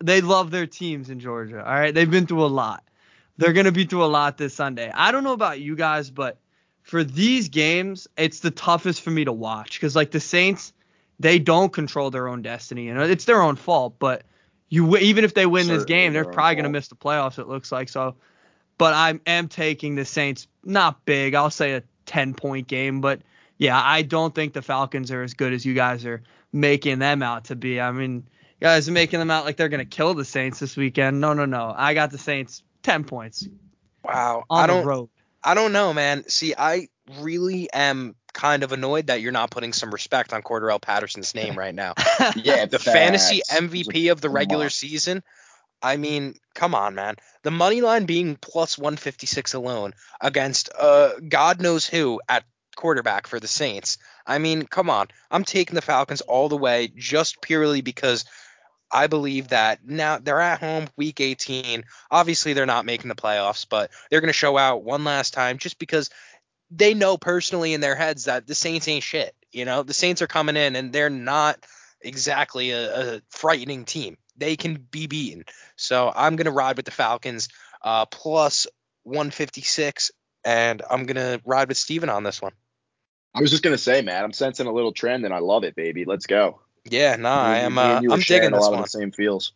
they 0.04 0.22
love 0.22 0.52
their 0.52 0.68
teams 0.68 1.10
in 1.10 1.20
Georgia. 1.20 1.64
All 1.66 1.74
right, 1.74 1.94
they've 1.94 2.10
been 2.10 2.28
through 2.28 2.46
a 2.46 2.48
lot. 2.48 2.84
They're 3.38 3.54
gonna 3.54 3.72
be 3.72 3.86
through 3.86 4.04
a 4.04 4.08
lot 4.08 4.38
this 4.38 4.54
Sunday. 4.54 4.92
I 4.94 5.12
don't 5.12 5.24
know 5.24 5.34
about 5.34 5.60
you 5.60 5.76
guys, 5.76 6.10
but 6.10 6.40
for 6.82 7.04
these 7.04 7.50
games, 7.50 8.08
it's 8.18 8.40
the 8.40 8.52
toughest 8.52 9.02
for 9.02 9.12
me 9.12 9.26
to 9.26 9.34
watch 9.34 9.80
because 9.80 9.96
like 9.96 10.12
the 10.12 10.20
Saints, 10.20 10.74
they 11.20 11.40
don't 11.40 11.72
control 11.72 12.12
their 12.12 12.28
own 12.28 12.42
destiny. 12.42 12.86
You 12.86 12.94
know, 12.94 13.04
it's 13.04 13.26
their 13.26 13.42
own 13.42 13.56
fault. 13.56 13.96
But 14.00 14.24
you 14.70 14.98
even 14.98 15.24
if 15.24 15.34
they 15.34 15.46
win 15.46 15.68
this 15.68 15.86
game, 15.86 16.14
they're 16.14 16.26
probably 16.26 16.56
gonna 16.56 16.70
miss 16.70 16.88
the 16.88 16.96
playoffs. 16.96 17.40
It 17.40 17.48
looks 17.48 17.72
like 17.72 17.90
so. 17.90 18.16
But 18.78 18.94
I 18.94 19.20
am 19.26 19.48
taking 19.48 19.96
the 19.96 20.06
Saints. 20.06 20.48
Not 20.64 21.06
big. 21.06 21.34
I'll 21.34 21.50
say 21.50 21.74
a 21.74 21.84
10 22.08 22.34
point 22.34 22.68
game, 22.68 23.00
but 23.02 23.22
yeah, 23.58 23.80
I 23.82 24.02
don't 24.02 24.36
think 24.36 24.54
the 24.54 24.62
Falcons 24.62 25.12
are 25.12 25.24
as 25.24 25.34
good 25.34 25.54
as 25.54 25.66
you 25.66 25.74
guys 25.74 26.06
are 26.06 26.24
making 26.52 27.00
them 27.00 27.24
out 27.24 27.46
to 27.46 27.56
be. 27.56 27.80
I 27.80 27.92
mean, 27.92 28.16
you 28.60 28.66
guys 28.68 28.90
are 28.90 28.92
making 28.92 29.20
them 29.20 29.32
out 29.32 29.46
like 29.46 29.56
they're 29.58 29.70
gonna 29.70 29.86
kill 29.86 30.14
the 30.14 30.26
Saints 30.26 30.60
this 30.60 30.76
weekend. 30.76 31.22
No, 31.22 31.34
no, 31.34 31.46
no. 31.46 31.74
I 31.76 31.94
got 31.94 32.12
the 32.12 32.18
Saints 32.18 32.64
10 32.84 33.06
points 33.06 33.48
Wow. 34.04 34.44
on 34.50 34.64
I 34.64 34.68
the 34.68 34.74
don't 34.74 34.86
road. 34.86 35.10
I 35.44 35.54
don't 35.54 35.72
know, 35.72 35.94
man. 35.94 36.28
See, 36.28 36.54
I 36.58 36.90
really 37.20 37.70
am 37.72 38.16
kind 38.34 38.64
of 38.64 38.72
annoyed 38.72 39.08
that 39.08 39.22
you're 39.22 39.32
not 39.32 39.52
putting 39.52 39.74
some 39.74 39.92
respect 39.92 40.34
on 40.34 40.42
Cordarrelle 40.42 40.82
Patterson's 40.82 41.34
name 41.36 41.56
right 41.58 41.76
now. 41.76 41.94
Yeah, 42.36 42.66
the 42.70 42.80
fantasy. 42.80 43.42
MVP 43.50 44.12
of 44.12 44.22
the 44.22 44.30
regular 44.30 44.70
season. 44.70 45.24
I 45.82 45.98
mean, 45.98 46.36
come 46.54 46.74
on, 46.74 46.96
man. 46.96 47.16
The 47.44 47.52
money 47.52 47.82
line 47.82 48.06
being 48.06 48.38
plus 48.38 48.78
156 48.78 49.54
alone 49.54 49.94
against 50.20 50.70
uh 50.78 51.12
God 51.28 51.62
knows 51.62 51.88
who 51.88 52.22
at 52.28 52.44
quarterback 52.76 53.28
for 53.28 53.40
the 53.40 53.48
Saints. 53.48 53.98
I 54.26 54.38
mean, 54.40 54.64
come 54.64 54.90
on. 54.90 55.08
I'm 55.32 55.44
taking 55.44 55.76
the 55.76 55.82
Falcons 55.82 56.22
all 56.22 56.50
the 56.50 56.58
way 56.58 56.92
just 56.96 57.42
purely 57.42 57.82
because 57.82 58.26
I 58.92 59.08
believe 59.08 59.50
that 59.50 59.80
now 59.86 60.20
they're 60.20 60.42
at 60.42 60.60
home 60.60 60.88
week 60.96 61.20
18. 61.20 61.84
Obviously, 62.12 62.54
they're 62.54 62.66
not 62.66 62.86
making 62.86 63.10
the 63.10 63.16
playoffs, 63.16 63.66
but 63.70 63.92
they're 64.10 64.22
going 64.22 64.30
to 64.30 64.34
show 64.34 64.58
out 64.58 64.84
one 64.84 65.04
last 65.04 65.34
time 65.34 65.58
just 65.58 65.80
because 65.80 66.10
they 66.72 66.94
know 66.94 67.18
personally 67.18 67.74
in 67.74 67.82
their 67.82 67.96
heads 67.96 68.26
that 68.26 68.48
the 68.48 68.56
Saints 68.56 68.88
ain't 68.88 69.04
shit. 69.04 69.36
You 69.52 69.66
know, 69.66 69.84
the 69.84 69.94
Saints 69.94 70.22
are 70.22 70.28
coming 70.28 70.58
in 70.58 70.76
and 70.76 70.92
they're 70.92 71.10
not 71.10 71.66
exactly 72.02 72.72
a, 72.72 73.16
a 73.16 73.22
frightening 73.30 73.86
team. 73.86 74.18
They 74.38 74.56
can 74.58 74.76
be 74.76 75.08
beaten. 75.08 75.46
So 75.78 76.12
I'm 76.14 76.36
going 76.36 76.46
to 76.46 76.52
ride 76.52 76.78
with 76.78 76.86
the 76.86 76.92
Falcons 76.92 77.50
uh, 77.82 78.06
plus 78.06 78.68
156, 79.04 80.12
and 80.44 80.82
I'm 80.90 81.06
going 81.06 81.16
to 81.16 81.42
ride 81.46 81.70
with 81.70 81.78
Steven 81.78 82.10
on 82.10 82.24
this 82.24 82.42
one. 82.42 82.54
I 83.34 83.42
was 83.42 83.52
just 83.52 83.64
gonna 83.64 83.78
say, 83.78 84.02
man, 84.02 84.24
I'm 84.24 84.32
sensing 84.32 84.66
a 84.66 84.72
little 84.72 84.94
trend, 84.94 85.26
and 85.26 85.34
I 85.34 85.40
love 85.40 85.66
it, 85.66 85.76
baby. 85.76 86.06
Let's 86.06 86.26
go. 86.26 86.62
Yeah, 86.90 87.18
no, 87.18 87.28
I 87.30 87.58
Me 87.58 87.66
and 87.66 87.66
am. 87.66 87.74
you- 87.76 87.82
me 87.82 87.92
and 87.96 88.02
Uh, 88.08 88.14
I'm 88.14 88.20
digging 88.22 88.54
a 88.54 88.60
lot 88.62 88.72
one. 88.72 88.80
of 88.80 88.86
the 88.86 88.90
same 88.92 89.12
feels. 89.12 89.52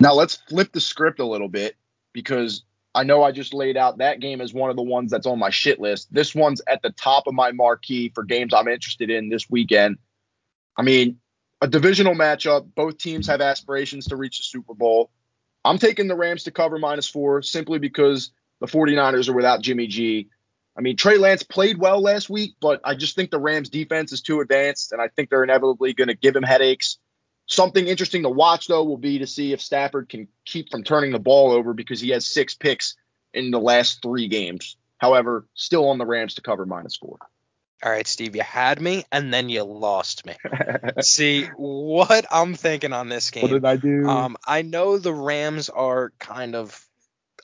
Now 0.00 0.14
let's 0.14 0.34
flip 0.48 0.72
the 0.72 0.80
script 0.80 1.20
a 1.20 1.24
little 1.24 1.48
bit 1.48 1.76
because 2.12 2.64
I 2.94 3.04
know 3.04 3.22
I 3.22 3.32
just 3.32 3.54
laid 3.54 3.76
out 3.76 3.98
that 3.98 4.20
game 4.20 4.40
as 4.40 4.52
one 4.52 4.70
of 4.70 4.76
the 4.76 4.82
ones 4.82 5.10
that's 5.10 5.26
on 5.26 5.38
my 5.38 5.50
shit 5.50 5.80
list. 5.80 6.12
This 6.12 6.34
one's 6.34 6.60
at 6.66 6.82
the 6.82 6.90
top 6.90 7.26
of 7.26 7.34
my 7.34 7.52
marquee 7.52 8.10
for 8.14 8.22
games 8.22 8.52
I'm 8.52 8.68
interested 8.68 9.10
in 9.10 9.30
this 9.30 9.48
weekend. 9.48 9.96
I 10.76 10.82
mean, 10.82 11.18
a 11.62 11.68
divisional 11.68 12.14
matchup. 12.14 12.66
Both 12.74 12.98
teams 12.98 13.26
have 13.28 13.40
aspirations 13.40 14.06
to 14.08 14.16
reach 14.16 14.38
the 14.38 14.44
Super 14.44 14.74
Bowl. 14.74 15.10
I'm 15.64 15.78
taking 15.78 16.08
the 16.08 16.16
Rams 16.16 16.44
to 16.44 16.50
cover 16.50 16.78
minus 16.78 17.08
four 17.08 17.40
simply 17.42 17.78
because 17.78 18.30
the 18.60 18.66
49ers 18.66 19.28
are 19.28 19.34
without 19.34 19.62
Jimmy 19.62 19.86
G. 19.86 20.28
I 20.76 20.80
mean, 20.80 20.96
Trey 20.96 21.18
Lance 21.18 21.42
played 21.42 21.78
well 21.78 22.00
last 22.00 22.28
week, 22.30 22.56
but 22.60 22.80
I 22.84 22.94
just 22.94 23.14
think 23.14 23.30
the 23.30 23.38
Rams 23.38 23.68
defense 23.68 24.12
is 24.12 24.22
too 24.22 24.40
advanced, 24.40 24.92
and 24.92 25.00
I 25.00 25.08
think 25.08 25.30
they're 25.30 25.44
inevitably 25.44 25.92
going 25.92 26.08
to 26.08 26.14
give 26.14 26.34
him 26.34 26.42
headaches. 26.42 26.98
Something 27.46 27.86
interesting 27.86 28.22
to 28.22 28.30
watch, 28.30 28.66
though, 28.68 28.84
will 28.84 28.96
be 28.96 29.18
to 29.18 29.26
see 29.26 29.52
if 29.52 29.60
Stafford 29.60 30.08
can 30.08 30.28
keep 30.44 30.70
from 30.70 30.84
turning 30.84 31.12
the 31.12 31.18
ball 31.18 31.52
over 31.52 31.74
because 31.74 32.00
he 32.00 32.10
has 32.10 32.26
six 32.26 32.54
picks 32.54 32.96
in 33.34 33.50
the 33.50 33.60
last 33.60 34.00
three 34.02 34.28
games. 34.28 34.76
However, 34.98 35.46
still 35.54 35.88
on 35.90 35.98
the 35.98 36.06
Rams 36.06 36.34
to 36.34 36.42
cover 36.42 36.64
minus 36.64 36.96
four. 36.96 37.18
All 37.84 37.90
right, 37.90 38.06
Steve, 38.06 38.36
you 38.36 38.42
had 38.42 38.80
me, 38.80 39.04
and 39.10 39.34
then 39.34 39.48
you 39.48 39.64
lost 39.64 40.24
me. 40.24 40.36
See 41.00 41.46
what 41.56 42.26
I'm 42.30 42.54
thinking 42.54 42.92
on 42.92 43.08
this 43.08 43.32
game. 43.32 43.42
What 43.42 43.50
did 43.50 43.64
I 43.64 43.76
do? 43.76 44.08
Um, 44.08 44.36
I 44.46 44.62
know 44.62 44.98
the 44.98 45.12
Rams 45.12 45.68
are 45.68 46.12
kind 46.20 46.54
of 46.54 46.86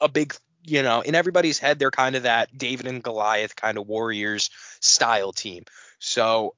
a 0.01 0.09
big, 0.09 0.37
you 0.63 0.85
know, 0.85 1.01
in 1.01 1.17
everybody's 1.17 1.59
head, 1.59 1.81
they're 1.81 1.91
kind 1.91 2.15
of 2.15 2.23
that 2.23 2.57
David 2.57 2.87
and 2.87 3.03
Goliath 3.03 3.57
kind 3.57 3.79
of 3.79 3.89
Warriors 3.89 4.51
style 4.81 5.33
team. 5.33 5.65
So 5.99 6.55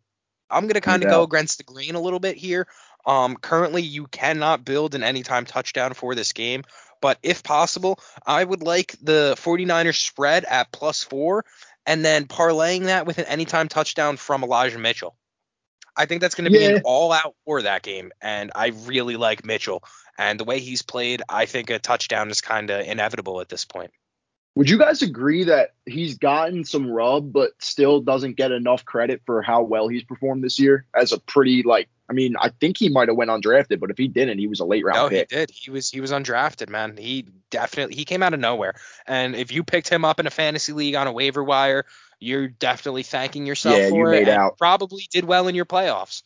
I'm 0.50 0.66
gonna 0.66 0.82
kind 0.82 1.02
of 1.02 1.08
go 1.08 1.22
against 1.22 1.56
the 1.56 1.64
grain 1.64 1.94
a 1.94 2.00
little 2.00 2.20
bit 2.20 2.36
here. 2.36 2.66
Um, 3.06 3.36
currently, 3.36 3.82
you 3.82 4.06
cannot 4.06 4.64
build 4.64 4.94
an 4.94 5.02
anytime 5.02 5.44
touchdown 5.46 5.94
for 5.94 6.14
this 6.14 6.32
game, 6.32 6.64
but 7.00 7.18
if 7.22 7.42
possible, 7.42 7.98
I 8.26 8.44
would 8.44 8.62
like 8.62 8.94
the 9.02 9.34
49ers 9.38 9.96
spread 9.96 10.44
at 10.44 10.70
plus 10.72 11.02
four 11.02 11.44
and 11.86 12.04
then 12.04 12.26
parlaying 12.26 12.84
that 12.84 13.06
with 13.06 13.18
an 13.18 13.24
anytime 13.24 13.68
touchdown 13.68 14.16
from 14.16 14.44
Elijah 14.44 14.78
Mitchell. 14.78 15.16
I 15.96 16.06
think 16.06 16.20
that's 16.20 16.34
going 16.34 16.44
to 16.44 16.50
be 16.50 16.64
Yeah. 16.64 16.76
an 16.76 16.82
all 16.84 17.12
out 17.12 17.34
for 17.44 17.62
that 17.62 17.82
game, 17.82 18.12
and 18.20 18.52
I 18.54 18.68
really 18.68 19.16
like 19.16 19.44
Mitchell. 19.44 19.82
And 20.16 20.38
the 20.38 20.44
way 20.44 20.60
he's 20.60 20.82
played, 20.82 21.22
I 21.28 21.46
think 21.46 21.70
a 21.70 21.78
touchdown 21.78 22.30
is 22.30 22.40
kind 22.40 22.70
of 22.70 22.86
inevitable 22.86 23.40
at 23.40 23.48
this 23.48 23.64
point. 23.64 23.90
Would 24.56 24.68
you 24.68 24.78
guys 24.78 25.00
agree 25.00 25.44
that 25.44 25.74
he's 25.86 26.18
gotten 26.18 26.64
some 26.64 26.90
rub, 26.90 27.32
but 27.32 27.52
still 27.60 28.00
doesn't 28.00 28.36
get 28.36 28.50
enough 28.50 28.84
credit 28.84 29.22
for 29.24 29.42
how 29.42 29.62
well 29.62 29.86
he's 29.88 30.02
performed 30.02 30.42
this 30.42 30.58
year? 30.58 30.86
As 30.94 31.12
a 31.12 31.20
pretty 31.20 31.62
like, 31.62 31.88
I 32.08 32.12
mean, 32.12 32.34
I 32.40 32.48
think 32.48 32.76
he 32.76 32.88
might 32.88 33.06
have 33.08 33.16
went 33.16 33.30
undrafted, 33.30 33.78
but 33.78 33.90
if 33.90 33.96
he 33.96 34.08
didn't, 34.08 34.38
he 34.38 34.48
was 34.48 34.58
a 34.58 34.64
late 34.64 34.84
round 34.84 34.96
No, 34.96 35.08
pick. 35.08 35.30
he 35.30 35.36
did. 35.36 35.50
He 35.50 35.70
was 35.70 35.88
he 35.88 36.00
was 36.00 36.10
undrafted, 36.10 36.68
man. 36.68 36.96
He 36.96 37.28
definitely 37.50 37.94
he 37.94 38.04
came 38.04 38.24
out 38.24 38.34
of 38.34 38.40
nowhere. 38.40 38.74
And 39.06 39.36
if 39.36 39.52
you 39.52 39.62
picked 39.62 39.88
him 39.88 40.04
up 40.04 40.18
in 40.18 40.26
a 40.26 40.30
fantasy 40.30 40.72
league 40.72 40.96
on 40.96 41.06
a 41.06 41.12
waiver 41.12 41.44
wire, 41.44 41.86
you're 42.18 42.48
definitely 42.48 43.04
thanking 43.04 43.46
yourself 43.46 43.78
Yeah, 43.78 43.86
you 43.86 43.90
for 43.90 44.10
made 44.10 44.22
it. 44.26 44.32
and 44.32 44.40
out. 44.40 44.58
Probably 44.58 45.06
did 45.12 45.24
well 45.24 45.46
in 45.46 45.54
your 45.54 45.64
playoffs. 45.64 46.22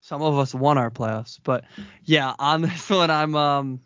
Some 0.00 0.22
of 0.22 0.36
us 0.38 0.52
won 0.54 0.78
our 0.78 0.90
playoffs, 0.90 1.38
but 1.42 1.64
yeah, 2.04 2.34
on 2.38 2.62
this 2.62 2.90
one, 2.90 3.10
I'm 3.10 3.34
um, 3.36 3.80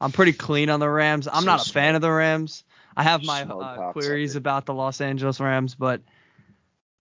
I'm 0.00 0.12
pretty 0.12 0.32
clean 0.32 0.70
on 0.70 0.80
the 0.80 0.88
Rams. 0.88 1.28
I'm 1.28 1.42
So 1.42 1.46
not 1.46 1.60
a 1.60 1.64
smart. 1.64 1.72
fan 1.84 1.94
of 1.94 2.00
the 2.00 2.10
Rams. 2.10 2.64
I 2.96 3.02
have 3.02 3.22
my 3.24 3.42
uh, 3.42 3.92
queries 3.92 4.34
about 4.36 4.66
the 4.66 4.74
Los 4.74 5.00
Angeles 5.00 5.40
Rams, 5.40 5.74
but 5.74 6.00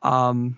um, 0.02 0.58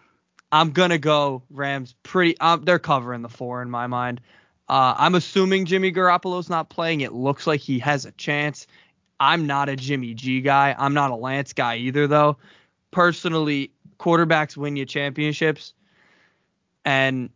I'm 0.51 0.71
gonna 0.71 0.97
go 0.97 1.43
Rams. 1.49 1.95
Pretty, 2.03 2.37
um, 2.39 2.63
they're 2.63 2.79
covering 2.79 3.21
the 3.21 3.29
four 3.29 3.61
in 3.61 3.69
my 3.69 3.87
mind. 3.87 4.21
Uh, 4.67 4.95
I'm 4.97 5.15
assuming 5.15 5.65
Jimmy 5.65 5.91
Garoppolo's 5.91 6.49
not 6.49 6.69
playing. 6.69 7.01
It 7.01 7.13
looks 7.13 7.45
like 7.47 7.59
he 7.59 7.79
has 7.79 8.05
a 8.05 8.11
chance. 8.13 8.67
I'm 9.19 9.45
not 9.45 9.69
a 9.69 9.75
Jimmy 9.75 10.13
G 10.13 10.41
guy. 10.41 10.75
I'm 10.77 10.93
not 10.93 11.11
a 11.11 11.15
Lance 11.15 11.53
guy 11.53 11.77
either, 11.77 12.07
though. 12.07 12.37
Personally, 12.91 13.71
quarterbacks 13.99 14.57
win 14.57 14.75
you 14.75 14.85
championships, 14.85 15.73
and 16.85 17.29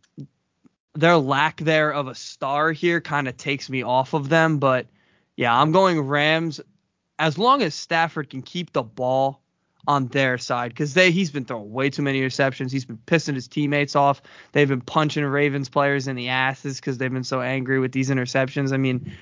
their 0.94 1.16
lack 1.16 1.58
there 1.58 1.92
of 1.92 2.08
a 2.08 2.14
star 2.14 2.72
here 2.72 3.00
kind 3.00 3.28
of 3.28 3.36
takes 3.36 3.68
me 3.70 3.82
off 3.82 4.14
of 4.14 4.28
them. 4.28 4.58
But 4.58 4.86
yeah, 5.36 5.58
I'm 5.58 5.72
going 5.72 6.00
Rams 6.00 6.60
as 7.18 7.38
long 7.38 7.62
as 7.62 7.74
Stafford 7.74 8.30
can 8.30 8.42
keep 8.42 8.72
the 8.72 8.82
ball 8.82 9.40
on 9.88 10.08
their 10.08 10.36
side 10.36 10.70
because 10.70 10.94
they 10.94 11.10
he's 11.10 11.30
been 11.30 11.44
throwing 11.44 11.72
way 11.72 11.90
too 11.90 12.02
many 12.02 12.20
interceptions. 12.20 12.72
He's 12.72 12.84
been 12.84 12.98
pissing 13.06 13.34
his 13.34 13.46
teammates 13.46 13.94
off. 13.94 14.20
They've 14.52 14.68
been 14.68 14.80
punching 14.80 15.24
Ravens 15.24 15.68
players 15.68 16.08
in 16.08 16.16
the 16.16 16.28
asses 16.28 16.76
because 16.76 16.98
they've 16.98 17.12
been 17.12 17.24
so 17.24 17.40
angry 17.40 17.78
with 17.78 17.92
these 17.92 18.10
interceptions. 18.10 18.72
I 18.72 18.78
mean, 18.78 19.12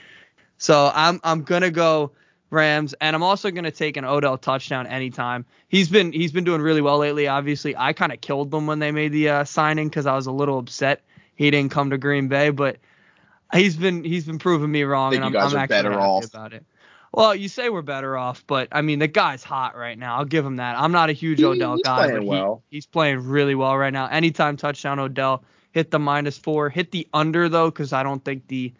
so 0.57 0.91
I'm 0.95 1.21
I'm 1.23 1.43
gonna 1.43 1.71
go 1.71 2.13
Rams, 2.51 2.95
and 3.01 3.15
I'm 3.15 3.23
also 3.23 3.51
gonna 3.51 3.71
take 3.71 3.97
an 3.97 4.05
Odell 4.05 4.39
touchdown 4.39 4.87
anytime. 4.87 5.45
He's 5.69 5.89
been 5.89 6.13
he's 6.13 6.33
been 6.33 6.45
doing 6.45 6.63
really 6.63 6.81
well 6.81 6.99
lately. 6.99 7.29
Obviously, 7.29 7.77
I 7.77 7.93
kind 7.93 8.13
of 8.13 8.21
killed 8.21 8.51
them 8.51 8.67
when 8.67 8.79
they 8.79 8.91
made 8.91 9.13
the 9.13 9.29
uh, 9.29 9.45
signing 9.45 9.89
because 9.89 10.07
I 10.07 10.15
was 10.15 10.27
a 10.27 10.33
little 10.33 10.59
upset 10.59 11.03
he 11.37 11.51
didn't 11.51 11.71
come 11.71 11.91
to 11.91 11.99
Green 11.99 12.29
Bay, 12.29 12.51
but 12.51 12.77
he's 13.55 13.77
been 13.77 14.05
he's 14.05 14.27
been 14.27 14.39
proving 14.39 14.71
me 14.71 14.83
wrong, 14.83 15.13
Think 15.13 15.25
and 15.25 15.33
you 15.33 15.39
I'm, 15.39 15.45
guys 15.45 15.53
I'm 15.53 15.59
are 15.59 15.63
actually 15.63 15.77
better 15.77 15.93
happy 15.93 16.03
off. 16.03 16.25
about 16.25 16.53
it. 16.53 16.65
Well, 17.13 17.35
you 17.35 17.49
say 17.49 17.69
we're 17.71 17.83
better 17.83 18.17
off, 18.17 18.45
but 18.47 18.69
I 18.73 18.83
mean 18.83 18.99
the 18.99 19.07
guy's 19.09 19.45
hot 19.45 19.77
right 19.77 19.97
now. 19.99 20.17
I'll 20.17 20.25
give 20.25 20.45
him 20.45 20.57
that. 20.57 20.77
I'm 20.79 20.93
not 20.93 21.11
a 21.11 21.13
huge 21.13 21.39
He- 21.39 21.45
Odell 21.45 21.77
he's 21.77 21.83
guy, 21.85 21.97
playing 22.07 22.15
but 22.17 22.23
he, 22.23 22.29
well. 22.29 22.63
he's 22.71 22.87
playing 22.87 23.29
really 23.29 23.55
well 23.55 23.77
right 23.77 23.93
now. 23.93 24.07
Anytime 24.09 24.57
touchdown, 24.57 24.99
Odell 24.99 25.45
hit 25.73 25.91
the 25.91 25.99
minus 25.99 26.39
four, 26.39 26.71
hit 26.71 26.91
the 26.91 27.07
under 27.15 27.49
though, 27.49 27.71
because 27.71 27.93
I 27.93 28.03
don't 28.03 28.25
think 28.25 28.47
the 28.49 28.73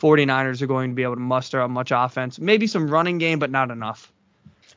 49ers 0.00 0.62
are 0.62 0.66
going 0.66 0.90
to 0.90 0.94
be 0.94 1.02
able 1.02 1.14
to 1.14 1.20
muster 1.20 1.60
up 1.60 1.70
much 1.70 1.90
offense. 1.94 2.38
Maybe 2.38 2.66
some 2.66 2.88
running 2.90 3.18
game, 3.18 3.38
but 3.38 3.50
not 3.50 3.70
enough. 3.70 4.12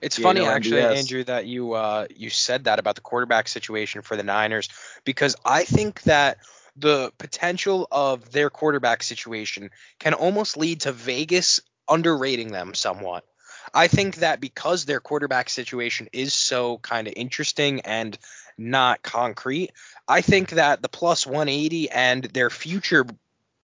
It's 0.01 0.17
Yeah, 0.17 0.23
funny 0.23 0.39
no 0.41 0.47
actually, 0.49 0.81
MVS. 0.81 0.97
Andrew, 0.97 1.23
that 1.25 1.45
you 1.45 1.73
uh, 1.73 2.07
you 2.15 2.29
said 2.29 2.63
that 2.63 2.79
about 2.79 2.95
the 2.95 3.01
quarterback 3.01 3.47
situation 3.47 4.01
for 4.01 4.15
the 4.15 4.23
Niners 4.23 4.69
because 5.03 5.35
I 5.45 5.63
think 5.63 6.01
that 6.03 6.37
the 6.75 7.11
potential 7.17 7.87
of 7.91 8.31
their 8.31 8.49
quarterback 8.49 9.03
situation 9.03 9.71
can 9.99 10.13
almost 10.13 10.57
lead 10.57 10.81
to 10.81 10.91
Vegas 10.91 11.59
underrating 11.89 12.51
them 12.51 12.73
somewhat. 12.73 13.25
I 13.73 13.87
think 13.87 14.17
that 14.17 14.41
because 14.41 14.85
their 14.85 14.99
quarterback 14.99 15.49
situation 15.49 16.09
is 16.11 16.33
so 16.33 16.77
kind 16.79 17.07
of 17.07 17.13
interesting 17.15 17.81
and 17.81 18.17
not 18.57 19.01
concrete, 19.01 19.71
I 20.07 20.21
think 20.21 20.51
that 20.51 20.81
the 20.81 20.89
plus 20.89 21.25
180 21.25 21.89
and 21.89 22.23
their 22.23 22.49
future 22.49 23.05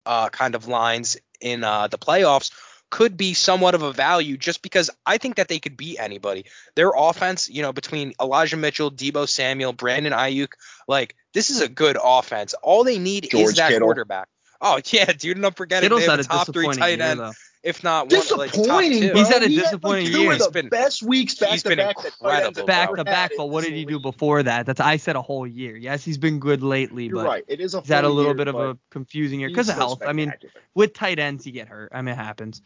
uh, 0.06 0.30
kind 0.30 0.56
of 0.56 0.68
lines 0.68 1.18
in 1.42 1.64
uh, 1.64 1.88
the 1.88 1.98
playoffs 1.98 2.52
could 2.90 3.18
be 3.18 3.34
somewhat 3.34 3.76
of 3.76 3.82
a 3.82 3.92
value 3.92 4.38
just 4.38 4.62
because 4.62 4.90
I 5.06 5.18
think 5.18 5.36
that 5.36 5.48
they 5.48 5.60
could 5.60 5.76
beat 5.76 6.00
anybody. 6.00 6.46
Their 6.76 6.92
offense, 6.96 7.50
you 7.50 7.62
know, 7.62 7.74
between 7.74 8.14
Elijah 8.22 8.58
Mitchell, 8.58 8.92
Deebo 8.92 9.28
Samuel, 9.28 9.74
Brandon 9.74 10.14
Aiyuk, 10.14 10.54
like 10.88 11.16
this 11.34 11.50
is 11.50 11.62
a 11.62 11.68
good 11.68 11.98
offense. 12.02 12.54
All 12.56 12.84
they 12.84 13.00
need 13.00 13.34
is 13.34 13.56
that 13.56 13.72
Kittle. 13.72 13.88
quarterback. 13.88 14.28
Oh 14.62 14.80
yeah, 14.92 15.12
dude, 15.12 15.42
don't 15.42 15.56
forget 15.56 15.84
it. 15.84 15.86
Kittle's 15.86 16.06
They 16.06 16.12
have 16.12 16.20
a 16.20 16.24
a 16.24 16.26
top 16.26 16.54
three 16.54 16.68
tight 16.68 16.98
year 16.98 17.08
end, 17.08 17.20
though. 17.20 17.34
If 17.68 17.84
not 17.84 18.10
one, 18.12 18.22
like 18.38 18.52
top 18.52 18.64
Disappointing, 18.64 19.02
two. 19.02 19.14
He's 19.14 19.28
had 19.28 19.44
a 19.44 19.48
He 19.48 19.58
disappointing 19.58 20.06
like 20.06 20.14
two 20.14 20.22
year. 20.22 20.32
of 20.34 20.40
the 20.40 20.50
been- 20.52 20.70
best 20.70 21.04
weeks 21.04 21.36
back 21.36 21.50
he's 21.50 21.64
to 21.64 21.70
been 21.70 21.78
back 21.80 21.98
that 22.02 22.14
tight 22.20 22.44
ends 22.46 22.58
incredible, 22.58 22.60
have 22.60 22.66
Back 22.68 22.96
to 22.96 23.04
back, 23.04 23.32
but 23.38 23.50
what 23.50 23.64
did 23.64 23.74
he 23.74 23.86
do 23.86 24.00
before 24.00 24.42
that? 24.44 24.66
That's 24.66 24.80
I 24.80 24.98
said 24.98 25.16
a 25.16 25.22
whole 25.22 25.46
year. 25.46 25.76
Yes, 25.76 26.04
he's 26.04 26.18
been 26.18 26.40
good 26.40 26.64
lately, 26.64 27.06
You're 27.08 27.18
but 27.18 27.26
right. 27.26 27.44
It 27.48 27.60
is 27.60 27.74
a 27.76 27.82
he's 27.82 27.90
had 27.90 28.06
a 28.06 28.10
little 28.10 28.32
year, 28.32 28.36
bit 28.36 28.48
of 28.48 28.56
a 28.56 28.78
confusing 28.90 29.40
year 29.42 29.50
because 29.50 29.70
of 29.70 29.76
health. 29.76 30.02
I 30.06 30.14
mean, 30.14 30.34
with 30.74 30.94
tight 30.94 31.20
ends, 31.20 31.46
you 31.46 31.52
get 31.52 31.68
hurt. 31.68 31.92
I 31.94 32.02
mean, 32.02 32.14
it 32.14 32.18
happens 32.18 32.62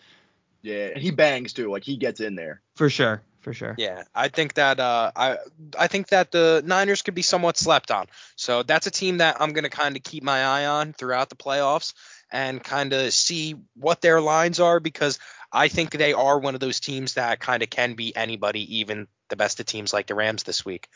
yeah, 0.62 0.89
and 0.93 1.02
he 1.02 1.12
bangs 1.12 1.54
too. 1.54 1.72
Like 1.72 1.84
he 1.84 1.97
gets 1.97 2.20
in 2.20 2.36
there. 2.36 2.62
for 2.76 2.89
sure, 2.89 3.22
for 3.39 3.54
sure. 3.54 3.74
Yeah, 3.78 4.04
I 4.14 4.28
think 4.28 4.54
that 4.56 4.80
uh, 4.80 5.12
I 5.16 5.38
I 5.78 5.88
think 5.88 6.10
that 6.10 6.32
the 6.32 6.62
Niners 6.66 7.02
could 7.02 7.16
be 7.16 7.24
somewhat 7.24 7.58
slept 7.58 7.89
on. 7.91 8.06
So 8.36 8.64
that's 8.64 8.86
a 8.88 8.91
team 8.91 9.18
that 9.18 9.38
I'm 9.41 9.54
gonna 9.54 9.70
kind 9.70 9.95
of 9.95 10.04
keep 10.04 10.24
my 10.24 10.43
eye 10.43 10.66
on 10.68 10.93
throughout 10.93 11.30
the 11.30 11.36
playoffs 11.36 11.93
and 12.32 12.64
kind 12.64 12.94
of 12.94 13.14
see 13.14 13.56
what 13.76 14.02
their 14.02 14.22
lines 14.22 14.60
are 14.60 14.80
because 14.80 15.20
I 15.52 15.68
think 15.68 15.92
they 15.92 16.14
are 16.14 16.40
one 16.40 16.54
of 16.54 16.62
those 16.62 16.80
teams 16.80 17.16
that 17.16 17.40
kind 17.40 17.62
of 17.62 17.70
can 17.70 17.94
be 17.94 18.16
anybody, 18.16 18.80
even 18.80 19.08
the 19.30 19.36
best 19.36 19.60
of 19.60 19.66
teams 19.66 19.92
like 19.94 20.08
the 20.08 20.16
Rams 20.16 20.44
this 20.44 20.66
week. 20.66 20.88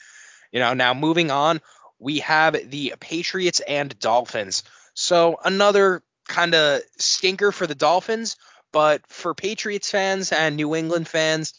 You 0.52 0.60
know, 0.60 0.74
now 0.74 0.94
moving 0.94 1.32
on, 1.32 1.62
we 2.00 2.20
have 2.20 2.70
the 2.70 2.94
Patriots 3.00 3.60
and 3.60 3.98
Dolphins. 4.00 4.64
So 4.94 5.38
another 5.44 6.04
kind 6.28 6.56
of 6.56 6.82
stinker 6.98 7.52
for 7.52 7.68
the 7.68 7.76
Dolphins, 7.76 8.38
but 8.72 9.06
for 9.08 9.34
Patriots 9.34 9.92
fans 9.92 10.32
and 10.32 10.56
New 10.56 10.76
England 10.76 11.08
fans, 11.08 11.54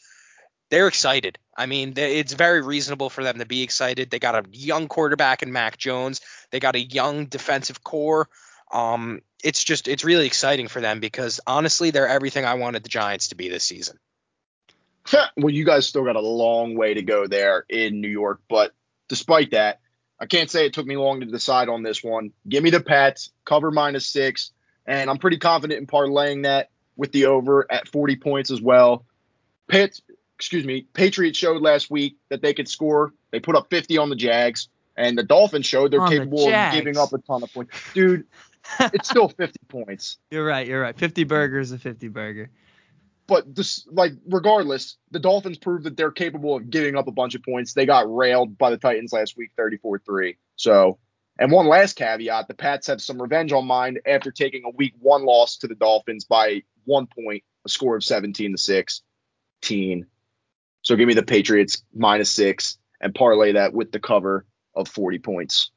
they're 0.70 0.89
excited. 0.89 1.39
I 1.57 1.66
mean, 1.66 1.95
it's 1.97 2.33
very 2.33 2.61
reasonable 2.61 3.09
for 3.09 3.22
them 3.22 3.39
to 3.39 3.47
be 3.47 3.62
excited. 3.62 4.11
They 4.11 4.18
got 4.18 4.35
a 4.35 4.49
young 4.51 4.89
quarterback 4.89 5.43
in 5.43 5.53
Mac 5.53 5.79
Jones. 5.79 6.20
They 6.51 6.61
got 6.61 6.74
a 6.74 6.81
young 6.81 7.27
defensive 7.27 7.83
core. 7.83 8.29
Um, 8.72 9.22
it's 9.43 9.62
just 9.62 9.89
it's 9.89 10.05
really 10.05 10.26
exciting 10.26 10.68
for 10.68 10.80
them 10.80 11.01
because 11.01 11.41
honestly, 11.47 11.91
they're 11.91 12.09
everything 12.09 12.45
I 12.45 12.55
wanted 12.55 12.82
the 12.82 12.89
Giants 12.89 13.28
to 13.28 13.34
be 13.34 13.49
this 13.49 13.64
season. 13.64 13.99
well, 15.37 15.51
you 15.51 15.64
guys 15.64 15.87
still 15.87 16.05
got 16.05 16.16
a 16.16 16.20
long 16.20 16.76
way 16.76 16.95
to 16.95 17.03
go 17.03 17.26
there 17.26 17.64
in 17.68 18.01
New 18.01 18.09
York, 18.09 18.41
but 18.49 18.72
despite 19.09 19.53
that, 19.53 19.80
I 20.18 20.26
can't 20.26 20.51
say 20.51 20.66
it 20.66 20.72
took 20.72 20.87
me 20.87 20.97
long 20.97 21.20
to 21.20 21.26
decide 21.26 21.68
on 21.68 21.82
this 21.82 22.03
one. 22.03 22.32
Give 22.49 22.62
me 22.62 22.70
the 22.70 22.80
Pats, 22.80 23.30
cover 23.45 23.70
minus 23.70 24.07
six, 24.07 24.53
and 24.87 25.11
I'm 25.11 25.18
pretty 25.18 25.39
confident 25.39 25.80
in 25.80 25.87
parlaying 25.87 26.45
that 26.45 26.70
with 26.97 27.12
the 27.12 27.26
over 27.26 27.70
at 27.70 27.89
40 27.89 28.16
points 28.16 28.51
as 28.51 28.61
well. 28.61 29.05
Pitt, 29.68 30.01
excuse 30.37 30.64
me, 30.64 30.87
Patriots 30.93 31.39
showed 31.39 31.61
last 31.61 31.91
week 31.91 32.16
that 32.30 32.41
they 32.41 32.55
could 32.55 32.68
score. 32.68 33.12
They 33.30 33.41
put 33.41 33.57
up 33.57 33.68
50 33.68 33.99
on 33.99 34.09
the 34.09 34.16
Jags, 34.16 34.68
and 34.97 35.18
the 35.18 35.22
Dolphins 35.22 35.66
showed 35.66 35.91
they're 35.91 36.01
On 36.01 36.11
the 36.11 36.18
capable 36.18 36.49
of 36.49 36.72
giving 36.72 36.97
up 36.97 37.12
a 37.12 37.18
ton 37.18 37.43
of 37.43 37.53
points. 37.53 37.74
Dude, 37.93 38.24
it's 38.80 39.08
still 39.08 39.28
50 39.28 39.58
points. 39.68 40.18
You're 40.30 40.46
right. 40.46 40.66
You're 40.66 40.80
right. 40.82 40.96
50 40.98 41.24
burgers 41.24 41.68
is 41.68 41.72
a 41.72 41.78
50 41.78 42.08
burger. 42.08 42.50
but 43.26 43.54
this 43.54 43.86
like 43.90 44.12
regardless, 44.28 44.96
the 45.10 45.18
Dolphins 45.18 45.58
proved 45.58 45.84
that 45.84 45.96
they're 45.96 46.10
capable 46.12 46.56
of 46.56 46.70
giving 46.70 46.96
up 46.96 47.08
a 47.08 47.12
bunch 47.12 47.34
of 47.34 47.42
points. 47.42 47.72
They 47.72 47.86
got 47.86 48.12
railed 48.14 48.56
by 48.56 48.70
the 48.70 48.78
Titans 48.78 49.12
last 49.12 49.36
week, 49.36 49.50
34-3. 49.58 50.36
So, 50.56 50.98
and 51.38 51.50
one 51.52 51.66
last 51.66 51.96
caveat, 51.96 52.48
the 52.48 52.54
Pats 52.54 52.86
have 52.86 53.02
some 53.02 53.20
revenge 53.20 53.52
on 53.52 53.66
mind 53.66 54.00
after 54.06 54.30
taking 54.30 54.62
a 54.64 54.70
week 54.70 54.94
one 55.00 55.24
loss 55.24 55.58
to 55.58 55.66
the 55.66 55.74
Dolphins 55.74 56.24
by 56.24 56.62
one 56.84 57.06
point, 57.06 57.42
a 57.64 57.68
score 57.68 57.96
of 57.96 58.04
17 58.04 58.52
to 58.52 58.58
16. 58.58 60.06
So 60.82 60.96
give 60.96 61.08
me 61.08 61.14
the 61.14 61.22
Patriots 61.24 61.82
minus 61.92 62.30
six 62.30 62.78
and 63.00 63.14
parlay 63.14 63.52
that 63.52 63.74
with 63.74 63.90
the 63.90 64.00
cover 64.00 64.46
of 64.74 64.88
40 64.88 65.18
points. 65.18 65.70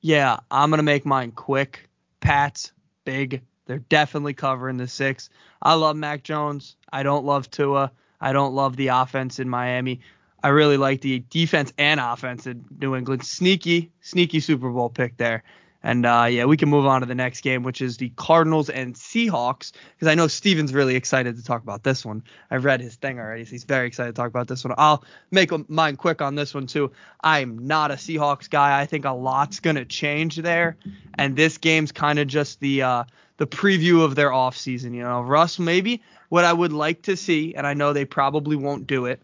Yeah, 0.00 0.40
I'm 0.50 0.70
gonna 0.70 0.82
make 0.82 1.04
mine 1.04 1.32
quick. 1.32 1.88
Pats, 2.20 2.72
big. 3.04 3.42
They're 3.66 3.78
definitely 3.78 4.34
covering 4.34 4.78
the 4.78 4.88
six. 4.88 5.30
I 5.62 5.74
love 5.74 5.96
Mac 5.96 6.22
Jones. 6.22 6.76
I 6.92 7.02
don't 7.02 7.24
love 7.24 7.50
Tua. 7.50 7.92
I 8.20 8.32
don't 8.32 8.54
love 8.54 8.76
the 8.76 8.88
offense 8.88 9.38
in 9.38 9.48
Miami. 9.48 10.00
I 10.42 10.48
really 10.48 10.76
like 10.76 11.02
the 11.02 11.20
defense 11.30 11.72
and 11.78 12.00
offense 12.00 12.46
in 12.46 12.64
New 12.78 12.96
England. 12.96 13.24
Sneaky, 13.24 13.92
sneaky 14.00 14.40
Super 14.40 14.70
Bowl 14.70 14.88
pick 14.88 15.16
there. 15.18 15.42
And 15.82 16.04
uh, 16.04 16.26
yeah, 16.30 16.44
we 16.44 16.56
can 16.56 16.68
move 16.68 16.84
on 16.86 17.00
to 17.00 17.06
the 17.06 17.14
next 17.14 17.40
game, 17.40 17.62
which 17.62 17.80
is 17.80 17.96
the 17.96 18.10
Cardinals 18.10 18.68
and 18.68 18.94
Seahawks, 18.94 19.72
because 19.94 20.08
I 20.08 20.14
know 20.14 20.26
Steven's 20.26 20.74
really 20.74 20.94
excited 20.94 21.36
to 21.36 21.44
talk 21.44 21.62
about 21.62 21.82
this 21.82 22.04
one. 22.04 22.22
I've 22.50 22.64
read 22.64 22.80
his 22.80 22.96
thing 22.96 23.18
already, 23.18 23.44
so 23.44 23.52
he's 23.52 23.64
very 23.64 23.86
excited 23.86 24.14
to 24.14 24.20
talk 24.20 24.28
about 24.28 24.46
this 24.46 24.62
one. 24.62 24.74
I'll 24.76 25.04
make 25.30 25.50
mine 25.70 25.96
quick 25.96 26.20
on 26.20 26.34
this 26.34 26.52
one 26.52 26.66
too. 26.66 26.92
I'm 27.22 27.66
not 27.66 27.90
a 27.90 27.94
Seahawks 27.94 28.50
guy. 28.50 28.78
I 28.78 28.86
think 28.86 29.06
a 29.06 29.12
lot's 29.12 29.60
gonna 29.60 29.86
change 29.86 30.36
there, 30.36 30.76
and 31.14 31.34
this 31.34 31.56
game's 31.56 31.92
kind 31.92 32.18
of 32.18 32.26
just 32.26 32.60
the 32.60 32.82
uh, 32.82 33.04
the 33.38 33.46
preview 33.46 34.04
of 34.04 34.14
their 34.14 34.30
offseason. 34.30 34.94
You 34.94 35.02
know, 35.02 35.22
Russ 35.22 35.58
maybe 35.58 36.02
what 36.28 36.44
I 36.44 36.52
would 36.52 36.72
like 36.72 37.02
to 37.02 37.16
see, 37.16 37.54
and 37.54 37.66
I 37.66 37.72
know 37.72 37.92
they 37.92 38.04
probably 38.04 38.56
won't 38.56 38.86
do 38.86 39.06
it, 39.06 39.20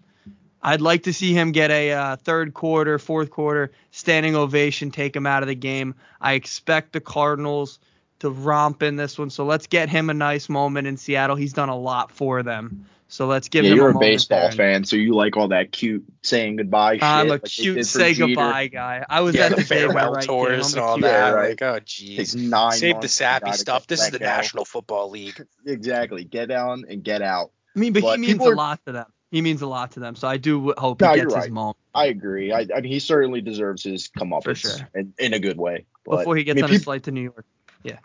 I'd 0.67 0.81
like 0.81 1.05
to 1.05 1.13
see 1.13 1.33
him 1.33 1.53
get 1.53 1.71
a 1.71 1.93
uh, 1.93 2.17
third 2.17 2.53
quarter, 2.53 2.99
fourth 2.99 3.31
quarter 3.31 3.71
standing 3.93 4.35
ovation, 4.35 4.91
take 4.91 5.15
him 5.15 5.25
out 5.25 5.45
of 5.45 5.47
the 5.47 5.55
game. 5.55 5.95
I 6.21 6.33
expect 6.33 6.93
the 6.93 7.01
Cardinals 7.01 7.79
to 8.19 8.31
romp 8.31 8.83
in 8.83 8.97
this 8.97 9.17
one, 9.17 9.31
so 9.31 9.45
let's 9.45 9.69
get 9.69 9.89
him 9.89 10.11
a 10.11 10.15
nice 10.15 10.49
moment 10.49 10.89
in 10.89 10.97
Seattle. 10.97 11.37
He's 11.37 11.53
done 11.53 11.69
a 11.69 11.79
lot 11.79 12.11
for 12.11 12.43
them. 12.43 12.87
So 13.07 13.29
let's 13.29 13.49
give 13.49 13.65
him. 13.65 13.67
yeah, 13.67 13.73
him. 13.75 13.77
You're 13.77 13.91
a, 13.91 13.97
a, 13.97 14.01
baseball 14.01 14.41
there. 14.41 14.51
fan, 14.51 14.85
so 14.85 14.97
you 14.97 15.15
like 15.15 15.37
all 15.37 15.47
that 15.49 15.71
cute 15.71 16.05
saying 16.23 16.57
goodbye 16.57 16.95
shit. 16.95 17.05
I'm 17.05 17.27
a 17.29 17.31
like 17.31 17.45
cute 17.45 17.87
say 17.87 18.15
Jeter. 18.15 18.27
goodbye 18.27 18.67
guy. 18.67 19.07
I 19.09 19.21
was 19.21 19.37
yeah, 19.37 19.43
at 19.43 19.51
the 19.51 19.57
the 19.59 19.65
farewell 19.65 20.15
right 20.15 20.25
tours 20.25 20.75
game. 20.75 20.83
and 20.83 20.89
all 20.89 20.97
cute 20.97 21.05
that. 21.05 21.29
Yeah, 21.29 21.31
right. 21.31 21.49
Like, 21.51 21.63
oh, 21.63 21.79
Takes 21.79 22.35
jeez. 22.35 22.73
Save 22.73 23.01
the 23.01 23.07
sappy 23.07 23.53
stuff. 23.53 23.87
This 23.87 24.03
is 24.03 24.11
the 24.11 24.19
let. 24.19 24.37
National 24.37 24.65
Football 24.65 25.11
League. 25.11 25.41
Exactly. 25.65 26.25
Get 26.25 26.49
down 26.49 26.87
and 26.89 27.05
get 27.05 27.23
out. 27.23 27.53
I 27.77 27.79
mean, 27.79 27.93
but, 27.93 28.03
But 28.03 28.15
he 28.17 28.23
means 28.23 28.33
people 28.35 28.49
a 28.49 28.53
are- 28.53 28.57
lot 28.57 28.85
to 28.87 28.93
them. 28.93 29.07
He 29.31 29.43
means 29.43 29.63
a 29.63 29.67
lot 29.67 29.93
to 29.93 30.01
them. 30.01 30.15
So 30.17 30.29
I 30.29 30.37
do 30.37 30.73
hope 30.79 31.01
No, 31.01 31.11
he 31.11 31.19
you're 31.19 31.27
gets 31.27 31.45
his 31.45 31.51
moment 31.53 31.77
I 31.97 32.07
agree. 32.07 32.53
I, 32.53 32.67
I 32.77 32.81
mean, 32.83 32.93
he 32.93 33.01
certainly 33.01 33.41
deserves 33.41 33.83
his 33.83 34.09
comeuppance 34.09 34.45
For 34.45 34.55
sure. 34.55 34.89
in, 34.95 35.15
in 35.19 35.33
a 35.33 35.39
good 35.39 35.57
way. 35.57 35.87
But, 36.05 36.19
before 36.19 36.37
he 36.37 36.45
gets 36.45 36.57
I 36.57 36.57
mean, 36.57 36.65
on 36.65 36.71
his 36.71 36.85
flight 36.85 37.05
to 37.05 37.11
New 37.11 37.23
York. 37.23 37.47
Yeah. 37.83 37.99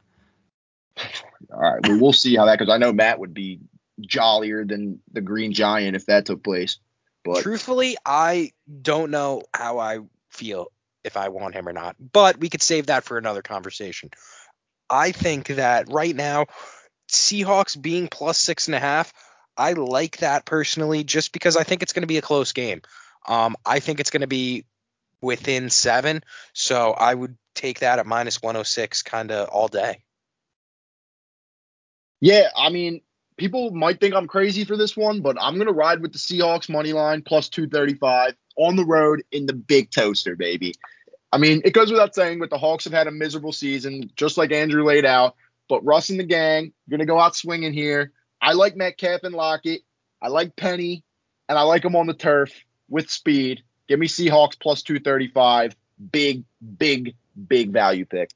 All 1.53 1.59
right, 1.59 1.85
well, 1.85 1.99
we'll 1.99 2.13
see 2.13 2.37
how 2.37 2.45
that 2.45 2.57
because 2.57 2.73
I 2.73 2.77
know 2.77 2.93
Matt 2.93 3.19
would 3.19 3.33
be 3.33 3.59
jollier 3.99 4.63
than 4.63 5.01
the 5.11 5.19
Green 5.19 5.51
Giant 5.51 5.97
if 5.97 6.05
that 6.05 6.25
took 6.25 6.41
place. 6.41 6.77
But 7.25 7.41
Truthfully, 7.41 7.97
I 8.05 8.53
don't 8.81 9.11
know 9.11 9.43
how 9.53 9.79
I 9.79 9.99
feel 10.29 10.71
if 11.03 11.17
I 11.17 11.27
want 11.27 11.53
him 11.53 11.67
or 11.67 11.73
not, 11.73 11.97
but 11.99 12.37
we 12.37 12.47
could 12.47 12.61
save 12.61 12.87
that 12.87 13.03
for 13.03 13.17
another 13.17 13.41
conversation. 13.41 14.09
I 14.89 15.11
think 15.11 15.47
that 15.47 15.91
right 15.91 16.15
now, 16.15 16.45
Seahawks 17.09 17.79
being 17.79 18.07
plus 18.07 18.37
six 18.37 18.67
and 18.67 18.75
a 18.75 18.79
half, 18.79 19.11
I 19.61 19.73
like 19.73 20.17
that 20.17 20.45
personally, 20.45 21.03
just 21.03 21.33
because 21.33 21.55
I 21.55 21.61
think 21.61 21.83
it's 21.83 21.93
going 21.93 22.01
to 22.01 22.07
be 22.07 22.17
a 22.17 22.21
close 22.23 22.51
game. 22.51 22.81
Um, 23.27 23.55
I 23.63 23.79
think 23.79 23.99
it's 23.99 24.09
going 24.09 24.21
to 24.21 24.27
be 24.27 24.65
within 25.21 25.69
seven, 25.69 26.23
so 26.53 26.91
I 26.91 27.13
would 27.13 27.37
take 27.53 27.81
that 27.81 27.99
at 27.99 28.07
minus 28.07 28.41
106 28.41 29.03
kind 29.03 29.31
of 29.31 29.49
all 29.49 29.67
day. 29.67 29.99
yeah, 32.21 32.47
I 32.57 32.69
mean, 32.69 33.01
people 33.37 33.69
might 33.69 33.99
think 33.99 34.15
I'm 34.15 34.27
crazy 34.27 34.63
for 34.63 34.75
this 34.75 34.97
one, 34.97 35.21
but 35.21 35.37
I'm 35.39 35.59
gonna 35.59 35.71
ride 35.71 36.01
with 36.01 36.13
the 36.13 36.19
Seahawks 36.19 36.67
money 36.67 36.93
line 36.93 37.21
plus 37.21 37.49
235 37.49 38.33
on 38.57 38.75
the 38.75 38.85
road 38.85 39.23
in 39.31 39.45
the 39.45 39.53
big 39.53 39.91
toaster, 39.91 40.35
baby. 40.35 40.73
I 41.31 41.37
mean, 41.37 41.61
it 41.65 41.73
goes 41.73 41.91
without 41.91 42.15
saying, 42.15 42.39
but 42.39 42.49
the 42.49 42.57
Hawks 42.57 42.85
have 42.85 42.93
had 42.93 43.07
a 43.07 43.11
miserable 43.11 43.53
season, 43.53 44.11
just 44.15 44.37
like 44.37 44.51
Andrew 44.51 44.83
laid 44.83 45.05
out. 45.05 45.35
But 45.69 45.85
Russ 45.85 46.09
and 46.09 46.19
the 46.19 46.23
gang 46.23 46.73
gonna 46.89 47.05
go 47.05 47.19
out 47.19 47.35
swinging 47.35 47.73
here. 47.73 48.11
I 48.41 48.53
like 48.53 48.75
Metcalf 48.75 49.23
and 49.23 49.35
Lockett. 49.35 49.81
I 50.21 50.29
like 50.29 50.55
Penny, 50.55 51.03
and 51.47 51.57
I 51.57 51.63
like 51.63 51.83
them 51.83 51.95
on 51.95 52.07
the 52.07 52.13
turf 52.13 52.51
with 52.89 53.09
speed. 53.09 53.63
Give 53.87 53.99
me 53.99 54.07
Seahawks 54.07 54.59
plus 54.59 54.83
235. 54.83 55.75
Big, 56.11 56.43
big, 56.77 57.15
big 57.47 57.71
value 57.71 58.05
pick. 58.05 58.31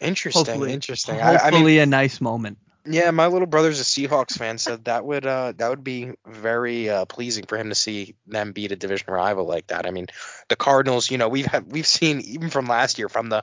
Interesting, 0.00 0.44
Hopefully, 0.44 0.72
interesting. 0.72 1.20
I, 1.20 1.36
hopefully 1.36 1.80
I 1.80 1.80
mean, 1.80 1.80
a 1.80 1.86
nice 1.86 2.20
moment. 2.20 2.58
Yeah, 2.88 3.10
my 3.10 3.26
little 3.26 3.46
brother's 3.46 3.80
a 3.80 3.84
Seahawks 3.84 4.38
fan, 4.38 4.58
so 4.58 4.76
that 4.76 5.04
would 5.04 5.26
uh 5.26 5.52
that 5.56 5.70
would 5.70 5.82
be 5.82 6.12
very 6.26 6.88
uh 6.88 7.04
pleasing 7.06 7.44
for 7.46 7.56
him 7.56 7.70
to 7.70 7.74
see 7.74 8.14
them 8.26 8.52
beat 8.52 8.70
a 8.70 8.76
division 8.76 9.12
rival 9.12 9.44
like 9.44 9.68
that. 9.68 9.86
I 9.86 9.90
mean, 9.90 10.06
the 10.48 10.56
Cardinals, 10.56 11.10
you 11.10 11.18
know, 11.18 11.28
we've 11.28 11.46
had 11.46 11.72
we've 11.72 11.86
seen 11.86 12.20
even 12.20 12.50
from 12.50 12.66
last 12.66 12.98
year 12.98 13.08
from 13.08 13.28
the 13.28 13.42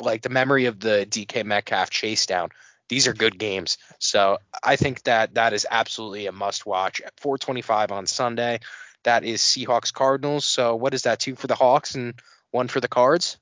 like 0.00 0.22
the 0.22 0.30
memory 0.30 0.64
of 0.64 0.80
the 0.80 1.06
DK 1.08 1.44
Metcalf 1.44 1.90
chase 1.90 2.26
down. 2.26 2.48
These 2.88 3.06
are 3.06 3.14
good 3.14 3.38
games. 3.38 3.78
So, 3.98 4.38
I 4.62 4.76
think 4.76 5.02
that 5.04 5.34
that 5.34 5.52
is 5.52 5.66
absolutely 5.70 6.26
a 6.26 6.32
must 6.32 6.66
watch. 6.66 7.00
At 7.00 7.18
425 7.20 7.92
on 7.92 8.06
Sunday, 8.06 8.60
that 9.04 9.24
is 9.24 9.40
Seahawks 9.40 9.92
Cardinals. 9.92 10.44
So, 10.44 10.76
what 10.76 10.94
is 10.94 11.02
that? 11.02 11.18
Two 11.20 11.34
for 11.34 11.46
the 11.46 11.54
Hawks 11.54 11.94
and 11.94 12.14
one 12.50 12.68
for 12.68 12.80
the 12.80 12.88
Cards? 12.88 13.38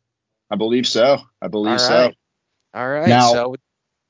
I 0.51 0.57
believe 0.57 0.87
so. 0.87 1.19
I 1.41 1.49
believe 1.49 1.73
All 1.73 1.79
so. 1.79 2.13
All 2.75 2.89
right. 2.89 3.09
Now- 3.09 3.33
so 3.33 3.55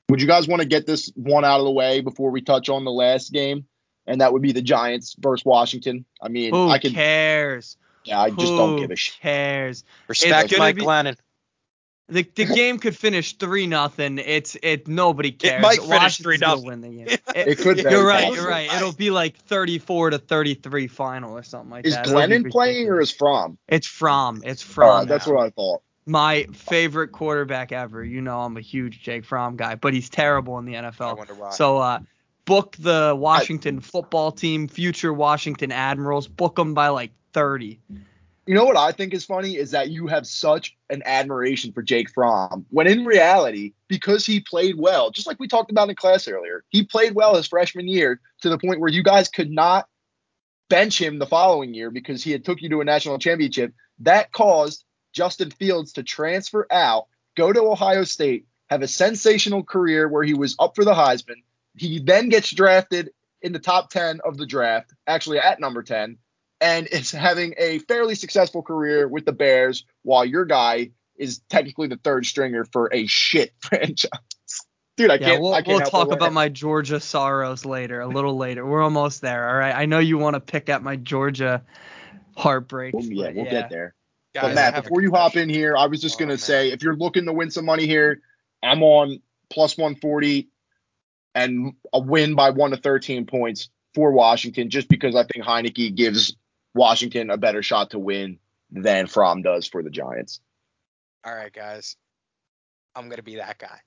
Would 0.09 0.21
you 0.21 0.27
guys 0.27 0.47
want 0.47 0.61
to 0.61 0.67
get 0.67 0.85
this 0.85 1.11
one 1.15 1.45
out 1.45 1.59
of 1.59 1.65
the 1.65 1.71
way 1.71 2.01
before 2.01 2.29
we 2.31 2.41
touch 2.41 2.69
on 2.69 2.83
the 2.85 2.91
last 2.91 3.31
game? 3.31 3.65
And 4.05 4.19
that 4.19 4.33
would 4.33 4.41
be 4.41 4.51
the 4.51 4.61
Giants 4.61 5.15
versus 5.17 5.45
Washington. 5.45 6.03
I 6.21 6.27
mean, 6.27 6.53
Who 6.53 6.67
I 6.69 6.77
could, 6.77 6.93
cares? 6.93 7.77
yeah, 8.03 8.19
I 8.21 8.29
just 8.29 8.51
don't 8.53 8.75
give 8.77 8.91
a 8.91 8.97
shit. 8.97 9.15
cares? 9.21 9.85
respect 10.09 10.51
gonna 10.51 10.59
Mike 10.59 10.75
be- 10.75 10.81
Glennon. 10.81 11.17
The, 12.09 12.23
the 12.35 12.45
game 12.45 12.79
could 12.79 12.97
finish 12.97 13.37
three 13.37 13.65
nothing. 13.65 14.17
It's 14.19 14.57
it 14.61 14.87
nobody 14.89 15.31
cares. 15.31 15.61
might 15.61 15.79
finish 15.79 16.19
3-0. 16.19 16.39
gonna 16.41 16.61
Win 16.61 16.81
the 16.81 16.89
game. 16.89 17.07
It 17.33 17.57
could 17.59 17.77
very 17.77 17.91
you're 17.95 18.05
right. 18.05 18.23
possibly. 18.25 18.39
You're 18.41 18.49
right. 18.49 18.73
It'll 18.75 18.91
be 18.91 19.09
like 19.09 19.37
34 19.37 20.09
to 20.11 20.17
33 20.19 20.87
final 20.87 21.33
or 21.35 21.43
something 21.43 21.71
like 21.71 21.85
Is 21.85 21.95
that. 21.95 22.05
It'll 22.05 22.19
Glennon 22.19 22.51
playing 22.51 22.89
or 22.89 22.99
is 22.99 23.09
Fromm? 23.11 23.57
It's 23.69 23.87
Fromm. 23.87 24.41
It's 24.43 24.61
Oh, 24.63 24.73
Fromm. 24.73 25.07
that's 25.07 25.27
now. 25.27 25.33
what 25.35 25.45
I 25.45 25.49
thought. 25.51 25.81
My 26.05 26.45
favorite 26.53 27.13
quarterback 27.13 27.71
ever. 27.71 28.03
You 28.03 28.19
know 28.21 28.41
I'm 28.41 28.57
a 28.57 28.61
huge 28.61 29.01
Jake 29.01 29.23
Fromm 29.23 29.55
guy, 29.55 29.75
but 29.75 29.93
he's 29.93 30.09
terrible 30.09 30.59
in 30.59 30.65
the 30.65 30.73
NFL. 30.73 30.83
I 30.83 30.89
NFL. 31.13 31.17
wonder 31.17 31.33
why. 31.35 31.49
So 31.51 31.77
uh, 31.77 31.99
book 32.43 32.75
the 32.77 33.15
Washington 33.17 33.79
football 33.79 34.33
team, 34.33 34.67
future 34.67 35.13
Washington 35.13 35.71
Admirals. 35.71 36.27
Book 36.27 36.57
them 36.57 36.73
by 36.73 36.89
like 36.89 37.11
30. 37.31 37.79
You 38.45 38.55
know 38.55 38.65
what 38.65 38.75
I 38.75 38.91
think 38.91 39.13
is 39.13 39.23
funny 39.23 39.55
is 39.55 39.71
that 39.71 39.89
you 39.89 40.07
have 40.07 40.27
such 40.27 40.75
an 40.89 41.01
admiration 41.05 41.71
for 41.71 41.81
Jake 41.81 42.09
Fromm, 42.09 42.65
when 42.71 42.87
in 42.87 43.05
reality, 43.05 43.73
because 43.87 44.25
he 44.25 44.41
played 44.41 44.77
well, 44.77 45.11
just 45.11 45.27
like 45.27 45.39
we 45.39 45.47
talked 45.47 45.71
about 45.71 45.89
in 45.89 45.95
class 45.95 46.27
earlier, 46.27 46.65
he 46.69 46.83
played 46.83 47.15
well 47.15 47.35
his 47.35 47.47
freshman 47.47 47.87
year 47.87 48.19
to 48.41 48.49
the 48.49 48.57
point 48.57 48.81
where 48.81 48.91
you 48.91 49.01
guys 49.01 49.29
could 49.29 49.49
not 49.49 49.87
bench 50.69 51.01
him 51.01 51.19
the 51.19 51.25
following 51.25 51.73
year 51.73 51.89
because 51.89 52.21
he 52.21 52.31
had 52.31 52.43
took 52.43 52.61
you 52.61 52.67
to 52.69 52.81
a 52.81 52.85
national 52.85 53.17
championship. 53.17 53.73
That 53.99 54.33
caused 54.33 54.83
Justin 55.13 55.51
Fields 55.51 55.93
to 55.93 56.03
transfer 56.03 56.67
out, 56.69 57.07
go 57.35 57.53
to 57.53 57.61
Ohio 57.61 58.03
State, 58.03 58.45
have 58.69 58.81
a 58.81 58.87
sensational 58.89 59.63
career 59.63 60.09
where 60.09 60.23
he 60.23 60.33
was 60.33 60.57
up 60.59 60.75
for 60.75 60.83
the 60.83 60.93
Heisman. 60.93 61.43
He 61.77 61.99
then 61.99 62.27
gets 62.27 62.51
drafted 62.51 63.11
in 63.41 63.53
the 63.53 63.59
top 63.59 63.89
10 63.89 64.19
of 64.25 64.37
the 64.37 64.45
draft, 64.45 64.93
actually 65.07 65.39
at 65.39 65.61
number 65.61 65.81
10 65.81 66.17
and 66.63 66.87
is 66.87 67.11
having 67.11 67.53
a 67.57 67.79
fairly 67.79 68.15
successful 68.15 68.63
career 68.63 69.07
with 69.07 69.25
the 69.25 69.33
Bears, 69.33 69.85
while 70.03 70.23
your 70.23 70.45
guy 70.45 70.91
is 71.17 71.41
technically 71.49 71.87
the 71.87 71.97
third 71.97 72.25
stringer 72.25 72.65
for 72.65 72.89
a 72.93 73.05
shit 73.05 73.53
franchise. 73.59 74.09
Dude, 74.95 75.11
I 75.11 75.15
Yeah, 75.15 75.31
can't. 75.31 75.41
we'll, 75.41 75.53
I 75.53 75.57
can't 75.57 75.67
we'll 75.67 75.79
help 75.79 75.91
talk 75.91 76.09
but 76.09 76.15
about 76.15 76.25
laugh. 76.27 76.33
my 76.33 76.49
Georgia 76.49 76.99
sorrows 76.99 77.65
later, 77.65 77.99
a 78.01 78.07
little 78.07 78.37
later. 78.37 78.65
We're 78.65 78.81
almost 78.81 79.21
there. 79.21 79.49
All 79.49 79.55
right. 79.55 79.75
I 79.75 79.85
know 79.85 79.99
you 79.99 80.17
want 80.17 80.35
to 80.35 80.39
pick 80.39 80.69
at 80.69 80.81
my 80.81 80.95
Georgia 80.95 81.63
heartbreak. 82.35 82.93
Well, 82.93 83.03
yeah, 83.03 83.31
we'll 83.35 83.45
get 83.45 83.69
there. 83.69 83.93
Guys, 84.33 84.43
but 84.49 84.55
Matt, 84.55 84.83
before 84.83 85.01
you 85.01 85.11
hop 85.11 85.35
in 85.35 85.49
here, 85.49 85.75
I 85.77 85.87
was 85.87 86.01
just 86.01 86.15
Oh, 86.15 86.19
gonna 86.19 86.31
man. 86.33 86.37
say, 86.39 86.71
if 86.71 86.81
you're 86.81 86.95
looking 86.95 87.25
to 87.25 87.33
win 87.33 87.51
some 87.51 87.65
money 87.65 87.85
here, 87.85 88.21
I'm 88.63 88.81
on 88.81 89.21
plus 89.49 89.77
140 89.77 90.47
and 91.35 91.73
a 91.91 91.99
win 91.99 92.33
by 92.35 92.49
one 92.51 92.71
to 92.71 92.77
13 92.77 93.25
points 93.25 93.69
for 93.93 94.11
Washington, 94.11 94.69
just 94.69 94.87
because 94.87 95.15
I 95.15 95.23
think 95.25 95.45
Heinicke 95.45 95.93
gives 95.95 96.35
Washington 96.73 97.29
a 97.29 97.37
better 97.37 97.63
shot 97.63 97.91
to 97.91 97.99
win 97.99 98.39
than 98.71 99.07
Fromm 99.07 99.41
does 99.41 99.67
for 99.67 99.83
the 99.83 99.89
Giants. 99.89 100.39
All 101.25 101.33
right, 101.33 101.53
guys. 101.53 101.95
I'm 102.95 103.09
gonna 103.09 103.23
be 103.23 103.35
that 103.35 103.57
guy. 103.57 103.79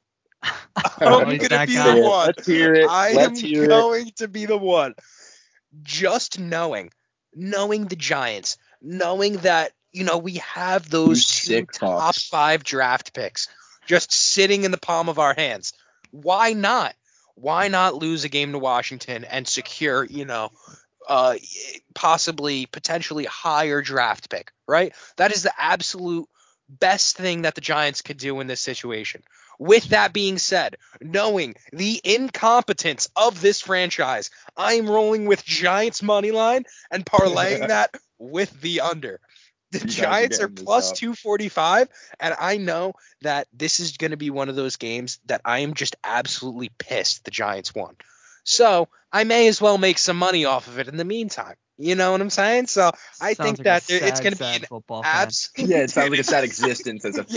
I'm 0.43 1.11
gonna 1.11 1.27
be 1.27 1.39
guy. 1.39 1.67
the 1.67 2.03
one. 2.03 2.27
Let's 2.27 2.47
hear 2.47 2.75
it. 2.75 2.89
I 2.89 3.13
Let's 3.13 3.43
am 3.43 3.49
hear 3.49 3.65
it. 3.65 3.69
going 3.69 4.11
to 4.17 4.29
be 4.29 4.47
the 4.47 4.57
one. 4.57 4.95
Just 5.83 6.39
knowing, 6.39 6.91
knowing 7.35 7.87
the 7.87 7.97
Giants, 7.97 8.57
knowing 8.81 9.39
that 9.39 9.73
you 9.93 10.05
know 10.05 10.19
we 10.19 10.35
have 10.55 10.89
those 10.89 11.27
two 11.27 11.67
top 11.67 12.15
fucks. 12.15 12.29
five 12.29 12.65
draft 12.65 13.15
picks 13.15 13.49
just 13.87 14.13
sitting 14.13 14.65
in 14.65 14.71
the 14.71 14.79
palm 14.79 15.09
of 15.09 15.19
our 15.19 15.35
hands. 15.35 15.73
Why 16.11 16.53
not? 16.53 16.95
Why 17.35 17.69
not 17.69 17.95
lose 17.95 18.25
a 18.25 18.29
game 18.29 18.53
to 18.53 18.59
Washington 18.59 19.25
and 19.25 19.47
secure, 19.47 20.05
you 20.05 20.25
know, 20.25 20.51
uh, 21.07 21.37
possibly 21.95 22.67
potentially 22.67 23.25
higher 23.25 23.83
draft 23.83 24.31
pick, 24.31 24.53
right? 24.67 24.93
That 25.17 25.33
is 25.33 25.43
the 25.43 25.53
absolute 25.59 26.29
best 26.69 27.17
thing 27.17 27.43
that 27.43 27.55
the 27.55 27.61
Giants 27.61 28.03
could 28.03 28.17
do 28.17 28.41
in 28.41 28.47
this 28.47 28.61
situation. 28.61 29.23
With 29.59 29.85
that 29.85 30.13
being 30.13 30.39
said, 30.39 30.77
knowing 31.01 31.55
the 31.73 32.01
incompetence 32.05 33.09
of 33.17 33.41
this 33.41 33.63
franchise, 33.63 34.31
I 34.57 34.75
am 34.75 34.89
rolling 34.91 35.27
with 35.27 35.45
Giants 35.45 36.03
money 36.03 36.31
line 36.31 36.65
and 36.91 37.07
parlaying 37.07 37.69
that 37.69 37.95
with 38.19 38.61
the 38.61 38.81
under. 38.81 39.21
The 39.73 39.81
guys 39.81 39.95
Giants 39.95 40.41
are 40.41 40.49
plus 40.49 40.91
up. 40.91 40.97
245, 40.97 41.89
and 42.21 42.35
I 42.39 42.57
know 42.57 42.95
that 43.23 43.49
this 43.53 43.81
is 43.81 43.97
going 43.97 44.13
to 44.13 44.17
be 44.17 44.31
one 44.31 44.49
of 44.49 44.57
those 44.57 44.77
games 44.77 45.19
that 45.27 45.41
I 45.45 45.61
am 45.61 45.75
just 45.75 45.97
absolutely 46.05 46.71
pissed 46.79 47.25
the 47.25 47.31
Giants 47.31 47.75
won. 47.75 47.97
So 48.47 48.89
I 49.13 49.25
may 49.25 49.49
as 49.49 49.61
well 49.61 49.77
make 49.77 49.99
some 49.99 50.17
money 50.17 50.45
off 50.45 50.69
of 50.69 50.79
it 50.79 50.89
in 50.89 50.97
the 50.97 51.05
meantime. 51.05 51.57
You 51.79 51.95
know 51.95 52.13
what 52.13 52.23
I'm 52.23 52.31
saying? 52.31 52.69
So 52.69 52.91
I 53.21 53.35
Sounds 53.35 53.37
think 53.37 53.59
like 53.59 53.65
that 53.65 53.83
there- 53.87 54.03
it's 54.03 54.21
going 54.21 54.33
to 54.33 54.39
be 54.39 54.45
an 54.47 54.61
football 54.63 55.03
fan. 55.03 55.13
abs. 55.15 55.51
Yeah, 55.59 55.79
it 55.79 55.91
sounds 55.91 56.09
like 56.09 56.21
a 56.21 56.25
sad 56.25 56.43
existence 56.51 57.05
as 57.05 57.19
a 57.19 57.25
fan. 57.25 57.37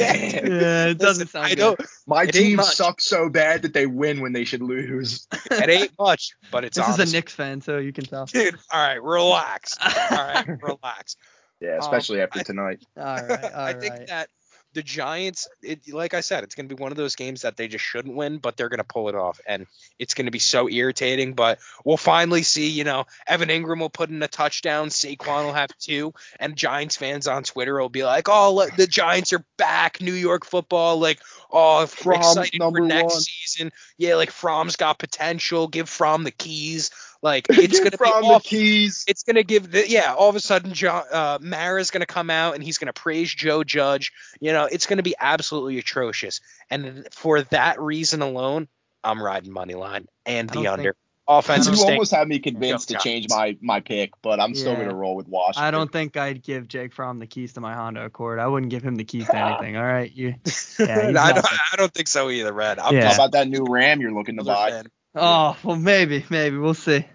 Yeah, 0.49 0.85
it 0.85 0.97
doesn't 0.97 1.23
Listen, 1.23 1.27
sound 1.27 1.45
I 1.45 1.49
good. 1.49 1.57
don't. 1.57 1.81
My 2.07 2.23
It 2.23 2.31
team 2.31 2.61
sucks 2.61 3.03
so 3.05 3.29
bad 3.29 3.63
that 3.63 3.73
they 3.73 3.85
win 3.85 4.21
when 4.21 4.31
they 4.31 4.45
should 4.45 4.61
lose. 4.61 5.27
It 5.51 5.69
ain't 5.69 5.91
much, 5.99 6.35
but 6.51 6.63
it's 6.63 6.77
This 6.77 6.87
is 6.87 6.99
a 6.99 7.11
Knicks 7.11 7.33
fan, 7.33 7.59
so 7.59 7.79
you 7.79 7.91
can 7.91 8.05
tell. 8.05 8.25
Dude, 8.27 8.55
all 8.71 8.79
right, 8.87 9.03
relax. 9.03 9.77
All 9.83 10.17
right, 10.17 10.45
relax. 10.61 11.17
Yeah, 11.59 11.71
Um, 11.73 11.79
especially 11.81 12.21
after 12.21 12.39
I- 12.39 12.43
tonight. 12.43 12.85
All 12.95 13.03
right, 13.03 13.29
all 13.43 13.49
I 13.53 13.73
right. 13.73 13.81
think 13.81 14.07
that 14.07 14.29
the 14.73 14.83
Giants, 14.83 15.47
it, 15.63 15.91
like 15.91 16.13
I 16.13 16.21
said, 16.21 16.43
it's 16.43 16.55
going 16.55 16.69
to 16.69 16.75
be 16.75 16.81
one 16.81 16.91
of 16.91 16.97
those 16.97 17.15
games 17.15 17.41
that 17.41 17.57
they 17.57 17.67
just 17.67 17.83
shouldn't 17.83 18.15
win, 18.15 18.37
but 18.37 18.55
they're 18.55 18.69
going 18.69 18.79
to 18.79 18.83
pull 18.83 19.09
it 19.09 19.15
off, 19.15 19.39
and 19.47 19.65
it's 19.97 20.13
going 20.13 20.25
to 20.25 20.31
be 20.31 20.39
so 20.39 20.69
irritating. 20.69 21.33
But 21.33 21.59
we'll 21.83 21.97
finally 21.97 22.43
see. 22.43 22.69
You 22.69 22.83
know, 22.83 23.05
Evan 23.27 23.49
Engram 23.49 23.79
will 23.79 23.89
put 23.89 24.09
in 24.09 24.21
a 24.21 24.27
touchdown, 24.27 24.89
Saquon 24.89 25.45
will 25.45 25.53
have 25.53 25.75
two, 25.79 26.13
and 26.39 26.55
Giants 26.55 26.97
fans 26.97 27.27
on 27.27 27.43
Twitter 27.43 27.79
will 27.79 27.89
be 27.89 28.03
like, 28.03 28.27
"Oh, 28.29 28.67
the 28.77 28.87
Giants 28.87 29.33
are 29.33 29.43
back, 29.57 30.01
New 30.01 30.13
York 30.13 30.45
football!" 30.45 30.99
Like, 30.99 31.19
oh, 31.51 31.85
Fromm, 31.87 32.19
excited 32.19 32.61
for 32.61 32.79
next 32.79 33.13
one. 33.13 33.21
season. 33.21 33.71
Yeah, 33.97 34.15
like 34.15 34.31
Fromm's 34.31 34.75
got 34.75 34.99
potential. 34.99 35.67
Give 35.67 35.89
Fromm 35.89 36.23
the 36.23 36.31
keys. 36.31 36.91
Like, 37.21 37.47
it's 37.49 37.79
going 37.79 37.91
to 37.91 37.97
be 37.97 38.09
from 38.09 38.23
the 38.27 38.39
keys. 38.41 39.03
it's 39.07 39.23
gonna 39.23 39.43
give 39.43 39.71
the 39.71 39.89
yeah. 39.89 40.13
All 40.13 40.29
of 40.29 40.35
a 40.35 40.39
sudden, 40.39 40.73
John 40.73 41.03
uh, 41.11 41.37
Mara's 41.41 41.91
gonna 41.91 42.05
come 42.05 42.29
out 42.29 42.55
and 42.55 42.63
he's 42.63 42.77
gonna 42.77 42.93
praise 42.93 43.33
Joe 43.33 43.63
Judge. 43.63 44.13
You 44.39 44.53
know, 44.53 44.65
it's 44.65 44.85
gonna 44.85 45.03
be 45.03 45.15
absolutely 45.19 45.77
atrocious. 45.79 46.39
And 46.69 47.07
for 47.11 47.41
that 47.41 47.81
reason 47.81 48.21
alone, 48.21 48.69
I'm 49.03 49.21
riding 49.21 49.51
money 49.51 49.73
line 49.75 50.07
and 50.25 50.49
the 50.49 50.67
under. 50.67 50.83
think- 50.93 50.95
Offensive 51.31 51.73
You 51.73 51.77
stink. 51.77 51.91
almost 51.91 52.11
had 52.11 52.27
me 52.27 52.39
convinced 52.39 52.87
to 52.87 52.97
change 52.97 53.27
my 53.29 53.55
my 53.61 53.81
pick, 53.81 54.13
but 54.23 54.39
I'm 54.39 54.55
still 54.55 54.75
gonna 54.75 54.95
roll 54.95 55.15
with 55.15 55.27
Washington. 55.27 55.63
I 55.63 55.69
don't 55.69 55.91
think 55.91 56.17
I'd 56.17 56.41
give 56.41 56.67
Jake 56.67 56.91
Fromm 56.91 57.19
the 57.19 57.27
keys 57.27 57.53
to 57.53 57.61
my 57.61 57.75
Honda 57.75 58.03
Accord. 58.03 58.39
I 58.39 58.47
wouldn't 58.47 58.71
give 58.71 58.81
him 58.81 58.95
the 58.95 59.03
keys 59.03 59.27
to 59.27 59.35
anything. 59.45 59.77
All 59.77 59.83
right, 59.85 60.11
you. 60.11 60.33
Yeah, 60.79 61.11
I, 61.19 61.33
don't, 61.33 61.45
I 61.45 61.75
don't 61.75 61.93
think 61.93 62.07
so 62.07 62.31
either, 62.31 62.51
Red. 62.51 62.79
I'm 62.79 62.95
Yeah. 62.95 63.09
How 63.09 63.13
about 63.13 63.33
that 63.33 63.47
new 63.47 63.63
Ram 63.69 64.01
you're 64.01 64.11
looking 64.13 64.37
to 64.37 64.41
another 64.41 64.71
buy? 64.71 64.89
Oh 65.15 65.57
well, 65.63 65.75
maybe, 65.75 66.25
maybe 66.29 66.57
we'll 66.57 66.73
see. 66.73 67.05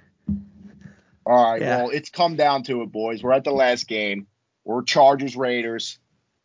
All 1.27 1.53
right, 1.53 1.61
Yeah. 1.63 1.79
well, 1.79 1.91
it's 1.91 2.11
come 2.11 2.37
down 2.37 2.65
to 2.65 2.83
it, 2.83 2.93
boys. 2.93 3.23
We're 3.23 3.33
at 3.33 3.45
the 3.45 3.53
last 3.53 3.89
game. 3.89 4.27
We're 4.65 4.83
Chargers 4.83 5.37
Raiders. 5.37 5.99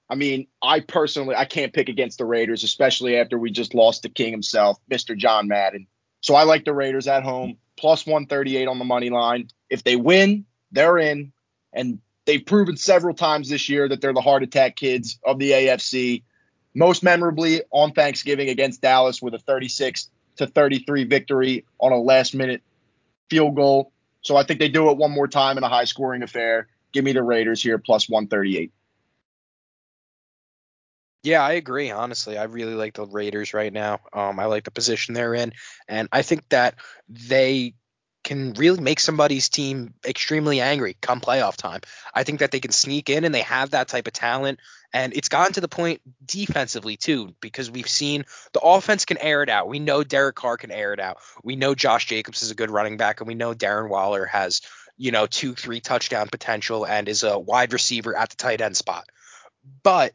I 0.09 0.15
mean, 0.15 0.47
I 0.61 0.79
personally 0.79 1.35
I 1.35 1.45
can't 1.45 1.73
pick 1.73 1.89
against 1.89 2.17
the 2.17 2.25
Raiders, 2.25 2.63
especially 2.63 3.17
after 3.17 3.37
we 3.37 3.51
just 3.51 3.73
lost 3.73 4.03
the 4.03 4.09
king 4.09 4.31
himself, 4.31 4.77
Mr. 4.89 5.15
John 5.17 5.47
Madden. 5.47 5.87
So 6.21 6.35
I 6.35 6.43
like 6.43 6.65
the 6.65 6.73
Raiders 6.73 7.07
at 7.07 7.23
home, 7.23 7.57
plus 7.77 8.05
138 8.05 8.67
on 8.67 8.79
the 8.79 8.85
money 8.85 9.09
line. 9.09 9.49
If 9.69 9.83
they 9.83 9.95
win, 9.95 10.45
they're 10.71 10.97
in. 10.97 11.31
And 11.71 11.99
they've 12.25 12.43
proven 12.45 12.75
several 12.77 13.13
times 13.13 13.49
this 13.49 13.69
year 13.69 13.87
that 13.87 14.01
they're 14.01 14.13
the 14.13 14.21
heart 14.21 14.43
attack 14.43 14.75
kids 14.75 15.19
of 15.23 15.37
the 15.39 15.51
AFC. 15.51 16.23
Most 16.73 17.03
memorably 17.03 17.61
on 17.71 17.91
Thanksgiving 17.91 18.49
against 18.49 18.81
Dallas 18.81 19.21
with 19.21 19.33
a 19.33 19.39
36 19.39 20.09
to 20.39 20.47
33 20.47 21.03
victory 21.03 21.65
on 21.79 21.91
a 21.91 21.97
last 21.97 22.33
minute 22.33 22.61
field 23.29 23.55
goal. 23.55 23.91
So 24.21 24.37
I 24.37 24.43
think 24.43 24.59
they 24.59 24.69
do 24.69 24.89
it 24.89 24.97
one 24.97 25.11
more 25.11 25.27
time 25.27 25.57
in 25.57 25.63
a 25.63 25.69
high 25.69 25.83
scoring 25.83 26.23
affair. 26.23 26.67
Give 26.93 27.03
me 27.03 27.11
the 27.11 27.21
Raiders 27.21 27.61
here 27.61 27.77
plus 27.77 28.09
138. 28.09 28.71
Yeah, 31.23 31.43
I 31.43 31.53
agree. 31.53 31.91
Honestly, 31.91 32.37
I 32.37 32.43
really 32.45 32.73
like 32.73 32.93
the 32.93 33.05
Raiders 33.05 33.53
right 33.53 33.71
now. 33.71 33.99
Um, 34.13 34.39
I 34.39 34.45
like 34.45 34.63
the 34.63 34.71
position 34.71 35.13
they're 35.13 35.35
in, 35.35 35.51
and 35.89 36.07
I 36.13 36.21
think 36.21 36.47
that 36.49 36.75
they 37.09 37.73
can 38.23 38.53
really 38.53 38.79
make 38.79 39.01
somebody's 39.01 39.49
team 39.49 39.93
extremely 40.05 40.61
angry 40.61 40.95
come 41.01 41.19
playoff 41.19 41.57
time. 41.57 41.81
I 42.13 42.23
think 42.23 42.39
that 42.39 42.51
they 42.51 42.61
can 42.61 42.71
sneak 42.71 43.09
in, 43.09 43.25
and 43.25 43.35
they 43.35 43.41
have 43.41 43.71
that 43.71 43.89
type 43.89 44.07
of 44.07 44.13
talent. 44.13 44.59
And 44.91 45.13
it's 45.13 45.29
gotten 45.29 45.53
to 45.53 45.61
the 45.61 45.67
point 45.67 46.01
defensively 46.25 46.97
too, 46.97 47.35
because 47.41 47.69
we've 47.69 47.87
seen 47.87 48.25
the 48.53 48.59
offense 48.59 49.05
can 49.05 49.19
air 49.19 49.43
it 49.43 49.49
out. 49.49 49.67
We 49.67 49.79
know 49.79 50.03
Derek 50.03 50.35
Carr 50.35 50.57
can 50.57 50.71
air 50.71 50.93
it 50.93 50.99
out. 50.99 51.17
We 51.43 51.55
know 51.55 51.75
Josh 51.75 52.07
Jacobs 52.07 52.41
is 52.41 52.51
a 52.51 52.55
good 52.55 52.71
running 52.71 52.97
back, 52.97 53.21
and 53.21 53.27
we 53.27 53.35
know 53.35 53.53
Darren 53.53 53.89
Waller 53.89 54.25
has 54.25 54.61
you 54.97 55.11
know 55.11 55.27
two, 55.27 55.53
three 55.53 55.79
touchdown 55.79 56.27
potential 56.31 56.85
and 56.85 57.07
is 57.07 57.23
a 57.23 57.37
wide 57.37 57.73
receiver 57.73 58.15
at 58.15 58.31
the 58.31 58.35
tight 58.35 58.61
end 58.61 58.77
spot. 58.77 59.05
But 59.83 60.13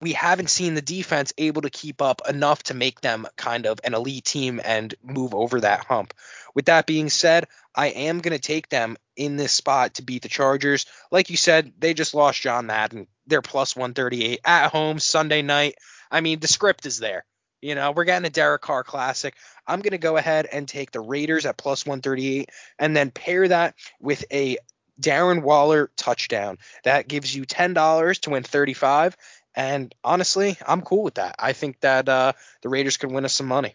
we 0.00 0.12
haven't 0.12 0.50
seen 0.50 0.74
the 0.74 0.82
defense 0.82 1.32
able 1.38 1.62
to 1.62 1.70
keep 1.70 2.02
up 2.02 2.20
enough 2.28 2.62
to 2.64 2.74
make 2.74 3.00
them 3.00 3.26
kind 3.36 3.64
of 3.64 3.80
an 3.84 3.94
elite 3.94 4.24
team 4.24 4.60
and 4.62 4.94
move 5.02 5.34
over 5.34 5.60
that 5.60 5.84
hump. 5.86 6.12
With 6.54 6.66
that 6.66 6.86
being 6.86 7.08
said, 7.08 7.46
I 7.74 7.86
am 7.86 8.20
going 8.20 8.36
to 8.36 8.38
take 8.38 8.68
them 8.68 8.98
in 9.16 9.36
this 9.36 9.52
spot 9.52 9.94
to 9.94 10.02
beat 10.02 10.22
the 10.22 10.28
Chargers. 10.28 10.84
Like 11.10 11.30
you 11.30 11.36
said, 11.36 11.72
they 11.78 11.94
just 11.94 12.14
lost 12.14 12.42
John 12.42 12.66
Madden. 12.66 13.06
They're 13.26 13.42
plus 13.42 13.74
138 13.76 14.40
at 14.44 14.70
home 14.70 14.98
Sunday 14.98 15.42
night. 15.42 15.76
I 16.10 16.20
mean, 16.20 16.40
the 16.40 16.48
script 16.48 16.86
is 16.86 16.98
there. 16.98 17.24
You 17.62 17.74
know, 17.74 17.92
we're 17.92 18.04
getting 18.04 18.26
a 18.26 18.30
Derek 18.30 18.60
Carr 18.60 18.84
classic. 18.84 19.34
I'm 19.66 19.80
going 19.80 19.92
to 19.92 19.98
go 19.98 20.16
ahead 20.18 20.46
and 20.52 20.68
take 20.68 20.90
the 20.90 21.00
Raiders 21.00 21.46
at 21.46 21.56
plus 21.56 21.86
138 21.86 22.50
and 22.78 22.94
then 22.94 23.10
pair 23.10 23.48
that 23.48 23.74
with 24.00 24.24
a 24.30 24.58
Darren 25.00 25.42
Waller 25.42 25.90
touchdown. 25.96 26.58
That 26.84 27.08
gives 27.08 27.34
you 27.34 27.44
$10 27.44 28.20
to 28.20 28.30
win 28.30 28.42
35 28.42 29.16
and 29.54 29.94
honestly, 30.02 30.56
I'm 30.66 30.82
cool 30.82 31.04
with 31.04 31.14
that. 31.14 31.36
I 31.38 31.52
think 31.52 31.80
that 31.80 32.08
uh, 32.08 32.32
the 32.62 32.68
Raiders 32.68 32.96
could 32.96 33.12
win 33.12 33.24
us 33.24 33.34
some 33.34 33.46
money. 33.46 33.74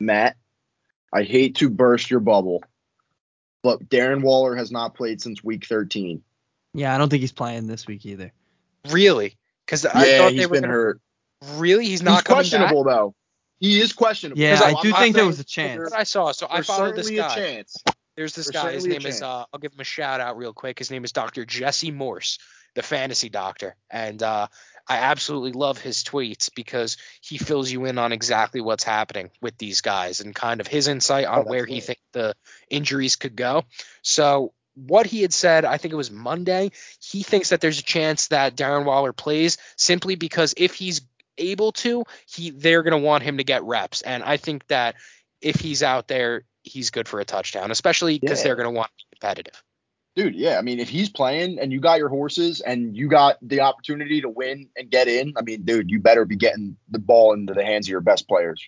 Matt, 0.00 0.36
I 1.12 1.22
hate 1.22 1.56
to 1.56 1.70
burst 1.70 2.10
your 2.10 2.20
bubble, 2.20 2.62
but 3.62 3.88
Darren 3.88 4.22
Waller 4.22 4.56
has 4.56 4.70
not 4.70 4.94
played 4.94 5.20
since 5.20 5.44
week 5.44 5.66
13. 5.66 6.22
Yeah, 6.76 6.94
I 6.94 6.98
don't 6.98 7.08
think 7.08 7.20
he's 7.22 7.32
playing 7.32 7.66
this 7.66 7.86
week 7.86 8.04
either. 8.06 8.32
Really? 8.90 9.36
Because 9.64 9.84
I 9.86 10.04
yeah, 10.06 10.18
thought 10.18 10.32
he's 10.32 10.40
they 10.40 10.46
were 10.46 10.52
been 10.52 10.62
gonna, 10.62 10.72
hurt. 10.72 11.00
Really, 11.54 11.86
he's 11.86 12.02
not 12.02 12.14
he's 12.18 12.22
coming 12.22 12.36
questionable 12.36 12.84
though. 12.84 13.14
He 13.58 13.80
is 13.80 13.92
questionable. 13.92 14.40
Yeah, 14.40 14.60
I 14.62 14.70
I'm 14.70 14.82
do 14.82 14.90
not 14.90 15.00
think 15.00 15.16
there 15.16 15.26
was 15.26 15.40
a 15.40 15.44
chance. 15.44 15.90
back. 15.90 15.98
I 15.98 16.04
saw. 16.04 16.32
So 16.32 16.46
I 16.50 16.62
followed 16.62 16.94
this 16.96 17.06
certainly 17.06 17.18
a 17.18 17.28
guy. 17.28 17.34
chance. 17.34 17.82
There's 18.16 18.34
this 18.34 18.50
There's 18.50 18.62
guy. 18.64 18.72
His 18.72 18.86
name 18.86 19.04
is 19.06 19.22
uh, 19.22 19.44
I'll 19.52 19.60
give 19.60 19.72
him 19.72 19.80
a 19.80 19.84
shout 19.84 20.20
out 20.20 20.36
real 20.36 20.52
quick. 20.52 20.78
His 20.78 20.90
name 20.90 21.04
is 21.04 21.12
Dr. 21.12 21.44
Jesse 21.44 21.90
Morse, 21.90 22.38
the 22.74 22.82
fantasy 22.82 23.28
doctor, 23.28 23.76
and 23.90 24.22
uh, 24.22 24.46
I 24.88 24.96
absolutely 24.98 25.52
love 25.52 25.78
his 25.78 26.04
tweets 26.04 26.48
because 26.54 26.96
he 27.20 27.38
fills 27.38 27.70
you 27.70 27.84
in 27.86 27.98
on 27.98 28.12
exactly 28.12 28.60
what's 28.60 28.84
happening 28.84 29.30
with 29.42 29.58
these 29.58 29.80
guys 29.80 30.20
and 30.20 30.34
kind 30.34 30.60
of 30.60 30.66
his 30.66 30.86
insight 30.88 31.26
on 31.26 31.32
Oh, 31.32 31.36
that's 31.40 31.50
where 31.50 31.66
he 31.66 31.76
good. 31.76 31.84
thinks 31.84 32.02
the 32.12 32.34
injuries 32.70 33.16
could 33.16 33.36
go. 33.36 33.64
So 34.02 34.52
what 34.76 35.06
he 35.06 35.22
had 35.22 35.32
said, 35.32 35.64
I 35.64 35.78
think 35.78 35.92
it 35.92 35.96
was 35.96 36.10
Monday, 36.10 36.70
he 37.00 37.22
thinks 37.22 37.48
that 37.48 37.60
there's 37.60 37.80
a 37.80 37.82
chance 37.82 38.28
that 38.28 38.56
Darren 38.56 38.84
Waller 38.84 39.12
plays 39.12 39.58
simply 39.76 40.14
because 40.14 40.54
if 40.56 40.74
he's 40.74 41.00
able 41.38 41.72
to, 41.72 42.04
he 42.26 42.50
they're 42.50 42.82
going 42.82 42.92
to 42.92 43.04
want 43.04 43.22
him 43.22 43.38
to 43.38 43.44
get 43.44 43.62
reps, 43.64 44.02
and 44.02 44.22
I 44.22 44.36
think 44.36 44.66
that 44.68 44.94
if 45.40 45.56
he's 45.56 45.82
out 45.82 46.08
there, 46.08 46.44
he's 46.62 46.90
good 46.90 47.08
for 47.08 47.20
a 47.20 47.24
touchdown, 47.24 47.70
especially 47.70 48.18
because 48.18 48.40
Yeah. 48.40 48.44
they're 48.44 48.56
going 48.56 48.72
to 48.72 48.76
want 48.76 48.90
to 48.98 49.04
be 49.10 49.18
competitive. 49.18 49.62
Dude, 50.14 50.34
yeah. 50.34 50.58
I 50.58 50.62
mean, 50.62 50.80
if 50.80 50.88
he's 50.88 51.10
playing 51.10 51.58
and 51.60 51.70
you 51.70 51.78
got 51.78 51.98
your 51.98 52.08
horses 52.08 52.60
and 52.62 52.96
you 52.96 53.08
got 53.08 53.36
the 53.42 53.60
opportunity 53.60 54.22
to 54.22 54.30
win 54.30 54.70
and 54.74 54.90
get 54.90 55.08
in, 55.08 55.34
I 55.36 55.42
mean, 55.42 55.62
dude, 55.62 55.90
you 55.90 56.00
better 56.00 56.24
be 56.24 56.36
getting 56.36 56.78
the 56.88 56.98
ball 56.98 57.34
into 57.34 57.52
the 57.52 57.62
hands 57.64 57.86
of 57.86 57.90
your 57.90 58.00
best 58.00 58.26
players. 58.26 58.66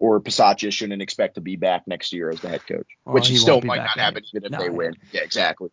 Or 0.00 0.20
Bisaccia 0.20 0.72
shouldn't 0.72 1.02
expect 1.02 1.34
to 1.34 1.40
be 1.40 1.56
back 1.56 1.82
next 1.86 2.12
year 2.12 2.30
as 2.30 2.40
the 2.40 2.48
head 2.48 2.66
coach, 2.66 2.86
Well, 3.04 3.14
which 3.14 3.28
he 3.28 3.36
still 3.36 3.60
might 3.62 3.78
not 3.78 3.98
happen 3.98 4.22
even 4.32 4.44
if 4.44 4.52
No, 4.52 4.58
they 4.58 4.70
win. 4.70 4.94
Yeah, 5.12 5.22
exactly. 5.22 5.70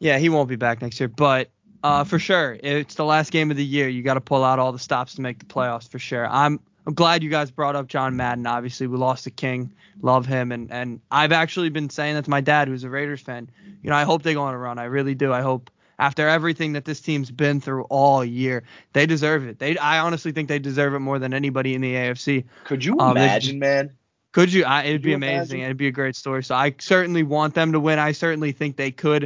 Yeah, 0.00 0.18
he 0.18 0.28
won't 0.28 0.48
be 0.48 0.56
back 0.56 0.82
next 0.82 0.98
year, 0.98 1.08
but 1.08 1.50
uh, 1.82 2.04
for 2.04 2.18
sure, 2.18 2.58
it's 2.62 2.94
the 2.94 3.04
last 3.04 3.30
game 3.30 3.50
of 3.50 3.56
the 3.56 3.64
year. 3.64 3.88
You 3.88 4.02
got 4.02 4.14
to 4.14 4.20
pull 4.20 4.44
out 4.44 4.58
all 4.58 4.72
the 4.72 4.78
stops 4.78 5.14
to 5.14 5.22
make 5.22 5.38
the 5.38 5.46
playoffs 5.46 5.88
for 5.88 5.98
sure. 5.98 6.26
I'm 6.26 6.60
I'm 6.86 6.94
glad 6.94 7.22
you 7.22 7.30
guys 7.30 7.50
brought 7.50 7.76
up 7.76 7.86
John 7.86 8.16
Madden. 8.16 8.46
Obviously, 8.46 8.86
we 8.86 8.96
lost 8.96 9.24
the 9.24 9.30
king, 9.30 9.72
love 10.02 10.26
him, 10.26 10.52
and 10.52 10.70
and 10.70 11.00
I've 11.10 11.32
actually 11.32 11.68
been 11.68 11.90
saying 11.90 12.14
that 12.14 12.24
to 12.24 12.30
my 12.30 12.40
dad, 12.40 12.68
who's 12.68 12.84
a 12.84 12.90
Raiders 12.90 13.20
fan. 13.20 13.50
You 13.82 13.90
know, 13.90 13.96
I 13.96 14.04
hope 14.04 14.22
they 14.22 14.34
go 14.34 14.42
on 14.42 14.54
a 14.54 14.58
run. 14.58 14.78
I 14.78 14.84
really 14.84 15.14
do. 15.14 15.32
I 15.32 15.42
hope 15.42 15.70
after 16.00 16.26
everything 16.26 16.72
that 16.72 16.84
this 16.86 17.00
team's 17.00 17.30
been 17.30 17.60
through 17.60 17.84
all 17.84 18.24
year, 18.24 18.64
they 18.94 19.06
deserve 19.06 19.46
it. 19.46 19.58
They, 19.58 19.76
I 19.78 20.00
honestly 20.00 20.32
think 20.32 20.48
they 20.48 20.58
deserve 20.58 20.94
it 20.94 21.00
more 21.00 21.18
than 21.18 21.32
anybody 21.34 21.74
in 21.74 21.80
the 21.82 21.94
AFC. 21.94 22.44
Could 22.64 22.84
you 22.84 22.98
Um, 22.98 23.12
imagine, 23.16 23.58
man? 23.60 23.90
Could 24.32 24.52
you? 24.52 24.64
I, 24.64 24.84
it'd 24.84 24.94
Could 24.94 25.02
be 25.02 25.10
you 25.10 25.16
amazing. 25.16 25.58
imagine? 25.58 25.60
It'd 25.66 25.76
be 25.76 25.86
a 25.88 25.92
great 25.92 26.16
story. 26.16 26.42
So 26.42 26.54
I 26.54 26.74
certainly 26.78 27.22
want 27.22 27.54
them 27.54 27.72
to 27.72 27.80
win. 27.80 27.98
I 27.98 28.12
certainly 28.12 28.52
think 28.52 28.76
they 28.76 28.90
could. 28.90 29.24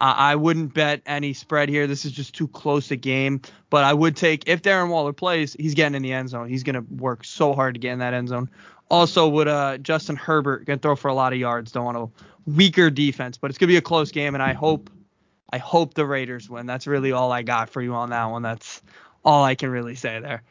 Uh, 0.00 0.14
I 0.16 0.34
wouldn't 0.36 0.74
bet 0.74 1.00
any 1.06 1.32
spread 1.32 1.68
here. 1.68 1.86
This 1.86 2.04
is 2.04 2.12
just 2.12 2.34
too 2.34 2.48
close 2.48 2.90
a 2.90 2.96
game. 2.96 3.40
But 3.70 3.84
I 3.84 3.94
would 3.94 4.16
take 4.16 4.48
if 4.48 4.62
Darren 4.62 4.88
Waller 4.90 5.12
plays, 5.12 5.54
he's 5.58 5.74
getting 5.74 5.94
in 5.94 6.02
the 6.02 6.12
end 6.12 6.28
zone. 6.30 6.48
He's 6.48 6.64
gonna 6.64 6.84
work 6.98 7.24
so 7.24 7.54
hard 7.54 7.74
to 7.74 7.80
get 7.80 7.92
in 7.92 7.98
that 8.00 8.12
end 8.14 8.28
zone. 8.28 8.50
Also, 8.90 9.28
would 9.28 9.48
uh, 9.48 9.78
Justin 9.78 10.16
Herbert 10.16 10.64
gonna 10.66 10.78
throw 10.78 10.96
for 10.96 11.08
a 11.08 11.14
lot 11.14 11.32
of 11.32 11.38
yards? 11.38 11.72
Don't 11.72 11.84
want 11.84 11.96
a 11.96 12.08
weaker 12.50 12.90
defense, 12.90 13.36
but 13.38 13.50
it's 13.50 13.58
gonna 13.58 13.68
be 13.68 13.76
a 13.76 13.82
close 13.82 14.10
game, 14.10 14.34
and 14.34 14.42
I 14.42 14.52
hope 14.54 14.90
I 15.50 15.58
hope 15.58 15.94
the 15.94 16.06
Raiders 16.06 16.50
win. 16.50 16.66
That's 16.66 16.86
really 16.86 17.12
all 17.12 17.30
I 17.30 17.42
got 17.42 17.70
for 17.70 17.80
you 17.80 17.94
on 17.94 18.10
that 18.10 18.26
one. 18.26 18.42
That's 18.42 18.82
all 19.24 19.44
I 19.44 19.54
can 19.54 19.70
really 19.70 19.94
say 19.94 20.20
there. 20.20 20.42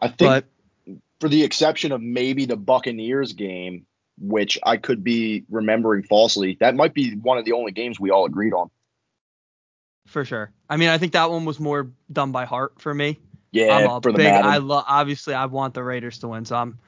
I 0.00 0.08
think 0.08 0.18
but, 0.18 0.44
for 1.20 1.28
the 1.28 1.44
exception 1.44 1.92
of 1.92 2.00
maybe 2.00 2.46
the 2.46 2.56
Buccaneers 2.56 3.32
game, 3.32 3.86
which 4.20 4.58
I 4.62 4.76
could 4.76 5.04
be 5.04 5.44
remembering 5.48 6.02
falsely, 6.02 6.56
that 6.60 6.74
might 6.74 6.94
be 6.94 7.14
one 7.14 7.38
of 7.38 7.44
the 7.44 7.52
only 7.52 7.72
games 7.72 8.00
we 8.00 8.10
all 8.10 8.24
agreed 8.24 8.52
on. 8.52 8.70
For 10.06 10.24
sure. 10.24 10.50
I 10.68 10.76
mean, 10.76 10.88
I 10.88 10.98
think 10.98 11.12
that 11.12 11.30
one 11.30 11.44
was 11.44 11.60
more 11.60 11.90
done 12.10 12.32
by 12.32 12.44
heart 12.44 12.80
for 12.80 12.92
me. 12.92 13.18
Yeah, 13.50 13.76
I'm 13.76 14.02
for 14.02 14.12
the 14.12 14.18
big, 14.18 14.26
Madden. 14.26 14.50
I 14.50 14.58
love 14.58 14.84
obviously 14.86 15.34
I 15.34 15.46
want 15.46 15.74
the 15.74 15.82
Raiders 15.82 16.18
to 16.18 16.28
win, 16.28 16.44
so 16.44 16.56
I'm 16.56 16.78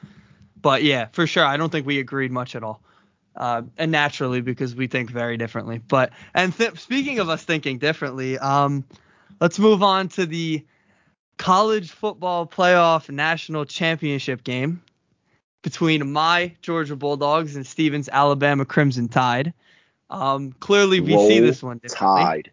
but 0.61 0.83
yeah, 0.83 1.07
for 1.13 1.27
sure. 1.27 1.45
I 1.45 1.57
don't 1.57 1.71
think 1.71 1.87
we 1.87 2.01
agreed 2.01 2.33
much 2.33 2.55
at 2.55 2.63
all. 2.63 2.83
Uh, 3.37 3.63
and 3.79 3.93
naturally 3.93 4.41
because 4.41 4.75
we 4.75 4.89
think 4.89 5.09
very 5.11 5.37
differently. 5.37 5.79
But 5.79 6.11
and 6.35 6.55
th- 6.55 6.79
speaking 6.79 7.21
of 7.21 7.29
us 7.29 7.43
thinking 7.45 7.79
differently, 7.79 8.37
um, 8.39 8.85
let's 9.41 9.59
move 9.59 9.83
on 9.83 10.09
to 10.11 10.27
the 10.27 10.65
college 11.39 11.91
football 11.91 12.47
playoff 12.47 13.09
national 13.09 13.65
championship 13.65 14.45
game 14.45 14.83
between 15.63 16.13
my 16.13 16.55
Georgia 16.61 16.97
Bulldogs 16.97 17.57
and 17.57 17.67
Steven's 17.67 18.09
Alabama 18.09 18.65
Crimson 18.65 19.09
Tide. 19.09 19.53
Um, 20.11 20.53
clearly 20.53 21.01
we 21.01 21.15
Roll 21.15 21.29
see 21.29 21.41
this 21.41 21.63
one 21.63 21.79
differently. 21.79 22.23
Tide. 22.23 22.51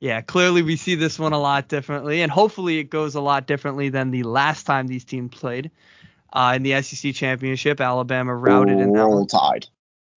Yeah, 0.00 0.20
clearly 0.20 0.62
we 0.62 0.76
see 0.76 0.96
this 0.96 1.18
one 1.18 1.32
a 1.32 1.38
lot 1.38 1.68
differently, 1.68 2.22
and 2.22 2.30
hopefully 2.30 2.78
it 2.78 2.90
goes 2.90 3.14
a 3.14 3.20
lot 3.20 3.46
differently 3.46 3.88
than 3.88 4.10
the 4.10 4.24
last 4.24 4.66
time 4.66 4.88
these 4.88 5.04
teams 5.04 5.30
played 5.32 5.70
uh, 6.32 6.54
in 6.56 6.64
the 6.64 6.82
SEC 6.82 7.14
championship. 7.14 7.80
Alabama 7.80 8.34
routed 8.34 8.80
in 8.80 8.92
that 8.92 8.98
Roll 8.98 9.18
one. 9.18 9.26
Tide. 9.26 9.66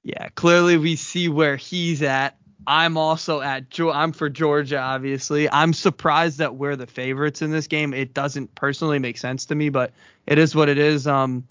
Yeah, 0.06 0.30
clearly 0.36 0.78
we 0.78 0.96
see 0.98 1.30
where 1.30 1.56
he's 1.56 2.04
at. 2.04 2.38
I'm 2.68 2.96
also 2.96 3.42
at 3.42 3.66
I'm 3.80 4.12
for 4.12 4.30
Georgia, 4.30 4.78
obviously. 4.78 5.50
I'm 5.50 5.74
surprised 5.74 6.38
that 6.38 6.56
we're 6.56 6.76
the 6.76 6.86
favorites 6.86 7.42
in 7.42 7.50
this 7.50 7.66
game. 7.66 7.92
It 7.92 8.14
doesn't 8.14 8.54
personally 8.54 9.00
make 9.00 9.18
sense 9.18 9.46
to 9.48 9.56
me, 9.56 9.70
but 9.70 9.94
it 10.28 10.38
is 10.38 10.56
what 10.56 10.70
it 10.70 10.78
is. 10.78 11.08
Um, 11.08 11.48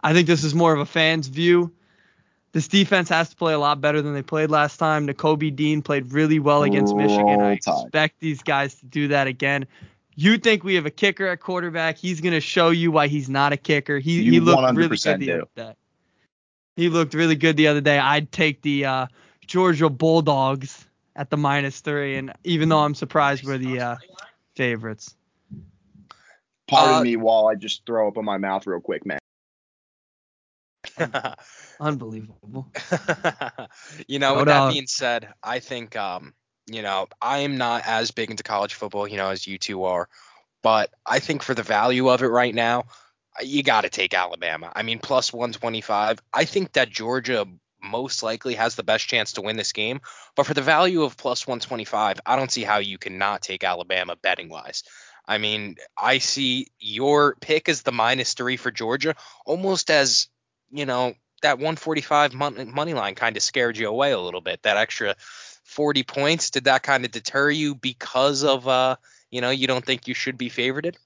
I 0.00 0.12
think 0.12 0.28
this 0.28 0.44
is 0.44 0.54
more 0.54 0.72
of 0.72 0.78
a 0.78 0.86
fan's 0.86 1.26
view. 1.26 1.72
This 2.52 2.68
defense 2.68 3.08
has 3.08 3.30
to 3.30 3.36
play 3.36 3.52
a 3.52 3.58
lot 3.58 3.80
better 3.80 4.00
than 4.00 4.14
they 4.14 4.22
played 4.22 4.50
last 4.50 4.76
time. 4.76 5.08
Nakobe 5.08 5.54
Dean 5.56 5.82
played 5.82 6.12
really 6.12 6.38
well 6.38 6.62
against 6.62 6.94
Michigan. 6.94 7.40
I 7.40 7.52
expect 7.52 8.20
these 8.20 8.42
guys 8.42 8.76
to 8.76 8.86
do 8.86 9.08
that 9.08 9.26
again. 9.26 9.66
You 10.14 10.38
think 10.38 10.62
we 10.62 10.76
have 10.76 10.86
a 10.86 10.90
kicker 10.90 11.26
at 11.26 11.40
quarterback? 11.40 11.98
He's 11.98 12.20
going 12.20 12.34
to 12.34 12.40
show 12.40 12.70
you 12.70 12.92
why 12.92 13.08
he's 13.08 13.28
not 13.28 13.52
a 13.52 13.56
kicker. 13.56 13.98
He 13.98 14.22
You 14.22 14.32
he 14.32 14.40
looked 14.40 14.76
really 14.76 14.96
100% 14.96 15.04
good 15.04 15.20
the 15.20 15.32
other 15.32 15.48
day. 15.56 15.74
He 16.76 16.88
looked 16.88 17.14
really 17.14 17.36
good 17.36 17.56
the 17.56 17.68
other 17.68 17.80
day. 17.80 17.98
I'd 17.98 18.32
take 18.32 18.62
the 18.62 18.86
uh, 18.86 19.06
Georgia 19.46 19.90
Bulldogs 19.90 20.86
at 21.14 21.30
the 21.30 21.36
minus 21.36 21.80
three, 21.80 22.16
and 22.16 22.32
even 22.44 22.68
though 22.68 22.80
I'm 22.80 22.94
surprised 22.94 23.44
we're 23.44 23.58
the 23.58 23.80
uh, 23.80 23.96
favorites. 24.56 25.14
Pardon 26.68 26.98
Uh, 26.98 27.02
me 27.02 27.16
while 27.16 27.48
I 27.48 27.54
just 27.54 27.84
throw 27.84 28.08
up 28.08 28.16
in 28.16 28.24
my 28.24 28.38
mouth 28.38 28.66
real 28.66 28.80
quick, 28.80 29.04
man. 29.04 29.18
Unbelievable. 31.80 32.68
you 34.06 34.18
know, 34.18 34.32
No 34.32 34.38
with 34.38 34.46
that 34.46 34.72
being 34.72 34.86
said, 34.86 35.28
I 35.42 35.58
think 35.58 35.96
um, 35.96 36.34
you 36.66 36.82
know, 36.82 37.08
I'm 37.20 37.58
not 37.58 37.82
as 37.86 38.10
big 38.10 38.30
into 38.30 38.42
college 38.42 38.74
football, 38.74 39.06
you 39.06 39.16
know, 39.16 39.28
as 39.28 39.46
you 39.46 39.58
two 39.58 39.84
are, 39.84 40.08
but 40.62 40.90
I 41.04 41.18
think 41.18 41.42
for 41.42 41.54
the 41.54 41.62
value 41.62 42.08
of 42.08 42.22
it 42.22 42.28
right 42.28 42.54
now, 42.54 42.84
you 43.40 43.62
got 43.62 43.82
to 43.82 43.90
take 43.90 44.14
Alabama. 44.14 44.72
I 44.74 44.82
mean, 44.82 44.98
plus 44.98 45.32
125. 45.32 46.20
I 46.32 46.44
think 46.44 46.72
that 46.72 46.90
Georgia 46.90 47.46
most 47.82 48.22
likely 48.22 48.54
has 48.54 48.74
the 48.74 48.82
best 48.82 49.08
chance 49.08 49.32
to 49.32 49.42
win 49.42 49.56
this 49.56 49.72
game, 49.72 50.00
but 50.36 50.46
for 50.46 50.54
the 50.54 50.62
value 50.62 51.02
of 51.02 51.16
plus 51.16 51.46
125, 51.46 52.20
I 52.24 52.36
don't 52.36 52.50
see 52.50 52.62
how 52.62 52.78
you 52.78 52.98
cannot 52.98 53.42
take 53.42 53.64
Alabama 53.64 54.16
betting 54.16 54.48
wise. 54.48 54.84
I 55.26 55.38
mean, 55.38 55.76
I 55.96 56.18
see 56.18 56.68
your 56.78 57.36
pick 57.40 57.68
as 57.68 57.82
the 57.82 57.92
minus 57.92 58.34
three 58.34 58.56
for 58.56 58.70
Georgia, 58.70 59.14
almost 59.46 59.90
as 59.90 60.28
you 60.70 60.86
know 60.86 61.14
that 61.42 61.58
145 61.58 62.34
money 62.34 62.94
line 62.94 63.14
kind 63.14 63.36
of 63.36 63.42
scared 63.42 63.76
you 63.76 63.88
away 63.88 64.12
a 64.12 64.20
little 64.20 64.40
bit. 64.40 64.62
That 64.62 64.76
extra 64.76 65.16
40 65.64 66.02
points 66.02 66.50
did 66.50 66.64
that 66.64 66.82
kind 66.82 67.04
of 67.04 67.10
deter 67.10 67.50
you 67.50 67.74
because 67.74 68.42
of 68.44 68.66
uh 68.66 68.96
you 69.30 69.40
know 69.40 69.50
you 69.50 69.66
don't 69.66 69.84
think 69.84 70.08
you 70.08 70.14
should 70.14 70.38
be 70.38 70.50
favorited? 70.50 70.96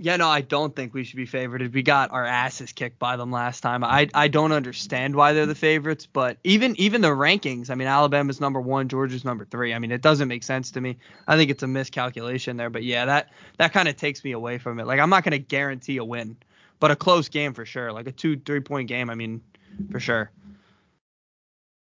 Yeah, 0.00 0.14
no, 0.14 0.28
I 0.28 0.42
don't 0.42 0.76
think 0.76 0.94
we 0.94 1.02
should 1.02 1.16
be 1.16 1.26
favorited. 1.26 1.72
We 1.72 1.82
got 1.82 2.12
our 2.12 2.24
asses 2.24 2.72
kicked 2.72 3.00
by 3.00 3.16
them 3.16 3.32
last 3.32 3.62
time. 3.62 3.82
I 3.82 4.08
I 4.14 4.28
don't 4.28 4.52
understand 4.52 5.16
why 5.16 5.32
they're 5.32 5.44
the 5.44 5.56
favorites, 5.56 6.06
but 6.06 6.38
even 6.44 6.76
even 6.76 7.00
the 7.00 7.08
rankings, 7.08 7.68
I 7.68 7.74
mean, 7.74 7.88
Alabama's 7.88 8.40
number 8.40 8.60
one, 8.60 8.88
Georgia's 8.88 9.24
number 9.24 9.44
three. 9.44 9.74
I 9.74 9.80
mean, 9.80 9.90
it 9.90 10.00
doesn't 10.00 10.28
make 10.28 10.44
sense 10.44 10.70
to 10.72 10.80
me. 10.80 10.98
I 11.26 11.36
think 11.36 11.50
it's 11.50 11.64
a 11.64 11.66
miscalculation 11.66 12.56
there. 12.56 12.70
But 12.70 12.84
yeah, 12.84 13.06
that 13.06 13.32
that 13.56 13.72
kind 13.72 13.88
of 13.88 13.96
takes 13.96 14.22
me 14.22 14.30
away 14.30 14.58
from 14.58 14.78
it. 14.78 14.86
Like 14.86 15.00
I'm 15.00 15.10
not 15.10 15.24
gonna 15.24 15.38
guarantee 15.38 15.96
a 15.96 16.04
win, 16.04 16.36
but 16.78 16.92
a 16.92 16.96
close 16.96 17.28
game 17.28 17.52
for 17.52 17.64
sure. 17.64 17.92
Like 17.92 18.06
a 18.06 18.12
two 18.12 18.36
three 18.36 18.60
point 18.60 18.86
game. 18.86 19.10
I 19.10 19.16
mean, 19.16 19.42
for 19.90 19.98
sure. 19.98 20.30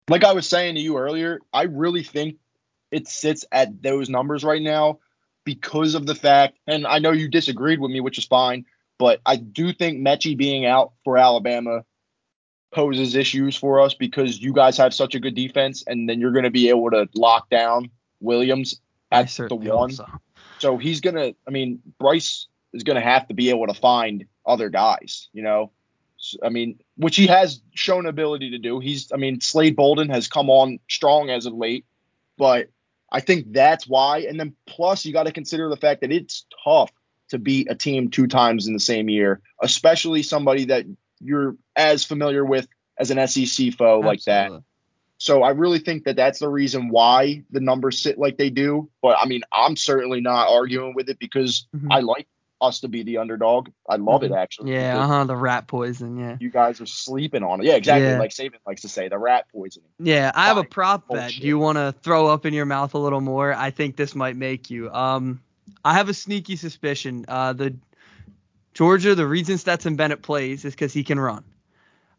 Like 0.09 0.25
I 0.25 0.33
was 0.33 0.49
saying 0.49 0.75
to 0.75 0.81
you 0.81 0.99
earlier, 0.99 1.39
I 1.53 1.63
really 1.63 2.03
think 2.03 2.39
it 2.91 3.07
sits 3.07 3.45
at 3.53 3.81
those 3.81 4.09
numbers 4.09 4.43
right 4.43 4.61
now 4.61 4.99
because 5.45 5.95
of 5.95 6.07
the 6.07 6.15
fact, 6.15 6.59
and 6.67 6.87
I 6.87 6.99
know 6.99 7.13
you 7.13 7.29
disagreed 7.29 7.81
with 7.81 7.91
me, 7.91 8.01
which 8.01 8.19
is 8.19 8.25
fine, 8.25 8.65
but 8.99 9.21
I 9.25 9.37
do 9.37 9.73
think 9.73 10.07
Metchie 10.07 10.37
being 10.37 10.67
out 10.67 10.93
for 11.05 11.17
Alabama 11.17 11.85
poses 12.73 13.17
issues 13.17 13.57
for 13.57 13.81
us 13.81 13.95
because 13.95 14.41
you 14.41 14.53
guys 14.53 14.77
have 14.77 14.95
such 14.95 15.15
a 15.15 15.21
good 15.21 15.35
defense, 15.35 15.83
and 15.87 16.09
then 16.09 16.21
you're 16.21 16.33
going 16.33 16.45
to 16.45 16.51
be 16.51 16.69
able 16.69 16.91
to 16.91 17.09
lock 17.15 17.51
down 17.51 17.91
Williams 18.21 18.81
at 19.11 19.29
the 19.49 19.57
one. 19.57 19.91
so. 19.91 20.07
So 20.59 20.77
he's 20.77 21.01
gonna. 21.01 21.33
I 21.47 21.51
mean, 21.51 21.81
Bryce 21.99 22.47
is 22.73 22.83
gonna 22.83 23.01
have 23.01 23.27
to 23.29 23.35
be 23.35 23.51
able 23.51 23.67
to 23.67 23.75
find 23.75 24.27
other 24.47 24.69
guys. 24.69 25.29
You 25.33 25.43
know, 25.43 25.73
I 26.43 26.51
mean, 26.51 26.79
which 26.97 27.17
he 27.17 27.27
has 27.29 27.63
shown 27.75 28.07
ability 28.07 28.51
to 28.51 28.59
do. 28.59 28.79
He's. 28.79 29.11
I 29.13 29.17
mean, 29.17 29.41
Slade 29.41 29.75
Bolden 29.75 30.11
has 30.11 30.29
come 30.29 30.51
on 30.51 30.79
strong 30.89 31.31
as 31.31 31.47
of 31.47 31.55
late, 31.55 31.87
but 32.37 32.69
I 33.13 33.21
think 33.21 33.53
that's 33.53 33.89
why. 33.89 34.19
And 34.21 34.39
then 34.39 34.55
plus, 34.67 35.05
you 35.05 35.13
got 35.13 35.25
to 35.25 35.33
consider 35.33 35.69
the 35.69 35.77
fact 35.77 36.01
that 36.03 36.13
it's 36.13 36.47
tough 36.65 36.91
to 37.31 37.39
beat 37.39 37.71
a 37.71 37.75
team 37.75 38.11
two 38.11 38.27
times 38.27 38.67
in 38.67 38.73
the 38.73 38.81
same 38.81 39.09
year, 39.09 39.41
especially 39.63 40.23
somebody 40.23 40.67
that 40.67 40.85
you're 41.21 41.57
as 41.77 42.05
familiar 42.05 42.45
with 42.45 42.67
as 42.99 43.11
an 43.11 43.27
SEC 43.27 43.75
foe 43.75 44.01
like 44.01 44.23
that. 44.25 44.53
So 45.19 45.43
I 45.43 45.51
really 45.51 45.81
think 45.81 46.05
that 46.05 46.17
that's 46.17 46.39
the 46.39 46.49
reason 46.49 46.89
why 46.89 47.45
the 47.51 47.61
numbers 47.61 48.01
sit 48.01 48.19
like 48.19 48.39
they 48.39 48.51
do. 48.51 48.89
But 49.03 49.19
I 49.21 49.27
mean, 49.27 49.43
I'm 49.53 49.77
certainly 49.77 50.21
not 50.21 50.49
arguing 50.49 50.95
with 50.95 51.11
it 51.11 51.19
because 51.19 51.67
Mhm. 51.77 51.89
I 51.91 52.01
like 52.01 52.27
us 52.61 52.81
to 52.81 52.89
be 52.89 53.03
the 53.03 53.19
underdog. 53.19 53.71
I 53.89 53.97
love 53.97 54.23
it 54.23 54.33
actually. 54.33 54.73
Yeah, 54.73 55.03
uh 55.03 55.07
huh. 55.07 55.25
The 55.25 55.37
rat 55.37 55.67
poison. 55.67 56.19
Yeah. 56.19 56.37
You 56.41 56.51
guys 56.51 56.81
are 56.81 56.87
sleeping 56.87 57.43
on 57.43 57.61
it. 57.61 57.67
Yeah, 57.67 57.75
exactly. 57.75 58.09
Yeah. 58.09 58.19
Like 58.19 58.31
Saban 58.31 58.59
likes 58.67 58.83
to 58.83 58.89
say, 58.89 59.09
the 59.09 59.19
rat 59.19 59.47
poisoning. 59.53 59.89
Yeah, 59.99 60.33
I 60.35 60.47
have 60.47 60.57
a 60.57 60.63
Fine. 60.63 60.71
prop 60.71 61.09
bet. 61.09 61.19
Bullshit. 61.19 61.43
Do 61.43 61.49
you 61.49 61.59
want 61.59 61.79
to 61.79 61.95
throw 62.03 62.27
up 62.27 62.47
in 62.47 62.55
your 62.55 62.67
mouth 62.67 62.95
a 62.95 62.99
little 62.99 63.21
more? 63.21 63.55
I 63.55 63.71
think 63.71 63.97
this 63.97 64.15
might 64.15 64.37
make 64.37 64.71
you. 64.71 64.91
Um, 64.91 65.41
I 65.85 65.95
have 65.95 66.09
a 66.09 66.15
sneaky 66.15 66.57
suspicion. 66.57 67.25
Uh, 67.29 67.53
the 67.53 67.77
Georgia, 68.75 69.15
the 69.15 69.27
reason 69.27 69.59
Stetson 69.59 69.97
Bennett 69.97 70.23
plays 70.23 70.65
is 70.65 70.75
because 70.75 70.93
he 70.93 71.05
can 71.05 71.19
run. 71.19 71.45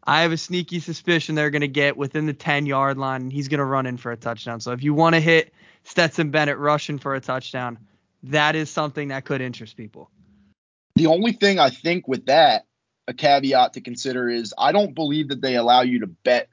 I 0.04 0.22
have 0.22 0.32
a 0.32 0.36
sneaky 0.36 0.80
suspicion 0.80 1.34
they're 1.34 1.50
going 1.50 1.60
to 1.60 1.68
get 1.68 1.96
within 1.96 2.26
the 2.26 2.32
10 2.32 2.66
yard 2.66 2.98
line 2.98 3.22
and 3.22 3.32
he's 3.32 3.48
going 3.48 3.58
to 3.58 3.64
run 3.64 3.86
in 3.86 3.96
for 3.96 4.10
a 4.10 4.16
touchdown. 4.16 4.60
So 4.60 4.72
if 4.72 4.82
you 4.82 4.94
want 4.94 5.14
to 5.14 5.20
hit 5.20 5.52
Stetson 5.84 6.30
Bennett 6.30 6.58
rushing 6.58 6.98
for 6.98 7.14
a 7.14 7.20
touchdown, 7.20 7.78
that 8.24 8.56
is 8.56 8.68
something 8.68 9.08
that 9.08 9.24
could 9.24 9.40
interest 9.40 9.76
people. 9.76 10.10
The 10.94 11.06
only 11.06 11.32
thing 11.32 11.58
I 11.58 11.70
think 11.70 12.06
with 12.06 12.26
that, 12.26 12.66
a 13.08 13.14
caveat 13.14 13.74
to 13.74 13.80
consider 13.80 14.28
is 14.28 14.54
I 14.56 14.72
don't 14.72 14.94
believe 14.94 15.28
that 15.28 15.40
they 15.40 15.56
allow 15.56 15.82
you 15.82 16.00
to 16.00 16.06
bet 16.06 16.48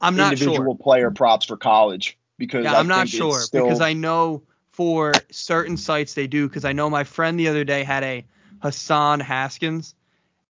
I'm 0.00 0.16
not 0.16 0.32
individual 0.32 0.74
sure. 0.74 0.78
player 0.82 1.10
props 1.10 1.46
for 1.46 1.56
college 1.56 2.18
because 2.38 2.64
Yeah, 2.64 2.74
I 2.74 2.80
I'm 2.80 2.88
not 2.88 3.08
sure 3.08 3.38
still- 3.40 3.64
because 3.64 3.80
I 3.80 3.92
know 3.92 4.42
for 4.72 5.24
certain 5.30 5.76
sites 5.76 6.14
they 6.14 6.26
do 6.26 6.48
because 6.48 6.64
I 6.64 6.72
know 6.72 6.88
my 6.88 7.04
friend 7.04 7.38
the 7.38 7.48
other 7.48 7.64
day 7.64 7.84
had 7.84 8.02
a 8.02 8.24
Hassan 8.62 9.20
Haskins 9.20 9.94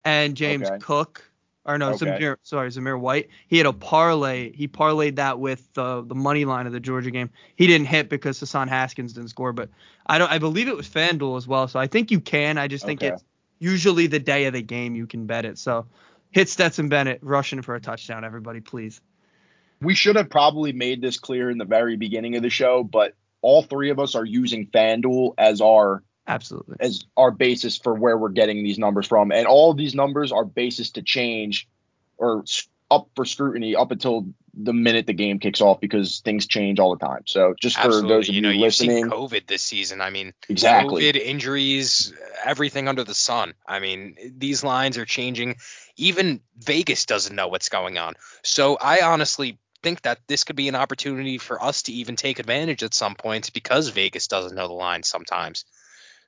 and 0.05 0.35
James 0.35 0.67
Okay. 0.67 0.77
Cook 0.79 1.30
or 1.65 1.77
no 1.77 1.91
Okay. 1.91 2.05
Zamir 2.05 2.37
sorry 2.43 2.69
Zamir 2.69 2.99
White. 2.99 3.29
He 3.47 3.57
had 3.57 3.65
a 3.65 3.73
parlay 3.73 4.51
he 4.53 4.67
parlayed 4.67 5.15
that 5.15 5.39
with 5.39 5.71
the 5.73 6.03
the 6.03 6.15
money 6.15 6.45
line 6.45 6.67
of 6.67 6.73
the 6.73 6.79
Georgia 6.79 7.11
game. 7.11 7.29
He 7.55 7.67
didn't 7.67 7.87
hit 7.87 8.09
because 8.09 8.39
Hassan 8.39 8.67
Haskins 8.67 9.13
didn't 9.13 9.29
score 9.29 9.53
but 9.53 9.69
I 10.07 10.17
don't 10.17 10.31
I 10.31 10.39
believe 10.39 10.67
it 10.67 10.75
was 10.75 10.87
FanDuel 10.87 11.37
as 11.37 11.47
well 11.47 11.67
so 11.67 11.79
I 11.79 11.87
think 11.87 12.11
you 12.11 12.19
can. 12.19 12.57
I 12.57 12.67
just 12.67 12.85
think 12.85 13.01
Okay. 13.03 13.13
it's 13.13 13.23
usually 13.59 14.07
the 14.07 14.19
day 14.19 14.45
of 14.45 14.53
the 14.53 14.61
game 14.61 14.95
you 14.95 15.05
can 15.07 15.25
bet 15.25 15.45
it. 15.45 15.57
So 15.57 15.85
hit 16.31 16.49
Stetson 16.49 16.89
Bennett 16.89 17.19
rushing 17.21 17.61
for 17.61 17.75
a 17.75 17.81
touchdown 17.81 18.23
everybody 18.23 18.59
please. 18.61 19.01
We 19.81 19.95
should 19.95 20.15
have 20.15 20.29
probably 20.29 20.73
made 20.73 21.01
this 21.01 21.17
clear 21.19 21.49
in 21.49 21.57
the 21.57 21.65
very 21.65 21.97
beginning 21.97 22.35
of 22.35 22.43
the 22.43 22.51
show, 22.51 22.83
but 22.83 23.15
all 23.41 23.63
three 23.63 23.89
of 23.89 23.97
us 23.99 24.13
are 24.13 24.25
using 24.25 24.67
FanDuel 24.67 25.33
as 25.39 25.59
our 25.61 26.03
absolutely 26.27 26.77
as 26.79 27.03
our 27.17 27.31
basis 27.31 27.77
for 27.77 27.93
where 27.93 28.17
we're 28.17 28.29
getting 28.29 28.63
these 28.63 28.77
numbers 28.77 29.07
from, 29.07 29.31
and 29.31 29.47
all 29.47 29.71
of 29.71 29.77
these 29.77 29.95
numbers 29.95 30.31
are 30.31 30.45
basis 30.45 30.91
to 30.91 31.01
change 31.01 31.67
or 32.17 32.43
up 32.91 33.09
for 33.15 33.25
scrutiny 33.25 33.75
up 33.75 33.91
until 33.91 34.27
the 34.53 34.73
minute 34.73 35.07
the 35.07 35.13
game 35.13 35.39
kicks 35.39 35.61
off 35.61 35.79
because 35.79 36.19
things 36.19 36.45
change 36.45 36.77
all 36.77 36.95
the 36.95 37.05
time. 37.05 37.21
So 37.25 37.55
just 37.59 37.79
for 37.79 38.01
those 38.01 38.27
of 38.27 38.35
you 38.35 38.35
you, 38.35 38.41
know, 38.41 38.49
you've 38.49 38.61
listening, 38.61 39.03
seen 39.03 39.09
COVID 39.09 39.47
this 39.47 39.63
season. 39.63 40.01
I 40.01 40.09
mean, 40.09 40.33
exactly. 40.49 41.03
COVID 41.03 41.15
injuries, 41.15 42.13
everything 42.43 42.89
under 42.89 43.05
the 43.05 43.13
sun. 43.13 43.53
I 43.65 43.79
mean, 43.79 44.33
these 44.37 44.63
lines 44.63 44.97
are 44.97 45.05
changing. 45.05 45.55
Even 45.95 46.41
Vegas 46.57 47.05
doesn't 47.05 47.33
know 47.33 47.47
what's 47.47 47.69
going 47.69 47.97
on. 47.97 48.15
So 48.43 48.75
I 48.75 48.99
honestly 49.01 49.57
think 49.81 50.01
that 50.01 50.19
this 50.27 50.43
could 50.43 50.57
be 50.57 50.67
an 50.67 50.75
opportunity 50.75 51.37
for 51.37 51.63
us 51.63 51.83
to 51.83 51.93
even 51.93 52.17
take 52.17 52.39
advantage 52.39 52.83
at 52.83 52.93
some 52.93 53.15
points 53.15 53.49
because 53.49 53.87
Vegas 53.89 54.27
doesn't 54.27 54.55
know 54.55 54.67
the 54.67 54.73
lines 54.73 55.07
sometimes. 55.07 55.65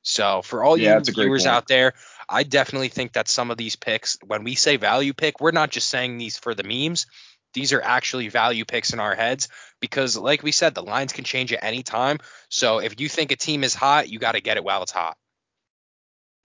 So 0.03 0.41
for 0.41 0.63
all 0.63 0.77
Yeah, 0.77 0.89
you 0.89 0.93
that's 0.95 1.09
a 1.09 1.13
great 1.13 1.25
viewers 1.25 1.45
out 1.45 1.67
there, 1.67 1.93
I 2.29 2.43
definitely 2.43 2.89
think 2.89 3.13
that 3.13 3.27
some 3.27 3.49
of 3.51 3.57
these 3.57 3.75
picks, 3.75 4.17
when 4.25 4.43
we 4.43 4.55
say 4.55 4.77
value 4.77 5.13
pick, 5.13 5.39
we're 5.39 5.51
not 5.51 5.71
just 5.71 5.89
saying 5.89 6.17
these 6.17 6.37
for 6.37 6.53
the 6.53 6.63
memes. 6.63 7.07
These 7.53 7.73
are 7.73 7.81
actually 7.81 8.29
value 8.29 8.65
picks 8.65 8.93
in 8.93 8.99
our 8.99 9.15
heads 9.15 9.47
because, 9.79 10.17
like 10.17 10.43
we 10.43 10.51
said, 10.51 10.73
the 10.73 10.83
lines 10.83 11.13
can 11.13 11.23
change 11.23 11.53
at 11.53 11.63
any 11.63 11.83
time. 11.83 12.17
So 12.49 12.79
if 12.79 12.99
you 12.99 13.07
think 13.07 13.31
a 13.31 13.35
team 13.35 13.63
is 13.63 13.73
hot, 13.73 14.09
you 14.09 14.19
got 14.19 14.33
to 14.33 14.41
get 14.41 14.57
it 14.57 14.63
while 14.63 14.83
it's 14.83 14.91
hot. 14.91 15.17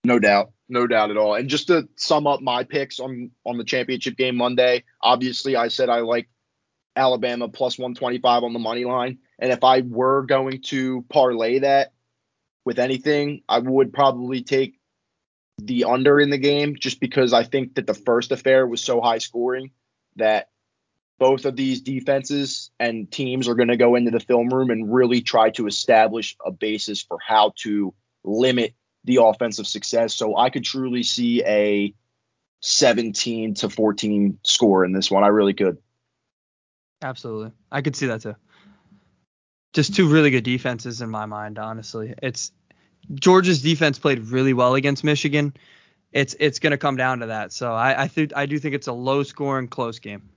No 0.05 0.19
doubt, 0.19 0.53
no 0.69 0.87
doubt 0.87 1.11
at 1.11 1.17
all. 1.17 1.35
And 1.35 1.49
just 1.49 1.69
to 1.69 1.89
sum 1.97 2.27
up 2.27 2.41
my 2.41 2.65
picks 2.65 3.01
on 3.01 3.31
on 3.45 3.59
the 3.59 3.65
championship 3.65 4.17
game 4.17 4.37
Monday, 4.37 4.85
obviously 5.03 5.57
I 5.57 5.69
said 5.69 5.89
I 5.89 6.01
like 6.01 6.29
Alabama 6.95 7.49
plus 7.49 7.79
125 7.79 8.45
on 8.45 8.53
the 8.53 8.59
money 8.59 8.85
line, 8.85 9.19
and 9.39 9.51
if 9.51 9.65
I 9.65 9.81
were 9.81 10.23
going 10.23 10.63
to 10.67 11.05
parlay 11.09 11.61
that 11.61 11.93
with 12.69 12.79
anything, 12.79 13.41
I 13.49 13.61
would 13.61 13.95
probably 13.95 14.43
take 14.43 14.79
the 15.57 15.85
under 15.85 16.21
in 16.21 16.29
the 16.29 16.37
game 16.37 16.77
just 16.79 17.01
because 17.01 17.33
I 17.33 17.43
think 17.43 17.77
that 17.77 17.87
the 17.87 17.95
first 17.95 18.31
affair 18.31 18.66
was 18.66 18.83
so 18.83 19.01
high 19.01 19.16
scoring 19.16 19.71
that 20.16 20.51
both 21.19 21.47
of 21.47 21.57
these 21.57 21.81
defenses 21.81 22.71
and 22.79 23.11
teams 23.11 23.49
are 23.49 23.55
going 23.55 23.71
to 23.71 23.79
go 23.79 23.95
into 23.95 24.11
the 24.11 24.21
film 24.21 24.51
room 24.51 24.69
and 24.69 24.93
really 24.93 25.23
try 25.23 25.49
to 25.53 25.66
establish 25.66 26.37
a 26.45 26.53
basis 26.53 27.03
for 27.03 27.16
how 27.27 27.55
to 27.61 27.95
limit 28.23 28.75
the 29.05 29.21
offensive 29.23 29.66
success. 29.66 30.14
So 30.14 30.37
I 30.37 30.51
could 30.51 30.64
truly 30.64 31.05
see 31.05 31.43
a 31.47 31.95
17 32.61 33.55
to 33.55 33.71
14 33.71 34.41
score 34.45 34.85
in 34.85 34.93
this 34.93 35.11
one. 35.11 35.25
I 35.25 35.29
really 35.29 35.55
could. 35.55 35.79
Absolutely. 37.01 37.53
I 37.73 37.81
could 37.81 37.97
see 37.97 38.09
that 38.09 38.21
too. 38.21 38.37
Just 39.73 39.95
two 39.95 40.09
really 40.09 40.31
good 40.31 40.45
defenses 40.45 41.01
in 41.03 41.11
my 41.11 41.27
mind, 41.27 41.59
honestly. 41.59 42.14
It's 42.23 42.53
Georgia's 43.15 43.63
defense 43.63 43.99
played 43.99 44.21
really 44.21 44.53
well 44.53 44.75
against 44.75 45.05
Michigan. 45.05 45.55
It's 46.13 46.35
it's 46.39 46.59
going 46.59 46.71
to 46.71 46.79
come 46.79 46.97
down 46.97 47.21
to 47.21 47.27
that. 47.27 47.53
So 47.53 47.73
I 47.73 48.03
I 48.03 48.09
think 48.09 48.33
I 48.37 48.47
do 48.47 48.59
think 48.59 48.75
it's 48.75 48.87
a 48.87 48.93
low 48.93 49.23
scoring 49.23 49.69
close 49.69 49.99
game. 49.99 50.31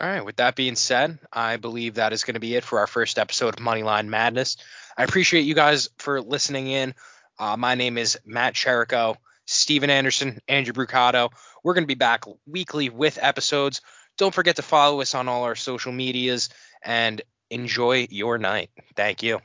All 0.00 0.08
right. 0.08 0.24
With 0.24 0.36
that 0.36 0.56
being 0.56 0.76
said, 0.76 1.18
I 1.30 1.56
believe 1.56 1.94
that 1.94 2.14
is 2.14 2.24
going 2.24 2.34
to 2.34 2.40
be 2.40 2.54
it 2.54 2.64
for 2.64 2.78
our 2.78 2.86
first 2.86 3.18
episode 3.18 3.48
of 3.48 3.64
Moneyline 3.64 4.06
Madness. 4.06 4.56
I 4.96 5.04
appreciate 5.04 5.42
you 5.42 5.54
guys 5.54 5.90
for 5.98 6.22
listening 6.22 6.68
in. 6.68 6.94
Uh, 7.38 7.56
my 7.58 7.74
name 7.74 7.98
is 7.98 8.18
Matt 8.24 8.54
Chirico, 8.54 9.16
Steven 9.46 9.90
Anderson, 9.90 10.40
Andrew 10.48 10.72
Brucato. 10.72 11.30
We're 11.62 11.74
going 11.74 11.84
to 11.84 11.88
be 11.88 11.94
back 11.94 12.24
weekly 12.46 12.88
with 12.88 13.18
episodes. 13.20 13.82
Don't 14.16 14.34
forget 14.34 14.56
to 14.56 14.62
follow 14.62 15.02
us 15.02 15.14
on 15.14 15.28
all 15.28 15.44
our 15.44 15.54
social 15.54 15.92
medias 15.92 16.48
and 16.82 17.20
enjoy 17.50 18.06
your 18.10 18.38
night. 18.38 18.70
Thank 18.96 19.22
you. 19.22 19.40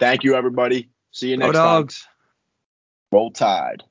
Thank 0.00 0.24
you, 0.24 0.34
everybody. 0.34 0.90
See 1.12 1.30
you 1.30 1.36
Go 1.36 1.46
next 1.46 1.58
time. 1.58 1.82
dogs. 1.82 2.08
Roll 3.12 3.30
Tide. 3.32 3.84